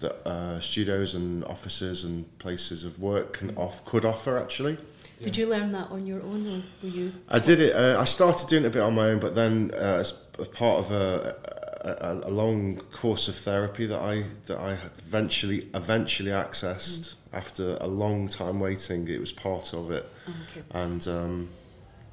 that 0.00 0.26
uh, 0.26 0.60
studios 0.60 1.14
and 1.14 1.44
offices 1.44 2.04
and 2.04 2.26
places 2.38 2.84
of 2.84 2.98
work 2.98 3.34
can 3.34 3.54
off 3.56 3.84
could 3.84 4.04
offer 4.04 4.38
actually. 4.38 4.78
Did 5.22 5.36
you 5.36 5.46
learn 5.46 5.72
that 5.72 5.90
on 5.90 6.06
your 6.06 6.22
own, 6.22 6.46
or 6.46 6.62
were 6.82 6.88
you? 6.88 7.12
I 7.28 7.38
did 7.38 7.60
it. 7.60 7.74
Uh, 7.74 7.98
I 8.00 8.04
started 8.04 8.48
doing 8.48 8.64
it 8.64 8.68
a 8.68 8.70
bit 8.70 8.82
on 8.82 8.94
my 8.94 9.08
own, 9.10 9.20
but 9.20 9.34
then 9.34 9.70
uh, 9.74 10.00
as 10.00 10.12
a 10.38 10.44
part 10.44 10.80
of 10.80 10.90
a, 10.90 11.36
a, 11.82 12.28
a 12.28 12.30
long 12.30 12.76
course 12.76 13.28
of 13.28 13.36
therapy 13.36 13.86
that 13.86 14.00
I 14.00 14.24
that 14.46 14.58
I 14.58 14.72
eventually 14.98 15.68
eventually 15.74 16.30
accessed 16.30 17.14
after 17.32 17.76
a 17.80 17.86
long 17.86 18.28
time 18.28 18.58
waiting. 18.60 19.06
It 19.08 19.20
was 19.20 19.32
part 19.32 19.72
of 19.72 19.90
it, 19.90 20.10
Okay. 20.28 20.62
and 20.72 21.06
um, 21.08 21.48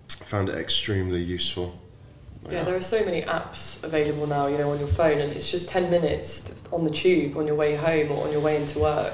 found 0.08 0.50
it 0.50 0.56
extremely 0.56 1.22
useful. 1.22 1.80
Yeah, 2.50 2.64
there 2.64 2.76
are 2.76 2.82
so 2.82 3.04
many 3.06 3.22
apps 3.22 3.82
available 3.84 4.26
now, 4.28 4.48
you 4.48 4.58
know, 4.58 4.72
on 4.72 4.80
your 4.80 4.88
phone, 4.88 5.20
and 5.20 5.32
it's 5.34 5.50
just 5.52 5.70
10 5.70 5.90
minutes 5.92 6.52
on 6.72 6.84
the 6.84 6.90
tube 6.92 7.38
on 7.38 7.46
your 7.46 7.56
way 7.56 7.76
home 7.76 8.12
or 8.12 8.26
on 8.26 8.32
your 8.32 8.42
way 8.42 8.56
into 8.60 8.80
work. 8.80 9.14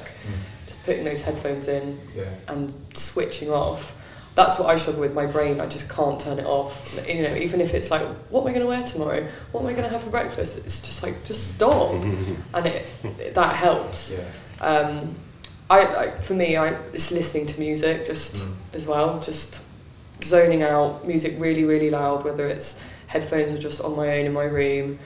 Just 0.66 0.84
putting 0.86 1.04
those 1.04 1.22
headphones 1.22 1.68
in 1.68 2.00
Yeah. 2.16 2.24
and 2.48 2.74
switching 2.94 3.50
off. 3.52 3.94
That's 4.36 4.60
what 4.60 4.70
I 4.70 4.76
struggle 4.78 5.02
with. 5.02 5.14
My 5.14 5.26
brain, 5.26 5.60
I 5.60 5.66
just 5.68 5.90
can't 5.90 6.20
turn 6.20 6.38
it 6.40 6.46
off. 6.46 6.96
You 7.08 7.24
know, 7.24 7.36
even 7.36 7.60
if 7.60 7.74
it's 7.74 7.90
like, 7.92 8.04
what 8.30 8.42
am 8.42 8.48
I 8.48 8.52
going 8.52 8.62
to 8.62 8.68
wear 8.68 8.84
tomorrow? 8.84 9.28
What 9.52 9.62
am 9.62 9.68
I 9.68 9.72
going 9.72 9.84
to 9.84 9.90
have 9.90 10.04
for 10.04 10.12
breakfast? 10.12 10.58
It's 10.60 10.80
just 10.82 11.02
like, 11.04 11.24
just 11.26 11.56
stop, 11.56 11.92
and 12.54 12.66
it, 12.66 12.88
it 13.20 13.34
that 13.34 13.56
helps. 13.56 14.12
Yeah. 14.14 14.64
Um, 14.66 15.16
I 15.70 15.84
like 15.96 16.24
for 16.24 16.34
me, 16.34 16.56
I 16.56 16.70
it's 16.94 17.12
listening 17.12 17.46
to 17.48 17.60
music 17.60 18.06
just 18.06 18.48
as 18.74 18.86
well, 18.88 19.20
just 19.20 19.62
zoning 20.24 20.62
out, 20.62 21.06
music 21.06 21.36
really 21.40 21.66
really 21.66 21.90
loud, 21.90 22.24
whether 22.24 22.46
it's 22.46 22.80
headphones 23.08 23.52
are 23.52 23.58
just 23.62 23.82
on 23.82 23.96
my 23.96 24.20
own 24.20 24.26
in 24.26 24.34
my 24.34 24.44
room, 24.46 25.00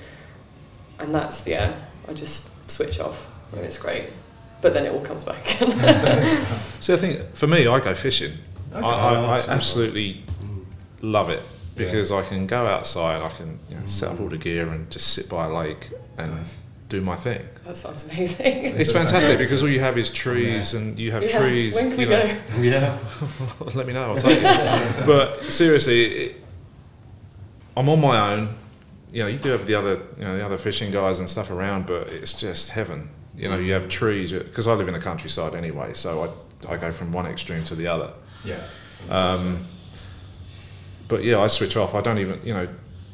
and 1.00 1.14
that's 1.16 1.48
yeah, 1.48 1.74
I 2.08 2.14
just 2.14 2.50
switch 2.70 3.00
off 3.00 3.30
and 3.54 3.62
it's 3.62 3.78
great, 3.78 4.06
but 4.62 4.74
then 4.74 4.86
it 4.86 4.94
all 4.94 5.02
comes 5.02 5.24
back. 5.24 5.46
See, 5.48 6.94
I 6.94 6.98
think 6.98 7.36
for 7.36 7.48
me, 7.48 7.68
I 7.68 7.80
go 7.80 7.94
fishing. 7.94 8.34
Okay. 8.74 8.86
I, 8.86 8.90
I, 8.90 9.14
I 9.14 9.18
Awesome. 9.38 9.52
absolutely 9.52 10.24
love 11.02 11.30
it 11.30 11.44
Yeah. 11.76 11.86
because 11.86 12.12
I 12.12 12.22
can 12.24 12.48
go 12.48 12.66
outside, 12.66 13.22
I 13.22 13.30
can 13.36 13.60
you 13.70 13.76
know, 13.76 13.86
set 13.86 14.10
up 14.10 14.18
mm. 14.18 14.22
all 14.22 14.30
the 14.30 14.38
gear 14.38 14.70
and 14.70 14.90
just 14.90 15.08
sit 15.14 15.30
by 15.30 15.46
a 15.46 15.50
lake 15.54 15.90
and 16.18 16.36
Nice. 16.36 16.58
do 16.88 17.02
my 17.02 17.16
thing. 17.18 17.42
that 17.66 17.76
sounds 17.76 18.06
amazing. 18.06 18.76
It's 18.80 18.94
fantastic 18.94 19.38
because 19.38 19.62
all 19.64 19.70
you 19.70 19.82
have 19.82 19.98
is 19.98 20.10
trees 20.10 20.74
and 20.74 20.98
you 20.98 21.12
have 21.12 21.24
Yeah, 21.24 21.40
trees. 21.40 21.76
When 21.76 21.92
can 21.92 22.00
you 22.00 22.08
we 22.08 22.14
know, 22.14 22.26
go? 22.26 22.62
Yeah. 22.62 22.98
let 23.76 23.86
me 23.88 23.92
know, 23.94 24.12
I'll 24.12 24.16
take 24.16 24.40
it. 24.42 25.06
but 25.06 25.52
seriously, 25.52 26.06
it, 26.06 26.41
I'm 27.76 27.90
on 27.90 28.02
my 28.02 28.34
own. 28.34 28.56
You 29.12 29.24
know, 29.24 29.28
you 29.28 29.38
do 29.40 29.50
have 29.50 29.66
the 29.68 29.76
other, 29.76 30.02
you 30.18 30.24
know, 30.24 30.38
the 30.38 30.46
other 30.46 30.58
fishing 30.58 30.92
guys 30.92 31.20
and 31.20 31.30
stuff 31.30 31.52
around, 31.52 31.86
but 31.86 32.08
it's 32.08 32.34
just 32.34 32.70
heaven. 32.70 33.10
You 33.36 33.50
know, 33.50 33.58
you 33.58 33.74
have 33.74 33.90
trees 33.90 34.32
because 34.32 34.68
I 34.68 34.74
live 34.74 34.88
in 34.88 34.94
the 34.94 35.00
countryside 35.00 35.54
anyway, 35.54 35.94
so 35.94 36.24
I 36.24 36.74
I 36.74 36.78
go 36.78 36.92
from 36.92 37.12
one 37.12 37.26
extreme 37.26 37.64
to 37.66 37.76
the 37.76 37.88
other. 37.88 38.14
Yeah. 38.46 38.62
Um, 39.10 39.66
but 41.08 41.24
yeah, 41.24 41.40
I 41.40 41.48
switch 41.48 41.76
off. 41.76 41.96
I 41.96 42.02
don't 42.02 42.20
even, 42.20 42.40
you 42.46 42.54
know, 42.54 42.68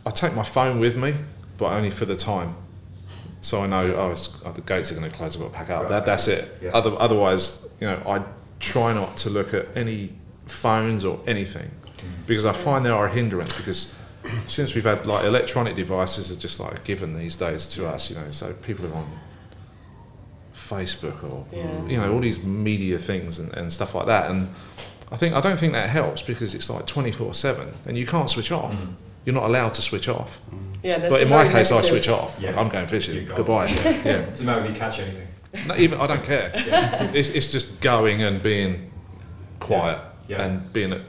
I 0.05 0.12
take 0.12 0.36
my 0.36 0.43
phone 0.43 0.80
with 0.80 0.95
me, 0.95 1.16
but 1.58 1.72
only 1.72 1.89
for 1.89 2.05
the 2.05 2.16
time. 2.16 2.55
So 3.41 3.62
I 3.62 3.68
know, 3.68 3.95
oh, 3.95 4.12
it's, 4.12 4.38
oh 4.45 4.51
the 4.51 4.62
gates 4.62 4.91
are 4.91 4.95
going 4.95 5.10
to 5.10 5.16
close. 5.16 5.36
I've 5.36 5.41
got 5.41 5.47
to 5.47 5.53
pack 5.53 5.70
up. 5.70 5.84
Right. 5.84 5.89
That, 5.89 6.05
that's 6.05 6.28
it. 6.28 6.58
Yeah. 6.62 6.72
Other, 6.72 6.95
otherwise, 6.99 7.68
you 7.80 7.88
know, 7.88 8.01
I 8.05 8.24
try 8.60 8.93
not 8.93 9.18
to 9.18 9.30
look 9.30 9.53
at 9.53 9.68
any 9.76 10.14
phones 10.45 11.05
or 11.05 11.20
anything 11.26 11.72
because 12.26 12.45
I 12.45 12.53
find 12.53 12.86
they 12.86 12.89
are 12.89 13.08
a 13.08 13.12
hindrance. 13.12 13.53
Because 13.53 13.97
since 14.47 14.73
we've 14.75 14.84
had 14.84 15.05
like 15.05 15.25
electronic 15.25 15.75
devices 15.75 16.32
are 16.32 16.39
just 16.39 16.59
like 16.59 16.84
given 16.84 17.17
these 17.17 17.36
days 17.36 17.67
to 17.67 17.88
us, 17.88 18.09
you 18.09 18.15
know, 18.15 18.32
so 18.32 18.53
people 18.53 18.86
are 18.88 18.93
on 18.93 19.19
Facebook 20.53 21.23
or 21.23 21.45
Yeah. 21.51 21.86
you 21.86 21.97
know 21.97 22.11
all 22.13 22.19
these 22.19 22.43
media 22.43 22.97
things 22.97 23.39
and, 23.39 23.53
and 23.53 23.71
stuff 23.71 23.93
like 23.95 24.07
that 24.07 24.30
and 24.32 24.49
I 25.11 25.15
think 25.15 25.36
I 25.36 25.39
don't 25.41 25.57
think 25.57 25.73
that 25.73 25.89
helps 25.89 26.21
because 26.21 26.53
it's 26.53 26.69
like 26.69 26.86
24/7 26.86 27.71
and 27.86 27.97
you 27.97 28.05
can't 28.05 28.30
switch 28.30 28.51
off. 28.51 28.75
Mm. 28.84 28.93
You're 29.23 29.36
not 29.36 29.45
allowed 29.45 29.73
to 29.75 29.82
switch 29.82 30.09
off. 30.09 30.41
Mm. 30.51 30.57
Yeah, 30.84 30.99
but 31.09 31.21
in 31.21 31.30
my 31.30 31.43
very 31.43 31.53
case 31.53 31.71
I 31.71 31.82
switch 31.82 32.09
off. 32.09 32.39
Yeah. 32.41 32.59
I'm 32.59 32.67
going 32.69 32.88
fishing. 32.88 33.15
You're 33.15 33.36
goodbye. 33.36 33.67
Yeah. 34.05 34.25
Doesn't 34.25 34.45
matter 34.45 34.65
if 34.65 34.73
you 34.73 34.78
catch 34.80 34.99
anything. 34.99 35.28
Not 35.65 35.80
even 35.80 36.01
I 36.01 36.07
don't 36.07 36.23
care. 36.23 36.51
It's, 37.13 37.30
it's 37.30 37.51
just 37.51 37.80
going 37.80 38.21
and 38.23 38.41
being 38.43 38.91
quiet 39.59 39.99
Yeah. 40.28 40.41
and 40.43 40.73
being 40.73 40.91
a, 40.91 41.01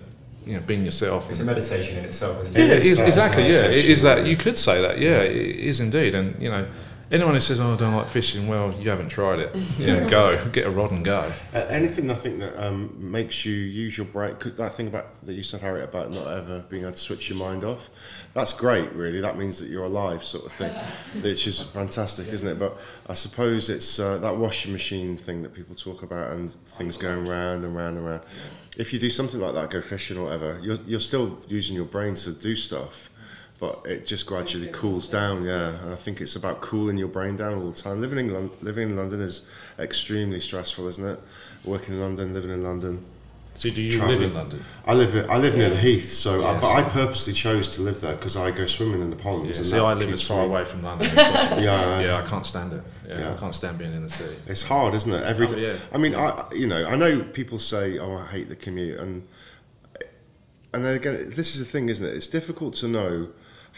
you 0.48 0.54
know 0.54 0.62
being 0.66 0.84
yourself 0.84 1.28
It's 1.28 1.40
a 1.40 1.44
meditation 1.44 1.98
in 1.98 2.04
itself, 2.06 2.40
isn't 2.40 2.56
yeah, 2.56 2.64
it? 2.64 2.78
it 2.78 2.86
is, 2.86 3.00
exactly. 3.00 3.42
Yeah, 3.42 3.66
it? 3.66 3.84
it 3.84 3.84
is 3.84 4.00
that. 4.02 4.26
You 4.26 4.36
could 4.36 4.56
say 4.56 4.80
that. 4.80 4.98
Yeah, 4.98 5.18
it 5.18 5.56
is 5.70 5.78
indeed. 5.78 6.14
And 6.14 6.40
you 6.42 6.50
know, 6.50 6.66
anyone 7.10 7.34
who 7.34 7.40
says, 7.40 7.60
"Oh, 7.60 7.74
I 7.74 7.76
don't 7.76 7.94
like 7.94 8.08
fishing," 8.08 8.48
well, 8.48 8.74
you 8.74 8.90
haven't 8.90 9.08
tried 9.08 9.38
it. 9.40 9.54
You 9.78 9.86
know, 9.88 10.08
go 10.08 10.48
get 10.52 10.66
a 10.66 10.70
rod 10.70 10.90
and 10.90 11.04
go. 11.04 11.30
Uh, 11.54 11.58
anything 11.68 12.10
I 12.10 12.14
think 12.14 12.40
that 12.40 12.62
um, 12.62 12.94
makes 12.98 13.44
you 13.44 13.54
use 13.54 13.96
your 13.96 14.06
brain, 14.06 14.34
because 14.34 14.54
that 14.54 14.74
thing 14.74 14.88
about 14.88 15.24
that 15.26 15.34
you 15.34 15.42
said, 15.42 15.60
Harriet, 15.60 15.88
about 15.88 16.10
not 16.10 16.26
ever 16.26 16.60
being 16.68 16.82
able 16.82 16.92
to 16.92 16.98
switch 16.98 17.28
your 17.28 17.38
mind 17.38 17.64
off, 17.64 17.90
that's 18.34 18.52
great, 18.52 18.92
really. 18.92 19.20
That 19.20 19.36
means 19.38 19.58
that 19.58 19.68
you're 19.68 19.84
alive, 19.84 20.22
sort 20.22 20.46
of 20.46 20.52
thing, 20.52 20.72
which 21.22 21.46
is 21.46 21.62
fantastic, 21.62 22.28
isn't 22.28 22.48
it? 22.48 22.58
But 22.58 22.78
I 23.06 23.14
suppose 23.14 23.68
it's 23.68 23.98
uh, 23.98 24.18
that 24.18 24.36
washing 24.36 24.72
machine 24.72 25.16
thing 25.16 25.42
that 25.42 25.54
people 25.54 25.74
talk 25.74 26.02
about 26.02 26.32
and 26.32 26.50
things 26.50 26.96
going 26.96 27.24
round 27.24 27.64
and 27.64 27.74
round 27.74 27.96
and 27.96 28.06
round. 28.06 28.22
If 28.76 28.92
you 28.92 28.98
do 28.98 29.10
something 29.10 29.40
like 29.40 29.54
that, 29.54 29.70
go 29.70 29.80
fishing 29.80 30.18
or 30.18 30.24
whatever, 30.24 30.60
you're, 30.62 30.78
you're 30.86 31.00
still 31.00 31.38
using 31.48 31.74
your 31.74 31.84
brain 31.84 32.14
to 32.16 32.32
do 32.32 32.54
stuff. 32.54 33.10
But 33.60 33.76
it 33.86 34.06
just 34.06 34.24
gradually 34.26 34.68
cools 34.68 35.08
down, 35.08 35.44
yeah. 35.44 35.70
And 35.82 35.92
I 35.92 35.96
think 35.96 36.20
it's 36.20 36.36
about 36.36 36.60
cooling 36.60 36.96
your 36.96 37.08
brain 37.08 37.36
down 37.36 37.54
all 37.54 37.70
the 37.70 37.76
time. 37.82 38.00
Living 38.00 38.18
in 38.20 38.32
Lon- 38.32 38.50
living 38.62 38.90
in 38.90 38.96
London 38.96 39.20
is 39.20 39.42
extremely 39.80 40.38
stressful, 40.38 40.86
isn't 40.86 41.04
it? 41.04 41.20
Working 41.64 41.94
in 41.94 42.00
London, 42.00 42.32
living 42.32 42.52
in 42.52 42.62
London. 42.62 43.04
So, 43.54 43.68
do 43.70 43.80
you 43.82 43.90
Travelling. 43.90 44.20
live 44.20 44.28
in 44.30 44.34
London? 44.36 44.64
I 44.86 44.94
live 44.94 45.16
in, 45.16 45.28
I 45.28 45.38
live 45.38 45.56
near 45.56 45.70
the 45.70 45.76
Heath, 45.76 46.12
so 46.12 46.44
uh, 46.44 46.52
I, 46.52 46.60
but 46.60 46.70
I 46.72 46.82
purposely 46.88 47.32
chose 47.32 47.68
to 47.70 47.82
live 47.82 48.00
there 48.00 48.14
because 48.14 48.36
I 48.36 48.52
go 48.52 48.66
swimming 48.66 49.00
in 49.02 49.10
the 49.10 49.16
ponds. 49.16 49.48
Yeah. 49.50 49.56
and 49.56 49.66
See, 49.66 49.78
I 49.80 49.94
live 49.94 50.12
as 50.12 50.22
far 50.24 50.42
me- 50.42 50.46
away 50.46 50.64
from 50.64 50.84
London 50.84 51.08
as 51.08 51.14
possible. 51.32 51.62
Yeah, 51.64 51.98
yeah, 52.00 52.22
I 52.24 52.28
can't 52.28 52.46
stand 52.46 52.72
it. 52.74 52.84
Yeah, 53.08 53.18
Yeah. 53.18 53.34
I 53.34 53.36
can't 53.38 53.52
stand 53.56 53.78
being 53.78 53.92
in 53.92 54.04
the 54.04 54.08
city. 54.10 54.36
It's 54.46 54.62
hard, 54.62 54.94
isn't 54.94 55.12
it? 55.12 55.24
Every 55.24 55.48
Oh, 55.48 55.50
day. 55.50 55.72
yeah. 55.72 55.76
I 55.92 55.98
mean, 55.98 56.14
I 56.14 56.44
you 56.52 56.68
know 56.68 56.86
I 56.86 56.94
know 56.94 57.24
people 57.24 57.58
say, 57.58 57.98
"Oh, 57.98 58.12
I 58.18 58.26
hate 58.26 58.48
the 58.48 58.54
commute," 58.54 59.00
and 59.00 59.26
and 60.72 60.84
then 60.84 60.94
again, 60.94 61.30
this 61.34 61.54
is 61.54 61.58
the 61.58 61.64
thing, 61.64 61.88
isn't 61.88 62.04
it? 62.06 62.14
It's 62.14 62.28
difficult 62.28 62.74
to 62.76 62.86
know 62.88 63.28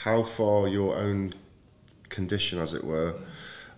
how 0.04 0.22
far 0.22 0.68
your 0.68 0.96
own 0.96 1.34
condition, 2.08 2.58
as 2.58 2.74
it 2.74 2.82
were, 2.84 3.14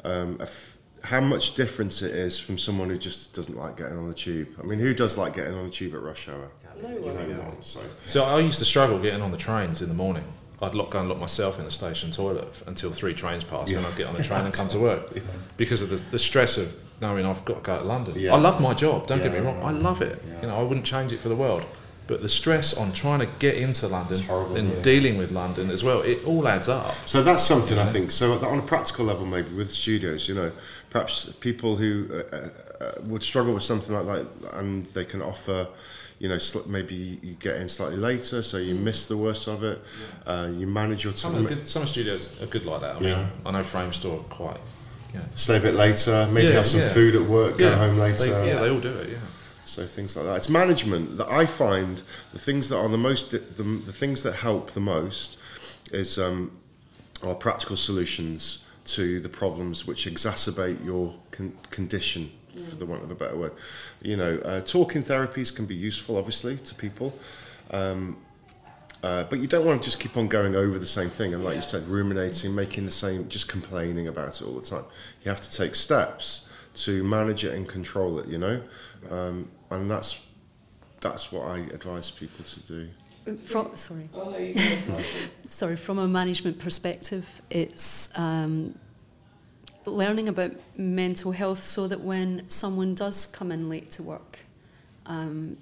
um, 0.05 0.39
aff- 0.41 0.79
how 1.05 1.21
much 1.21 1.55
difference 1.55 2.01
it 2.03 2.15
is 2.15 2.39
from 2.39 2.57
someone 2.59 2.89
who 2.89 2.97
just 2.97 3.35
doesn't 3.35 3.57
like 3.59 3.77
getting 3.77 3.99
on 3.99 4.07
the 4.09 4.15
tube. 4.15 4.49
I 4.59 4.63
mean, 4.63 4.79
who 4.79 4.95
does 4.95 5.19
like 5.19 5.35
getting 5.35 5.55
on 5.55 5.65
the 5.65 5.71
tube 5.73 5.95
at 5.95 6.01
rush 6.03 6.29
hour? 6.29 6.49
No 6.81 6.89
No 6.89 6.97
one. 7.01 7.39
one. 7.39 7.57
So 7.63 7.81
So 8.07 8.25
I 8.25 8.39
used 8.41 8.59
to 8.61 8.65
struggle 8.65 8.99
getting 9.01 9.21
on 9.23 9.31
the 9.33 9.37
trains 9.37 9.83
in 9.83 9.89
the 9.89 9.95
morning. 9.95 10.25
I'd 10.61 10.77
lock, 10.77 10.91
go 10.91 11.01
and 11.01 11.09
lock 11.09 11.19
myself 11.19 11.59
in 11.59 11.65
the 11.65 11.73
station 11.73 12.13
toilet 12.13 12.63
until 12.69 12.93
three 12.93 13.15
trains 13.15 13.43
passed, 13.43 13.75
and 13.75 13.85
I'd 13.85 13.97
get 13.97 14.07
on 14.07 14.15
the 14.15 14.23
train 14.23 14.45
and 14.45 14.55
come 14.55 14.69
to 14.69 14.79
work 14.79 15.13
because 15.57 15.83
of 15.83 15.91
the, 15.91 15.97
the 16.13 16.19
stress 16.21 16.57
of 16.57 16.73
knowing 17.01 17.27
I've 17.27 17.45
got 17.45 17.55
to 17.57 17.61
go 17.63 17.79
to 17.79 17.85
London. 17.85 18.15
Yeah. 18.17 18.33
I 18.35 18.39
love 18.39 18.61
my 18.61 18.73
job. 18.73 19.09
Don't 19.09 19.21
get 19.21 19.33
me 19.33 19.39
Yeah. 19.39 19.45
wrong. 19.47 19.61
I 19.61 19.73
love 19.73 20.03
it. 20.03 20.23
Yeah. 20.25 20.41
You 20.43 20.47
know, 20.47 20.57
I 20.57 20.63
wouldn't 20.63 20.87
change 20.87 21.13
it 21.13 21.19
for 21.19 21.29
the 21.29 21.35
world. 21.35 21.65
But 22.13 22.21
the 22.21 22.29
stress 22.29 22.77
on 22.77 22.93
trying 22.93 23.21
to 23.21 23.27
get 23.39 23.55
into 23.57 23.89
London 23.89 24.23
horrible, 24.25 24.57
and 24.57 24.85
dealing 24.85 25.17
with 25.17 25.31
London 25.31 25.71
as 25.71 25.83
well, 25.83 26.03
it 26.03 26.23
all 26.27 26.47
adds 26.47 26.69
up. 26.69 26.95
So 27.07 27.23
that's 27.23 27.43
something 27.43 27.79
I 27.79 27.87
think. 27.87 28.11
So 28.11 28.35
on 28.35 28.59
a 28.59 28.63
practical 28.63 29.07
level, 29.07 29.25
maybe 29.25 29.49
with 29.55 29.71
studios, 29.71 30.29
you 30.29 30.35
know, 30.35 30.53
perhaps 30.91 31.33
people 31.41 31.77
who 31.77 32.11
uh, 32.31 32.37
uh, 32.85 32.93
would 33.05 33.25
struggle 33.25 33.55
with 33.55 33.63
something 33.63 33.95
like 33.97 34.05
that, 34.05 34.27
and 34.59 34.85
they 34.93 35.07
can 35.07 35.23
offer, 35.23 35.69
you 36.19 36.29
know, 36.29 36.37
sl- 36.37 36.69
maybe 36.69 37.19
you 37.23 37.33
get 37.41 37.57
in 37.57 37.67
slightly 37.67 37.97
later, 37.97 38.43
so 38.43 38.59
you 38.59 38.75
miss 38.75 39.07
the 39.07 39.17
worst 39.17 39.49
of 39.49 39.65
it. 39.65 39.81
Uh, 40.27 40.51
you 40.53 40.67
manage 40.67 41.05
your 41.05 41.15
time. 41.15 41.47
are 41.47 41.49
good, 41.49 41.67
some 41.67 41.87
studios 41.87 42.39
are 42.43 42.47
good 42.47 42.67
like 42.67 42.83
that. 42.83 42.97
I 42.97 43.01
mean, 43.01 43.09
Yeah. 43.09 43.31
I 43.47 43.53
know 43.53 43.63
Framestore 43.63 44.29
quite. 44.29 44.61
Yeah, 45.15 45.21
Stay 45.35 45.57
a 45.57 45.61
bit 45.61 45.75
later. 45.75 46.29
Maybe 46.31 46.49
Yeah, 46.49 46.57
have 46.57 46.67
some 46.67 46.81
yeah. 46.81 46.93
food 46.93 47.17
at 47.17 47.25
work. 47.25 47.57
Go 47.57 47.75
home 47.75 47.97
later. 47.97 48.27
They, 48.43 48.49
yeah, 48.49 48.61
they 48.61 48.69
all 48.69 48.81
do 48.81 48.91
it. 48.99 49.13
Yeah. 49.13 49.19
So 49.65 49.87
things 49.87 50.17
like 50.17 50.27
that. 50.27 50.37
It's 50.37 50.49
management 50.49 51.19
that 51.19 51.29
I 51.29 51.47
find 51.47 52.03
the 52.33 52.39
things 52.39 52.69
that 52.69 52.79
are 52.79 52.89
the 52.89 52.99
most 52.99 53.31
the, 53.31 53.39
the 53.63 53.93
things 53.93 54.23
that 54.23 54.37
help 54.37 54.73
the 54.73 54.81
most 54.81 55.39
is 55.93 56.19
um, 56.19 56.59
are 57.25 57.35
practical 57.35 57.77
solutions 57.77 58.65
to 58.85 59.21
the 59.21 59.29
problems 59.29 59.87
which 59.87 60.07
exacerbate 60.07 60.85
your 60.85 61.15
con- 61.31 61.57
condition, 61.71 62.33
for 62.69 62.77
the 62.77 62.87
want 62.87 63.03
of 63.05 63.11
a 63.11 63.15
better 63.15 63.37
word. 63.37 63.53
You 64.01 64.17
know, 64.17 64.39
uh, 64.39 64.61
talking 64.61 65.03
therapies 65.03 65.55
can 65.55 65.67
be 65.67 65.75
useful, 65.75 66.17
obviously, 66.17 66.57
to 66.57 66.75
people. 66.75 67.17
Um, 67.71 68.17
uh, 69.03 69.25
but 69.25 69.41
you 69.41 69.49
don't 69.49 69.67
want 69.67 69.83
to 69.83 69.85
just 69.85 70.01
keep 70.01 70.17
on 70.17 70.29
going 70.29 70.55
over 70.55 70.79
the 70.79 70.87
same 70.87 71.11
thing 71.11 71.35
and, 71.35 71.45
like 71.45 71.57
you 71.57 71.63
said, 71.63 71.89
ruminating, 71.89 72.55
making 72.55 72.85
the 72.85 72.91
same, 72.91 73.29
just 73.29 73.49
complaining 73.49 74.07
about 74.07 74.41
it 74.41 74.47
all 74.47 74.55
the 74.55 74.65
time. 74.65 74.85
You 75.25 75.31
have 75.31 75.41
to 75.41 75.51
take 75.51 75.75
steps 75.75 76.49
to 76.75 77.05
manage 77.05 77.45
it 77.45 77.55
and 77.55 77.69
control 77.69 78.19
it. 78.19 78.29
You 78.29 78.39
know, 78.39 78.63
um, 79.11 79.49
and 79.71 79.91
that's 79.91 80.27
that's 81.01 81.33
what 81.33 81.47
I 81.47 81.59
advise 81.59 82.11
people 82.11 82.45
to 82.45 82.61
do. 82.61 82.89
From, 83.45 83.77
sorry. 83.77 84.09
No, 84.15 84.37
you 84.37 84.53
can 84.55 84.97
go. 84.97 85.03
sorry, 85.45 85.77
from 85.77 85.99
a 85.99 86.09
management 86.09 86.59
perspective, 86.59 87.41
it's 87.51 88.11
um, 88.19 88.75
learning 89.87 90.29
about 90.29 90.53
mental 90.77 91.31
health 91.33 91.63
so 91.63 91.87
that 91.89 92.01
when 92.01 92.43
someone 92.49 92.95
does 92.95 93.27
come 93.27 93.53
in 93.53 93.69
late 93.69 93.91
to 93.93 94.03
work 94.03 94.41
um, 95.07 95.57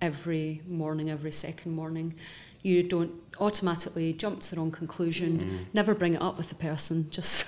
every 0.00 0.60
morning, 0.66 1.08
every 1.10 1.30
second 1.32 1.72
morning, 1.72 2.14
you 2.62 2.82
don't 2.82 3.12
automatically 3.40 4.12
jump 4.12 4.40
to 4.40 4.50
the 4.50 4.56
wrong 4.56 4.70
conclusion, 4.72 5.38
Mm. 5.38 5.74
never 5.74 5.94
bring 5.94 6.14
it 6.14 6.22
up 6.22 6.36
with 6.36 6.48
the 6.48 6.54
person, 6.56 7.08
just 7.10 7.46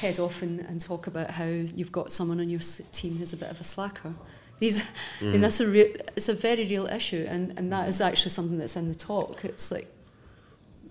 head 0.00 0.18
off 0.18 0.42
and, 0.42 0.60
and 0.60 0.80
talk 0.80 1.06
about 1.06 1.30
how 1.30 1.44
you've 1.44 1.92
got 1.92 2.12
someone 2.12 2.40
on 2.40 2.48
your 2.48 2.60
team 2.92 3.16
who's 3.18 3.32
a 3.32 3.36
bit 3.36 3.50
of 3.50 3.60
a 3.60 3.64
slacker. 3.64 4.14
These, 4.60 4.82
Mm. 5.20 5.34
and 5.34 5.44
that's 5.44 5.60
a 5.60 5.68
re- 5.68 5.94
it's 6.16 6.28
a 6.28 6.34
very 6.34 6.66
real 6.66 6.86
issue, 6.86 7.24
and, 7.28 7.56
and 7.58 7.72
that 7.72 7.88
is 7.88 8.00
actually 8.00 8.30
something 8.32 8.58
that's 8.58 8.76
in 8.76 8.88
the 8.88 8.94
talk. 8.94 9.44
It's 9.44 9.70
like 9.70 9.86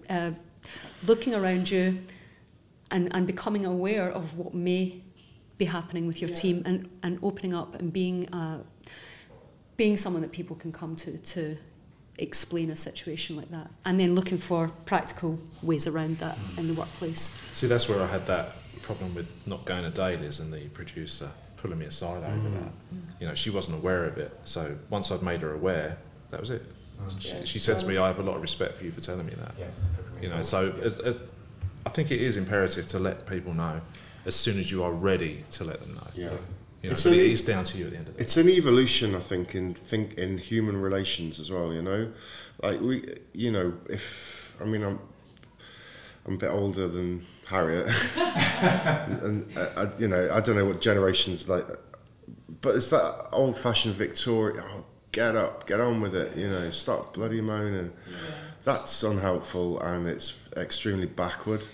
uh, 0.09 0.31
looking 1.05 1.33
around 1.35 1.69
you 1.69 1.99
and, 2.91 3.13
and 3.13 3.27
becoming 3.27 3.65
aware 3.65 4.09
of 4.09 4.37
what 4.37 4.53
may 4.53 5.01
be 5.57 5.65
happening 5.65 6.07
with 6.07 6.21
your 6.21 6.29
Yeah. 6.29 6.35
team 6.35 6.63
and, 6.65 6.89
and 7.03 7.19
opening 7.21 7.53
up 7.53 7.75
and 7.75 7.91
being 7.91 8.29
uh, 8.33 8.59
being 9.75 9.97
someone 9.97 10.21
that 10.21 10.31
people 10.31 10.55
can 10.55 10.71
come 10.71 10.95
to 10.95 11.17
to 11.17 11.57
explain 12.19 12.69
a 12.71 12.75
situation 12.75 13.35
like 13.35 13.49
that 13.51 13.69
and 13.85 13.99
then 13.99 14.13
looking 14.15 14.37
for 14.39 14.69
practical 14.85 15.37
ways 15.61 15.85
around 15.85 16.17
that 16.17 16.35
in 16.57 16.67
the 16.67 16.73
workplace 16.73 17.37
See, 17.51 17.67
that's 17.67 17.87
where 17.87 18.01
I 18.01 18.07
had 18.07 18.25
that 18.27 18.53
problem 18.87 19.13
with 19.13 19.27
not 19.45 19.65
going 19.65 19.83
to 19.83 19.89
dailies 19.89 20.39
and 20.39 20.51
the 20.51 20.61
producer 20.69 21.29
pulling 21.57 21.77
me 21.79 21.85
aside 21.85 22.23
over 22.23 22.47
mm. 22.47 22.53
that. 22.53 22.71
You 23.19 23.27
know, 23.27 23.35
she 23.35 23.49
wasn't 23.49 23.77
aware 23.77 24.05
of 24.05 24.17
it. 24.17 24.31
So 24.45 24.77
once 24.89 25.11
I'd 25.11 25.21
made 25.21 25.41
her 25.41 25.53
aware, 25.53 25.97
that 26.31 26.39
was 26.39 26.49
it. 26.51 26.63
She, 27.19 27.29
Yeah. 27.29 27.43
she 27.43 27.59
said 27.59 27.77
to 27.79 27.85
me, 27.85 27.97
I 27.97 28.07
have 28.07 28.19
a 28.19 28.23
lot 28.23 28.37
of 28.37 28.41
respect 28.41 28.77
for 28.77 28.85
you 28.85 28.91
for 28.91 29.01
telling 29.01 29.25
me 29.25 29.33
that. 29.33 29.53
Yeah, 29.59 29.65
You 30.21 30.29
know, 30.29 30.41
forward. 30.41 30.79
so 30.79 30.85
as, 30.87 30.99
as, 30.99 31.17
I 31.85 31.89
think 31.89 32.11
it 32.11 32.21
is 32.21 32.37
imperative 32.37 32.87
to 32.87 32.99
let 32.99 33.25
people 33.27 33.53
know 33.53 33.81
as 34.25 34.35
soon 34.35 34.57
as 34.57 34.71
you 34.71 34.83
are 34.83 34.91
ready 34.91 35.43
to 35.51 35.63
let 35.65 35.81
them 35.81 35.93
know. 35.95 36.07
Yeah. 36.15 36.23
You 36.81 36.89
know, 36.89 36.93
It's 36.93 37.03
but 37.03 37.13
it 37.13 37.19
only- 37.19 37.31
is 37.33 37.41
down 37.41 37.63
to 37.65 37.77
you 37.77 37.85
at 37.87 37.91
the 37.91 37.97
end 37.97 38.07
of 38.07 38.13
the 38.13 38.19
day. 38.19 38.23
It's 38.23 38.37
an 38.37 38.47
evolution, 38.49 39.15
I 39.15 39.19
think, 39.19 39.53
in 39.53 39.73
think 39.73 40.13
in 40.13 40.37
human 40.37 40.77
relations 40.79 41.39
as 41.39 41.51
well. 41.51 41.73
You 41.73 41.81
know, 41.81 42.11
like 42.63 42.79
we, 42.79 43.17
you 43.33 43.51
know, 43.51 43.73
if 43.89 44.55
I 44.61 44.65
mean, 44.65 44.83
I'm 44.83 44.99
I'm 46.25 46.35
a 46.35 46.37
bit 46.37 46.49
older 46.49 46.87
than 46.87 47.25
Harriet, 47.49 47.87
and 48.17 49.47
I, 49.57 49.81
I, 49.83 49.91
you 49.97 50.07
know, 50.07 50.29
I 50.33 50.39
don't 50.41 50.55
know 50.55 50.65
what 50.65 50.81
generations 50.81 51.47
like, 51.47 51.65
but 52.61 52.75
it's 52.75 52.89
that 52.89 53.29
old-fashioned 53.31 53.95
Victorian. 53.95 54.63
Oh, 54.63 54.83
get 55.11 55.35
up, 55.35 55.65
get 55.67 55.79
on 55.79 56.01
with 56.01 56.15
it. 56.15 56.35
You 56.35 56.49
know, 56.49 56.69
stop 56.71 57.13
bloody 57.13 57.41
moaning. 57.41 57.93
That's 58.63 59.01
unhelpful 59.03 59.79
and 59.79 60.07
it's 60.07 60.35
extremely 60.57 61.05
backward. 61.05 61.65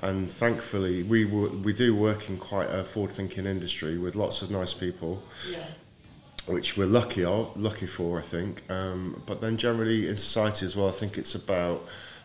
And 0.00 0.30
thankfully, 0.30 1.02
we 1.02 1.24
we 1.24 1.72
do 1.72 1.94
work 1.96 2.28
in 2.28 2.38
quite 2.38 2.68
a 2.70 2.84
forward-thinking 2.84 3.46
industry 3.46 3.98
with 3.98 4.14
lots 4.14 4.42
of 4.42 4.50
nice 4.50 4.74
people 4.74 5.22
Yeah. 5.50 5.64
which 6.46 6.76
we're 6.76 6.86
lucky 6.86 7.24
of, 7.24 7.56
lucky 7.56 7.86
for, 7.88 8.20
I 8.20 8.22
think. 8.22 8.62
Um, 8.70 9.22
but 9.26 9.40
then 9.40 9.56
generally 9.56 10.08
in 10.08 10.18
society 10.18 10.64
as 10.66 10.76
well, 10.76 10.88
I 10.88 10.92
think 10.92 11.18
it's 11.18 11.34
about 11.34 11.84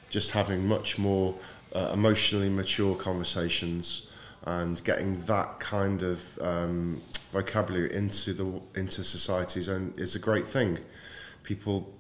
just 0.10 0.32
having 0.32 0.68
much 0.68 1.00
more 1.00 1.34
uh, 1.74 1.92
emotionally 1.94 2.50
mature 2.50 2.96
conversations 2.96 4.08
and 4.44 4.84
getting 4.84 5.22
that 5.22 5.60
kind 5.60 6.04
of 6.04 6.40
um, 6.42 7.02
vocabulary 7.32 7.94
into 7.94 8.34
the 8.34 8.80
into 8.80 9.04
societies 9.04 9.68
and 9.68 9.98
is 10.00 10.16
a 10.16 10.20
great 10.20 10.48
thing. 10.48 10.80
People 11.44 11.94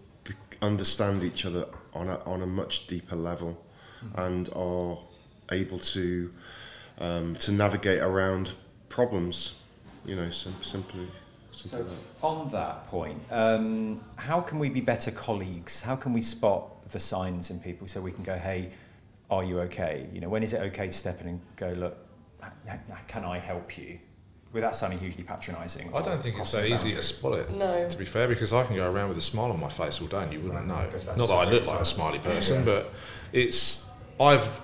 understand 0.61 1.23
each 1.23 1.45
other 1.45 1.65
on 1.93 2.07
a, 2.07 2.19
on 2.23 2.41
a 2.41 2.45
much 2.45 2.87
deeper 2.87 3.15
level 3.15 3.63
and 4.15 4.49
are 4.55 4.97
able 5.51 5.79
to 5.79 6.31
um, 6.99 7.35
to 7.35 7.51
navigate 7.51 8.01
around 8.01 8.53
problems. 8.89 9.55
You 10.05 10.15
know, 10.15 10.29
sim- 10.29 10.55
simply. 10.61 11.07
So, 11.53 11.83
that. 11.83 11.85
on 12.23 12.47
that 12.51 12.87
point, 12.87 13.21
um, 13.29 13.99
how 14.15 14.39
can 14.39 14.57
we 14.57 14.69
be 14.69 14.79
better 14.79 15.11
colleagues? 15.11 15.81
How 15.81 15.95
can 15.97 16.13
we 16.13 16.21
spot 16.21 16.89
the 16.91 16.99
signs 16.99 17.51
in 17.51 17.59
people 17.59 17.87
so 17.87 18.01
we 18.01 18.11
can 18.13 18.23
go, 18.23 18.37
hey, 18.37 18.71
are 19.31 19.43
you 19.43 19.61
okay? 19.61 20.07
You 20.13 20.19
know, 20.19 20.29
when 20.29 20.43
is 20.43 20.53
it 20.53 20.61
okay 20.61 20.87
to 20.87 20.91
step 20.91 21.21
in 21.21 21.27
and 21.27 21.41
go, 21.55 21.69
look, 21.69 21.97
h- 22.43 22.51
h- 22.69 22.97
can 23.07 23.23
I 23.23 23.39
help 23.39 23.77
you? 23.77 23.97
Without 24.51 24.75
sounding 24.75 24.99
hugely 24.99 25.23
patronising. 25.23 25.95
I 25.95 26.01
don't 26.01 26.21
think 26.21 26.37
it's 26.37 26.49
so 26.49 26.61
easy 26.61 26.91
to 26.91 27.01
spot 27.01 27.39
it. 27.39 27.51
No. 27.51 27.87
To 27.87 27.97
be 27.97 28.03
fair, 28.03 28.27
because 28.27 28.51
I 28.51 28.65
can 28.65 28.75
go 28.75 28.91
around 28.91 29.07
with 29.07 29.17
a 29.17 29.21
smile 29.21 29.49
on 29.49 29.61
my 29.61 29.69
face 29.69 30.01
all 30.01 30.07
day 30.07 30.23
and 30.23 30.33
you 30.33 30.41
wouldn't 30.41 30.67
know. 30.67 30.89
Not 31.15 31.29
that 31.29 31.31
I 31.31 31.49
look 31.49 31.65
like 31.65 31.79
a 31.79 31.85
smiley 31.85 32.19
person, 32.19 32.57
Yeah. 32.57 32.65
but 32.65 32.93
it's 33.31 33.89
I've 34.19 34.59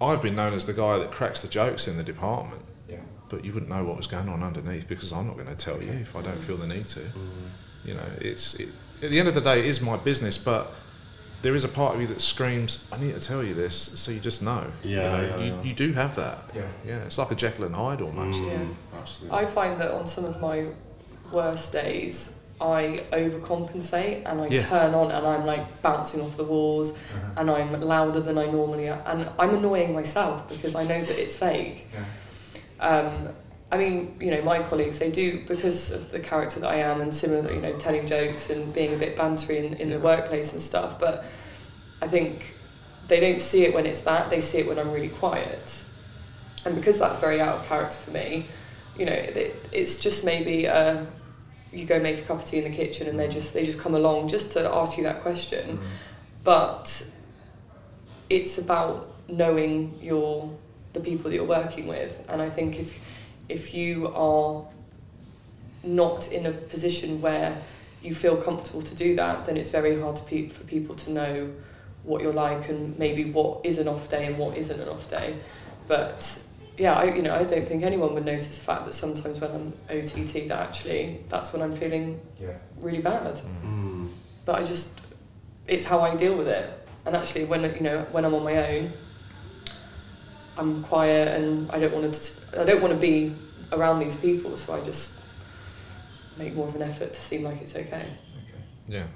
I've 0.00 0.22
been 0.22 0.34
known 0.34 0.54
as 0.54 0.64
the 0.64 0.72
guy 0.72 0.96
that 0.96 1.10
cracks 1.10 1.42
the 1.42 1.48
jokes 1.48 1.88
in 1.88 1.98
the 1.98 2.02
department, 2.02 2.62
Yeah. 2.88 3.00
but 3.28 3.44
you 3.44 3.52
wouldn't 3.52 3.70
know 3.70 3.84
what 3.84 3.98
was 3.98 4.06
going 4.06 4.30
on 4.30 4.42
underneath 4.42 4.88
because 4.88 5.12
I'm 5.12 5.26
not 5.26 5.36
going 5.36 5.54
to 5.54 5.54
tell 5.54 5.82
you 5.82 5.92
if 5.92 6.16
I 6.16 6.22
don't 6.22 6.38
mm. 6.38 6.42
feel 6.42 6.56
the 6.56 6.66
need 6.66 6.86
to. 6.86 7.00
Mm. 7.00 7.50
You 7.84 7.94
know, 7.94 8.10
it's 8.22 8.54
it, 8.54 8.70
at 9.02 9.10
the 9.10 9.18
end 9.18 9.28
of 9.28 9.34
the 9.34 9.42
day, 9.42 9.58
it 9.58 9.66
is 9.66 9.82
my 9.82 9.98
business, 9.98 10.38
but 10.38 10.72
there 11.46 11.54
is 11.54 11.62
a 11.62 11.68
part 11.68 11.94
of 11.94 12.00
you 12.00 12.08
that 12.08 12.20
screams, 12.20 12.84
"I 12.90 12.96
need 12.98 13.14
to 13.14 13.20
tell 13.20 13.40
you 13.44 13.54
this," 13.54 13.76
so 13.76 14.10
you 14.10 14.18
just 14.18 14.42
know. 14.42 14.64
Yeah, 14.82 14.90
you, 14.90 15.02
know, 15.28 15.36
yeah, 15.38 15.44
you, 15.44 15.52
yeah. 15.54 15.62
you 15.62 15.74
do 15.74 15.92
have 15.92 16.16
that. 16.16 16.38
Yeah. 16.52 16.62
Yeah, 16.84 16.96
it's 17.06 17.18
like 17.18 17.30
a 17.30 17.36
Jekyll 17.36 17.66
and 17.66 17.74
Hyde 17.76 18.00
almost. 18.02 18.42
Yeah. 18.42 18.54
Mm, 18.64 18.74
absolutely. 18.98 19.38
I 19.38 19.46
find 19.46 19.80
that 19.80 19.92
on 19.92 20.08
some 20.08 20.24
of 20.24 20.40
my 20.40 20.66
worst 21.30 21.70
days, 21.72 22.32
I 22.60 23.00
overcompensate 23.12 24.24
and 24.26 24.40
I 24.40 24.46
Yeah. 24.48 24.62
turn 24.62 24.92
on 24.94 25.12
and 25.12 25.24
I'm 25.24 25.46
like 25.46 25.82
bouncing 25.82 26.20
off 26.20 26.36
the 26.36 26.42
walls 26.44 26.90
Uh-huh. 26.90 27.28
and 27.36 27.48
I'm 27.48 27.80
louder 27.80 28.18
than 28.20 28.38
I 28.38 28.46
normally 28.46 28.88
am. 28.88 28.98
And 29.06 29.30
I'm 29.38 29.54
annoying 29.54 29.92
myself 29.94 30.48
because 30.48 30.74
I 30.74 30.82
know 30.82 31.00
that 31.00 31.16
it's 31.16 31.36
fake. 31.36 31.86
Um, 32.80 33.28
I 33.70 33.78
mean, 33.78 34.16
you 34.20 34.30
know, 34.30 34.42
my 34.42 34.62
colleagues, 34.62 34.98
they 34.98 35.10
do, 35.10 35.44
because 35.46 35.90
of 35.90 36.12
the 36.12 36.20
character 36.20 36.60
that 36.60 36.68
I 36.68 36.76
am 36.76 37.00
and 37.00 37.12
similar, 37.12 37.52
you 37.52 37.60
know, 37.60 37.76
telling 37.78 38.06
jokes 38.06 38.48
and 38.48 38.72
being 38.72 38.94
a 38.94 38.96
bit 38.96 39.16
bantery 39.16 39.56
in, 39.56 39.74
in 39.74 39.90
the 39.90 39.98
workplace 39.98 40.52
and 40.52 40.62
stuff, 40.62 41.00
but 41.00 41.24
I 42.00 42.06
think 42.06 42.54
they 43.08 43.18
don't 43.18 43.40
see 43.40 43.64
it 43.64 43.74
when 43.74 43.86
it's 43.86 44.00
that, 44.02 44.30
they 44.30 44.40
see 44.40 44.58
it 44.58 44.68
when 44.68 44.78
I'm 44.78 44.90
really 44.90 45.08
quiet. 45.08 45.84
And 46.64 46.74
because 46.74 46.98
that's 46.98 47.18
very 47.18 47.40
out 47.40 47.56
of 47.56 47.66
character 47.66 47.96
for 47.96 48.10
me, 48.12 48.46
you 48.96 49.06
know, 49.06 49.12
it, 49.12 49.68
it's 49.72 49.96
just 49.96 50.24
maybe 50.24 50.68
uh, 50.68 51.04
you 51.72 51.86
go 51.86 52.00
make 52.00 52.18
a 52.18 52.22
cup 52.22 52.38
of 52.38 52.44
tea 52.44 52.58
in 52.58 52.64
the 52.70 52.76
kitchen 52.76 53.08
and 53.08 53.18
they 53.18 53.28
just 53.28 53.52
they 53.52 53.64
just 53.64 53.78
come 53.78 53.94
along 53.94 54.28
just 54.28 54.52
to 54.52 54.68
ask 54.68 54.96
you 54.96 55.04
that 55.04 55.22
question. 55.22 55.78
But 56.42 57.08
it's 58.30 58.58
about 58.58 59.14
knowing 59.28 59.98
your 60.00 60.56
the 60.92 61.00
people 61.00 61.30
that 61.30 61.36
you're 61.36 61.44
working 61.44 61.86
with, 61.86 62.24
and 62.28 62.40
I 62.40 62.48
think 62.48 62.80
if 62.80 62.98
if 63.48 63.74
you 63.74 64.08
are 64.14 64.64
not 65.84 66.30
in 66.32 66.46
a 66.46 66.52
position 66.52 67.20
where 67.20 67.56
you 68.02 68.14
feel 68.14 68.36
comfortable 68.36 68.82
to 68.82 68.94
do 68.94 69.16
that, 69.16 69.46
then 69.46 69.56
it's 69.56 69.70
very 69.70 69.98
hard 70.00 70.16
to 70.16 70.22
pe- 70.24 70.48
for 70.48 70.64
people 70.64 70.94
to 70.96 71.10
know 71.10 71.50
what 72.04 72.22
you're 72.22 72.32
like 72.32 72.68
and 72.68 72.96
maybe 72.98 73.24
what 73.30 73.64
is 73.64 73.78
an 73.78 73.88
off 73.88 74.08
day 74.08 74.26
and 74.26 74.38
what 74.38 74.56
isn't 74.56 74.80
an 74.80 74.88
off 74.88 75.08
day. 75.10 75.36
But 75.88 76.38
yeah, 76.78 76.94
I 76.94 77.14
you 77.14 77.22
know 77.22 77.34
I 77.34 77.44
don't 77.44 77.66
think 77.66 77.82
anyone 77.82 78.14
would 78.14 78.24
notice 78.24 78.46
the 78.58 78.64
fact 78.64 78.84
that 78.86 78.94
sometimes 78.94 79.40
when 79.40 79.50
I'm 79.50 79.72
OTT, 79.90 80.48
that 80.48 80.60
actually 80.68 81.20
that's 81.28 81.52
when 81.52 81.62
I'm 81.62 81.72
feeling 81.72 82.20
Yeah. 82.40 82.52
really 82.80 83.00
bad. 83.00 83.40
Mm. 83.64 84.08
But 84.44 84.60
I 84.60 84.64
just 84.64 84.88
it's 85.66 85.84
how 85.84 86.00
I 86.00 86.14
deal 86.16 86.36
with 86.36 86.48
it. 86.48 86.70
And 87.06 87.16
actually, 87.16 87.44
when 87.44 87.62
you 87.62 87.80
know 87.80 88.06
when 88.12 88.24
I'm 88.24 88.34
on 88.34 88.42
my 88.44 88.76
own, 88.76 88.92
I'm 90.58 90.82
quiet 90.82 91.40
and 91.40 91.70
I 91.70 91.78
don't 91.78 91.92
want 91.92 92.12
to 92.14 92.60
I 92.60 92.64
don't 92.64 92.80
want 92.80 92.92
to 92.94 92.98
be 92.98 93.34
around 93.72 93.98
these 93.98 94.16
people, 94.16 94.56
so 94.56 94.74
I 94.74 94.80
just 94.82 95.12
make 96.36 96.54
more 96.54 96.68
of 96.68 96.74
an 96.74 96.82
effort 96.82 97.12
to 97.12 97.20
seem 97.20 97.42
like 97.42 97.60
it's 97.60 97.74
okay. 97.74 97.84
Okay. 97.96 98.62
Yeah. 98.88 99.06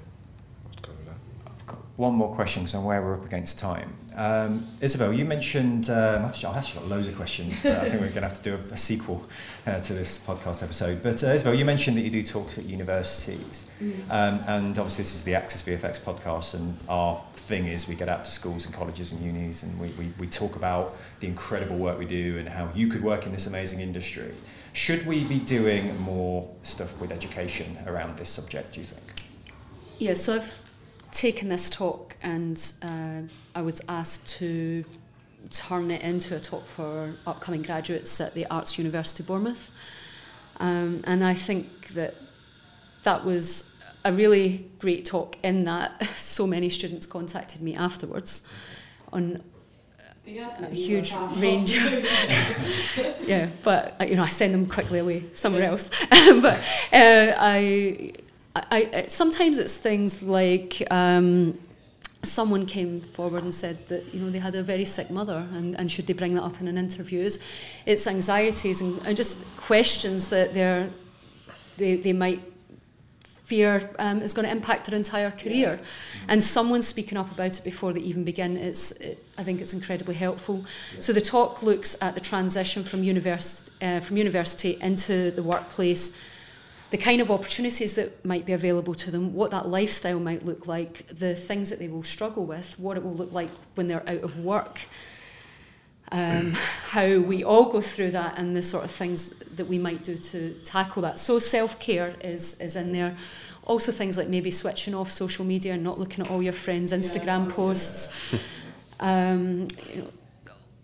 I'd 0.65 0.81
go 0.81 0.91
with 0.91 1.05
that. 1.07 1.15
I've 1.47 1.65
got 1.67 1.79
one 2.01 2.15
more 2.15 2.33
question 2.33 2.63
because 2.63 2.73
I'm 2.73 2.81
aware 2.81 2.99
we're 3.03 3.13
up 3.13 3.25
against 3.25 3.59
time. 3.59 3.93
Um, 4.17 4.61
Isobel, 4.81 5.15
you 5.15 5.23
mentioned, 5.23 5.91
um, 5.91 6.25
I've, 6.25 6.33
actually, 6.33 6.79
got 6.79 6.87
loads 6.89 7.07
of 7.07 7.15
questions, 7.15 7.61
but 7.61 7.73
I 7.73 7.89
think 7.89 8.01
we're 8.01 8.09
going 8.09 8.23
to 8.23 8.27
have 8.27 8.41
to 8.41 8.43
do 8.43 8.55
a, 8.55 8.73
a 8.73 8.77
sequel 8.77 9.23
uh, 9.67 9.79
to 9.79 9.93
this 9.93 10.17
podcast 10.17 10.63
episode. 10.63 11.03
But 11.03 11.23
uh, 11.23 11.27
Isobel, 11.27 11.55
you 11.55 11.63
mentioned 11.63 11.95
that 11.97 12.01
you 12.01 12.09
do 12.09 12.23
talks 12.23 12.57
at 12.57 12.65
universities. 12.65 13.69
Um, 14.09 14.41
and 14.47 14.79
obviously, 14.79 15.03
this 15.03 15.13
is 15.13 15.23
the 15.23 15.35
Access 15.35 15.63
VFX 15.63 16.01
podcast, 16.01 16.55
and 16.55 16.75
our 16.89 17.23
thing 17.33 17.67
is 17.67 17.87
we 17.87 17.93
get 17.93 18.09
out 18.09 18.25
to 18.25 18.31
schools 18.31 18.65
and 18.65 18.73
colleges 18.73 19.11
and 19.11 19.23
unis 19.23 19.63
and 19.63 19.79
we, 19.79 19.89
we, 19.89 20.11
we 20.17 20.27
talk 20.27 20.55
about 20.55 20.97
the 21.19 21.27
incredible 21.27 21.77
work 21.77 21.99
we 21.99 22.05
do 22.05 22.37
and 22.37 22.47
how 22.47 22.69
you 22.73 22.87
could 22.87 23.03
work 23.03 23.25
in 23.27 23.31
this 23.31 23.45
amazing 23.45 23.79
industry. 23.79 24.33
Should 24.73 25.05
we 25.05 25.23
be 25.25 25.39
doing 25.39 25.95
more 25.99 26.49
stuff 26.63 26.99
with 26.99 27.11
education 27.11 27.77
around 27.85 28.17
this 28.17 28.29
subject, 28.29 28.73
do 28.73 28.79
you 28.79 28.85
think? 28.85 29.03
Yeah, 29.99 30.13
so 30.13 30.37
I've 30.37 30.70
taken 31.11 31.49
this 31.49 31.69
talk 31.69 32.15
and 32.21 32.73
uh, 32.81 33.21
I 33.53 33.61
was 33.61 33.81
asked 33.89 34.29
to 34.39 34.83
turn 35.49 35.91
it 35.91 36.01
into 36.01 36.35
a 36.35 36.39
talk 36.39 36.65
for 36.65 37.15
upcoming 37.27 37.61
graduates 37.61 38.19
at 38.21 38.33
the 38.33 38.45
Arts 38.47 38.77
University 38.77 39.23
Bournemouth. 39.23 39.71
Um, 40.57 41.01
and 41.05 41.23
I 41.23 41.33
think 41.33 41.89
that 41.89 42.15
that 43.03 43.25
was 43.25 43.73
a 44.05 44.13
really 44.13 44.69
great 44.79 45.05
talk 45.05 45.37
in 45.43 45.65
that 45.65 46.05
so 46.15 46.47
many 46.47 46.69
students 46.69 47.05
contacted 47.05 47.61
me 47.61 47.75
afterwards 47.75 48.47
on 49.11 49.43
a 50.25 50.69
huge 50.69 51.13
range. 51.37 51.73
yeah, 53.21 53.49
but 53.63 53.95
uh, 53.99 54.05
you 54.05 54.15
know, 54.15 54.23
I 54.23 54.29
send 54.29 54.53
them 54.53 54.65
quickly 54.67 54.99
away 54.99 55.25
somewhere 55.33 55.63
else. 55.63 55.89
but 56.09 56.59
uh, 56.93 57.33
I, 57.37 58.11
I, 58.55 58.89
I, 58.93 59.05
sometimes 59.07 59.57
it's 59.57 59.77
things 59.77 60.21
like 60.21 60.83
um, 60.91 61.57
someone 62.23 62.65
came 62.65 63.01
forward 63.01 63.43
and 63.43 63.53
said 63.53 63.87
that 63.87 64.13
you 64.13 64.21
know 64.21 64.29
they 64.29 64.39
had 64.39 64.55
a 64.55 64.63
very 64.63 64.85
sick 64.85 65.09
mother 65.09 65.47
and, 65.53 65.75
and 65.79 65.91
should 65.91 66.07
they 66.07 66.13
bring 66.13 66.35
that 66.35 66.43
up 66.43 66.59
in 66.59 66.67
an 66.67 66.77
interview? 66.77 67.23
It's, 67.23 67.39
it's 67.85 68.07
anxieties 68.07 68.81
and, 68.81 69.05
and 69.05 69.15
just 69.15 69.45
questions 69.57 70.29
that 70.29 70.53
they're 70.53 70.89
they, 71.77 71.95
they 71.95 72.13
might 72.13 72.41
fear 73.23 73.89
um, 73.99 74.21
is 74.21 74.33
going 74.33 74.45
to 74.45 74.51
impact 74.51 74.85
their 74.87 74.95
entire 74.95 75.31
career. 75.31 75.77
And 76.29 76.41
someone 76.41 76.81
speaking 76.81 77.17
up 77.17 77.29
about 77.31 77.57
it 77.57 77.63
before 77.65 77.91
they 77.91 77.99
even 77.99 78.23
begin. 78.23 78.55
It's 78.55 78.91
it, 78.91 79.25
I 79.37 79.43
think 79.43 79.59
it's 79.59 79.73
incredibly 79.73 80.15
helpful. 80.15 80.63
So 80.99 81.11
the 81.11 81.21
talk 81.21 81.63
looks 81.63 81.97
at 82.01 82.15
the 82.15 82.21
transition 82.21 82.83
from 82.83 83.03
university 83.03 83.71
uh, 83.81 83.99
from 83.99 84.17
university 84.17 84.77
into 84.81 85.31
the 85.31 85.43
workplace 85.43 86.17
the 86.91 86.97
kind 86.97 87.21
of 87.21 87.31
opportunities 87.31 87.95
that 87.95 88.23
might 88.25 88.45
be 88.45 88.51
available 88.51 88.93
to 88.93 89.11
them, 89.11 89.33
what 89.33 89.49
that 89.51 89.69
lifestyle 89.69 90.19
might 90.19 90.45
look 90.45 90.67
like, 90.67 91.07
the 91.07 91.33
things 91.33 91.69
that 91.69 91.79
they 91.79 91.87
will 91.87 92.03
struggle 92.03 92.45
with, 92.45 92.77
what 92.77 92.97
it 92.97 93.03
will 93.03 93.13
look 93.13 93.31
like 93.31 93.49
when 93.75 93.87
they're 93.87 94.07
out 94.07 94.23
of 94.23 94.43
work, 94.43 94.81
um, 96.11 96.51
how 96.89 97.17
we 97.19 97.45
all 97.45 97.71
go 97.71 97.79
through 97.79 98.11
that, 98.11 98.37
and 98.37 98.55
the 98.55 98.61
sort 98.61 98.83
of 98.83 98.91
things 98.91 99.31
that 99.55 99.65
we 99.65 99.77
might 99.77 100.03
do 100.03 100.17
to 100.17 100.53
tackle 100.65 101.01
that. 101.03 101.17
So 101.17 101.39
self 101.39 101.79
care 101.79 102.13
is 102.21 102.59
is 102.59 102.75
in 102.75 102.91
there. 102.91 103.13
Also 103.63 103.93
things 103.93 104.17
like 104.17 104.27
maybe 104.27 104.51
switching 104.51 104.93
off 104.93 105.09
social 105.09 105.45
media 105.45 105.73
and 105.73 105.83
not 105.83 105.97
looking 105.97 106.25
at 106.25 106.29
all 106.29 106.43
your 106.43 106.51
friends' 106.51 106.91
Instagram 106.91 107.47
yeah, 107.47 107.55
posts. 107.55 108.35
Um, 108.99 109.67
you 109.93 110.01
know, 110.01 110.07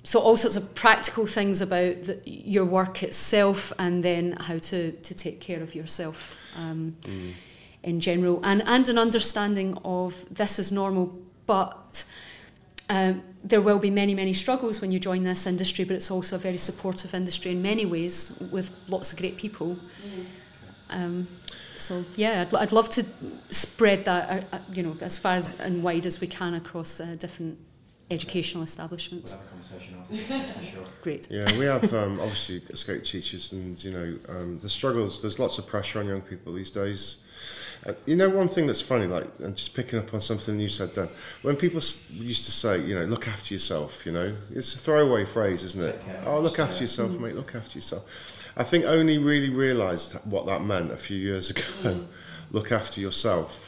so 0.08 0.22
all 0.22 0.38
sorts 0.38 0.55
of 0.55 0.74
practical 0.74 1.28
things 1.28 1.60
about 1.60 2.03
the, 2.03 2.18
your 2.24 2.64
work 2.64 3.03
itself 3.03 3.74
and 3.78 4.01
then 4.01 4.38
how 4.39 4.58
to, 4.58 4.93
to 4.93 5.14
take 5.14 5.41
care 5.41 5.62
of 5.62 5.76
yourself 5.76 6.39
um, 6.55 6.95
mm. 7.01 7.34
in 7.84 7.99
general 7.99 8.39
and, 8.45 8.64
and 8.66 8.88
an 8.88 8.97
understanding 8.97 9.78
of 9.84 10.24
this 10.34 10.60
is 10.60 10.72
normal 10.72 11.14
but 11.45 12.05
um, 12.89 13.22
there 13.43 13.60
will 13.60 13.80
be 13.80 13.89
many 13.89 14.16
many 14.16 14.32
struggles 14.32 14.80
when 14.80 14.91
you 14.91 14.99
join 14.99 15.26
this 15.26 15.45
industry 15.45 15.84
but 15.84 15.97
it's 15.97 16.10
also 16.10 16.38
a 16.38 16.39
very 16.39 16.58
supportive 16.58 17.14
industry 17.14 17.51
in 17.51 17.62
many 17.62 17.86
ways 17.86 18.32
with 18.49 18.72
lots 18.88 19.12
of 19.12 19.20
great 19.20 19.36
people 19.36 19.76
mm. 19.76 20.26
um, 20.89 21.28
so 21.76 22.05
yeah 22.16 22.45
I'd, 22.47 22.55
I'd 22.55 22.72
love 22.72 22.88
to 22.91 23.05
spread 23.49 24.05
that 24.05 24.30
uh, 24.53 24.55
uh, 24.55 24.60
you 24.72 24.84
know 24.84 24.95
as 25.01 25.18
far 25.18 25.34
as 25.34 25.60
and 25.60 25.84
wide 25.84 26.05
as 26.05 26.22
we 26.22 26.28
can 26.28 26.53
across 26.53 27.01
uh, 27.01 27.18
different 27.20 27.60
educational 28.10 28.64
establishments. 28.64 29.38
sure. 30.72 30.86
Great. 31.01 31.28
Yeah, 31.30 31.58
we 31.58 31.66
have 31.66 31.93
um, 31.93 32.20
obviously 32.20 32.62
escape 32.70 33.03
teachers, 33.03 33.51
and 33.51 33.82
you 33.84 33.91
know 33.91 34.20
um, 34.30 34.60
the 34.60 34.70
struggles. 34.70 35.22
There's 35.22 35.39
lots 35.39 35.58
of 35.58 35.68
pressure 35.68 35.99
on 35.99 36.08
young 36.08 36.22
people 36.22 36.53
these 36.53 36.72
days. 36.72 37.24
Uh, 37.86 37.93
you 38.05 38.16
know, 38.16 38.28
one 38.28 38.47
thing 38.47 38.66
that's 38.66 38.82
funny, 38.82 39.05
like, 39.05 39.28
and 39.39 39.55
just 39.55 39.76
picking 39.76 39.99
up 39.99 40.14
on 40.14 40.20
something 40.20 40.60
you 40.60 40.68
said 40.68 40.93
then, 40.95 41.08
when 41.43 41.55
people 41.55 41.80
used 42.10 42.45
to 42.45 42.51
say, 42.51 42.82
you 42.82 42.95
know, 42.95 43.05
look 43.05 43.28
after 43.28 43.53
yourself, 43.53 44.05
you 44.05 44.12
know, 44.12 44.36
it's 44.51 44.74
a 44.74 44.78
throwaway 44.78 45.24
phrase, 45.24 45.64
isn't 45.64 45.84
it? 45.84 46.01
Oh, 46.26 46.39
look 46.39 46.58
after 46.58 46.82
yourself, 46.82 47.12
mm. 47.12 47.20
mate, 47.20 47.36
look 47.36 47.53
after 47.53 47.78
yourself. 47.78 48.49
I 48.58 48.64
think 48.64 48.86
only 48.86 49.20
really 49.20 49.51
realised 49.51 50.14
what 50.26 50.47
that 50.47 50.64
meant 50.64 50.91
a 50.91 50.97
few 50.97 51.18
years 51.18 51.51
ago. 51.51 51.62
Mm. 51.84 52.08
look 52.51 52.72
after 52.72 52.99
yourself. 52.99 53.66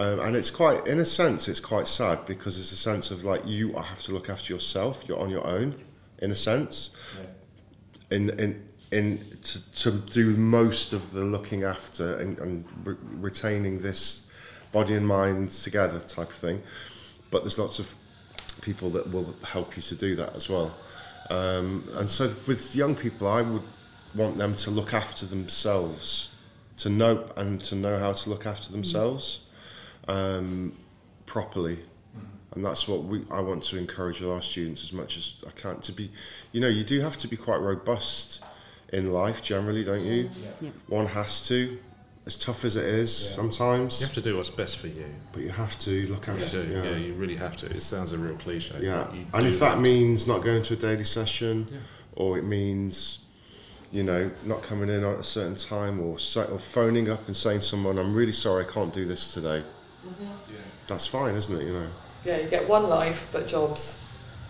Um, 0.00 0.18
and 0.20 0.34
it's 0.34 0.50
quite, 0.50 0.86
in 0.86 0.98
a 0.98 1.04
sense, 1.04 1.46
it's 1.46 1.60
quite 1.60 1.86
sad 1.86 2.24
because 2.24 2.58
it's 2.58 2.72
a 2.72 2.76
sense 2.76 3.10
of 3.10 3.22
like 3.22 3.46
you 3.46 3.74
have 3.74 4.00
to 4.04 4.12
look 4.12 4.30
after 4.30 4.50
yourself. 4.50 5.04
You're 5.06 5.20
on 5.20 5.28
your 5.28 5.46
own, 5.46 5.74
in 6.20 6.30
a 6.30 6.34
sense. 6.34 6.96
Yeah. 7.18 8.16
In 8.16 8.30
in 8.40 8.68
in 8.90 9.18
to, 9.42 9.72
to 9.72 9.90
do 9.90 10.30
most 10.38 10.94
of 10.94 11.12
the 11.12 11.20
looking 11.20 11.64
after 11.64 12.16
and, 12.16 12.38
and 12.38 12.64
re- 12.82 12.96
retaining 13.12 13.80
this 13.80 14.30
body 14.72 14.94
and 14.94 15.06
mind 15.06 15.50
together 15.50 16.00
type 16.00 16.30
of 16.30 16.38
thing. 16.38 16.62
But 17.30 17.42
there's 17.42 17.58
lots 17.58 17.78
of 17.78 17.94
people 18.62 18.88
that 18.90 19.12
will 19.12 19.36
help 19.42 19.76
you 19.76 19.82
to 19.82 19.94
do 19.94 20.16
that 20.16 20.34
as 20.34 20.48
well. 20.48 20.74
Um, 21.28 21.86
and 21.92 22.08
so 22.08 22.32
with 22.46 22.74
young 22.74 22.94
people, 22.94 23.28
I 23.28 23.42
would 23.42 23.68
want 24.14 24.38
them 24.38 24.56
to 24.56 24.70
look 24.70 24.94
after 24.94 25.26
themselves, 25.26 26.34
to 26.78 26.88
know 26.88 27.28
and 27.36 27.60
to 27.64 27.74
know 27.74 27.98
how 27.98 28.12
to 28.12 28.30
look 28.30 28.46
after 28.46 28.72
themselves 28.72 29.44
um, 30.08 30.76
properly. 31.26 31.76
Mm-hmm. 31.76 32.54
And 32.54 32.64
that's 32.64 32.88
what 32.88 33.04
we, 33.04 33.24
I 33.30 33.40
want 33.40 33.62
to 33.64 33.78
encourage 33.78 34.20
with 34.20 34.30
our 34.30 34.42
students 34.42 34.82
as 34.82 34.92
much 34.92 35.16
as 35.16 35.42
I 35.46 35.50
can 35.50 35.80
to 35.80 35.92
be, 35.92 36.10
you 36.52 36.60
know, 36.60 36.68
you 36.68 36.84
do 36.84 37.00
have 37.00 37.16
to 37.18 37.28
be 37.28 37.36
quite 37.36 37.60
robust 37.60 38.44
in 38.92 39.12
life 39.12 39.42
generally, 39.42 39.84
don't 39.84 40.04
you? 40.04 40.30
Yeah. 40.42 40.48
Yeah. 40.60 40.70
One 40.88 41.06
has 41.06 41.46
to, 41.48 41.78
as 42.26 42.36
tough 42.36 42.64
as 42.64 42.76
it 42.76 42.84
is 42.84 43.28
yeah. 43.30 43.36
sometimes. 43.36 44.00
You 44.00 44.06
have 44.06 44.14
to 44.14 44.22
do 44.22 44.36
what's 44.36 44.50
best 44.50 44.78
for 44.78 44.88
you. 44.88 45.06
But 45.32 45.42
you 45.42 45.50
have 45.50 45.78
to 45.80 46.06
look 46.08 46.28
after. 46.28 46.62
You 46.64 46.74
yeah. 46.74 46.82
yeah, 46.82 46.96
you 46.96 47.14
really 47.14 47.36
have 47.36 47.56
to. 47.58 47.66
It 47.66 47.82
sounds 47.82 48.12
a 48.12 48.18
real 48.18 48.36
cliche. 48.36 48.76
Yeah, 48.80 49.12
and 49.32 49.46
if 49.46 49.60
that 49.60 49.80
means 49.80 50.26
not 50.26 50.42
going 50.42 50.62
to 50.62 50.74
a 50.74 50.76
daily 50.76 51.04
session, 51.04 51.66
or 52.14 52.38
it 52.38 52.44
means 52.44 53.26
you 53.92 54.04
know, 54.04 54.30
not 54.44 54.62
coming 54.62 54.88
in 54.88 55.04
at 55.04 55.18
a 55.18 55.24
certain 55.24 55.56
time 55.56 56.00
or, 56.00 56.12
or 56.12 56.58
phoning 56.58 57.08
up 57.08 57.26
and 57.26 57.36
saying 57.36 57.60
to 57.60 57.66
someone, 57.66 57.98
I'm 57.98 58.14
really 58.14 58.32
sorry, 58.32 58.64
I 58.64 58.68
can't 58.70 58.92
do 58.92 59.04
this 59.04 59.34
today. 59.34 59.64
Mm-hmm. 60.06 60.52
Yeah. 60.52 60.58
That's 60.86 61.06
fine, 61.06 61.34
isn't 61.34 61.60
it? 61.60 61.66
You 61.66 61.72
know. 61.72 61.88
Yeah, 62.24 62.38
you 62.38 62.48
get 62.48 62.68
one 62.68 62.88
life, 62.88 63.28
but 63.32 63.48
jobs. 63.48 64.00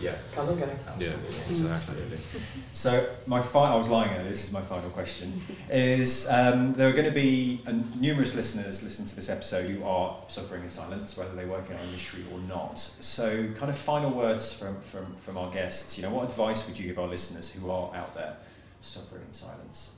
Yeah. 0.01 0.15
Come 0.33 0.49
and 0.49 0.59
go. 0.59 0.65
Absolutely. 0.65 1.29
Yeah, 1.29 1.49
exactly. 1.49 1.95
so 2.71 3.07
my 3.27 3.39
final, 3.39 3.75
I 3.75 3.77
was 3.77 3.87
lying 3.87 4.09
earlier. 4.11 4.29
This 4.29 4.43
is 4.43 4.51
my 4.51 4.61
final 4.61 4.89
question. 4.89 5.39
Is 5.69 6.27
um, 6.29 6.73
there 6.73 6.89
are 6.89 6.91
going 6.91 7.05
to 7.05 7.11
be 7.11 7.61
uh, 7.67 7.73
numerous 7.95 8.33
listeners 8.33 8.81
listen 8.81 9.05
to 9.05 9.15
this 9.15 9.29
episode 9.29 9.69
who 9.69 9.83
are 9.83 10.17
suffering 10.27 10.63
in 10.63 10.69
silence, 10.69 11.15
whether 11.17 11.35
they 11.35 11.45
work 11.45 11.69
in 11.69 11.75
our 11.75 11.83
industry 11.83 12.23
or 12.33 12.39
not. 12.39 12.79
So, 12.79 13.47
kind 13.53 13.69
of 13.69 13.77
final 13.77 14.11
words 14.11 14.53
from 14.53 14.79
from 14.81 15.15
from 15.17 15.37
our 15.37 15.51
guests. 15.51 15.97
You 15.97 16.03
know, 16.03 16.11
what 16.11 16.25
advice 16.25 16.67
would 16.67 16.79
you 16.79 16.87
give 16.87 16.97
our 16.97 17.07
listeners 17.07 17.51
who 17.51 17.69
are 17.69 17.95
out 17.95 18.15
there 18.15 18.37
suffering 18.81 19.21
in 19.27 19.33
silence? 19.33 19.91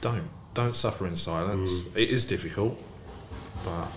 Don't 0.00 0.30
don't 0.54 0.74
suffer 0.74 1.06
in 1.06 1.16
silence. 1.16 1.82
Mm. 1.82 1.96
It 1.96 2.08
is 2.08 2.24
difficult, 2.24 2.82
but 3.64 3.88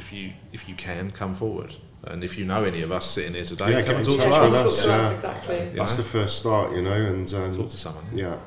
if 0.00 0.12
you 0.14 0.32
if 0.52 0.68
you 0.68 0.74
can 0.74 1.10
come 1.10 1.34
forward. 1.34 1.74
And 2.04 2.24
if 2.24 2.38
you 2.38 2.46
know 2.46 2.64
any 2.64 2.80
of 2.80 2.90
us 2.90 3.04
sitting 3.06 3.34
here 3.34 3.44
today, 3.44 3.72
yeah, 3.72 3.82
come 3.82 3.96
and 3.96 4.04
talk 4.06 4.18
to 4.20 4.28
us. 4.30 4.86
Yeah. 4.86 5.12
Exactly. 5.12 5.64
You 5.64 5.70
That's 5.76 5.96
the 5.96 6.02
first 6.02 6.38
start, 6.38 6.74
you 6.74 6.80
know, 6.80 6.92
and 6.92 7.32
um, 7.34 7.52
talk 7.52 7.68
to 7.68 7.76
someone. 7.76 8.06
Yeah, 8.10 8.38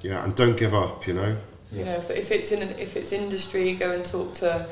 yeah, 0.00 0.24
and 0.24 0.34
don't 0.34 0.56
give 0.56 0.72
up, 0.72 1.06
you 1.06 1.12
know. 1.12 1.36
You 1.70 1.84
know, 1.84 1.96
if, 1.96 2.10
if 2.10 2.30
it's 2.30 2.50
in 2.50 2.62
an, 2.62 2.70
if 2.78 2.96
it's 2.96 3.12
industry, 3.12 3.74
go 3.74 3.92
and 3.92 4.04
talk 4.04 4.32
to 4.34 4.66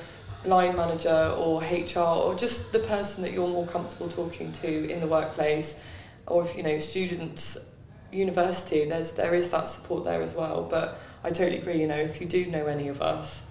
line 0.47 0.75
manager 0.75 1.35
or 1.37 1.61
HR 1.61 1.99
or 1.99 2.35
just 2.35 2.73
the 2.73 2.79
person 2.79 3.23
that 3.23 3.33
you're 3.33 3.49
more 3.49 3.67
comfortable 3.67 4.09
talking 4.09 4.51
to 4.53 4.91
in 4.91 5.01
the 5.01 5.07
workplace, 5.07 5.85
or 6.27 6.43
if 6.43 6.57
you 6.57 6.63
know 6.63 6.79
students, 6.79 7.69
university. 8.13 8.87
There's 8.87 9.13
there 9.13 9.35
is 9.35 9.51
that 9.51 9.69
support 9.69 10.05
there 10.05 10.23
as 10.23 10.35
well. 10.35 10.67
But 10.71 10.99
I 11.23 11.29
totally 11.29 11.59
agree. 11.59 11.83
You 11.83 11.89
know, 11.89 12.03
if 12.11 12.19
you 12.19 12.27
do 12.27 12.47
know 12.47 12.65
any 12.65 12.89
of 12.89 13.03
us 13.03 13.47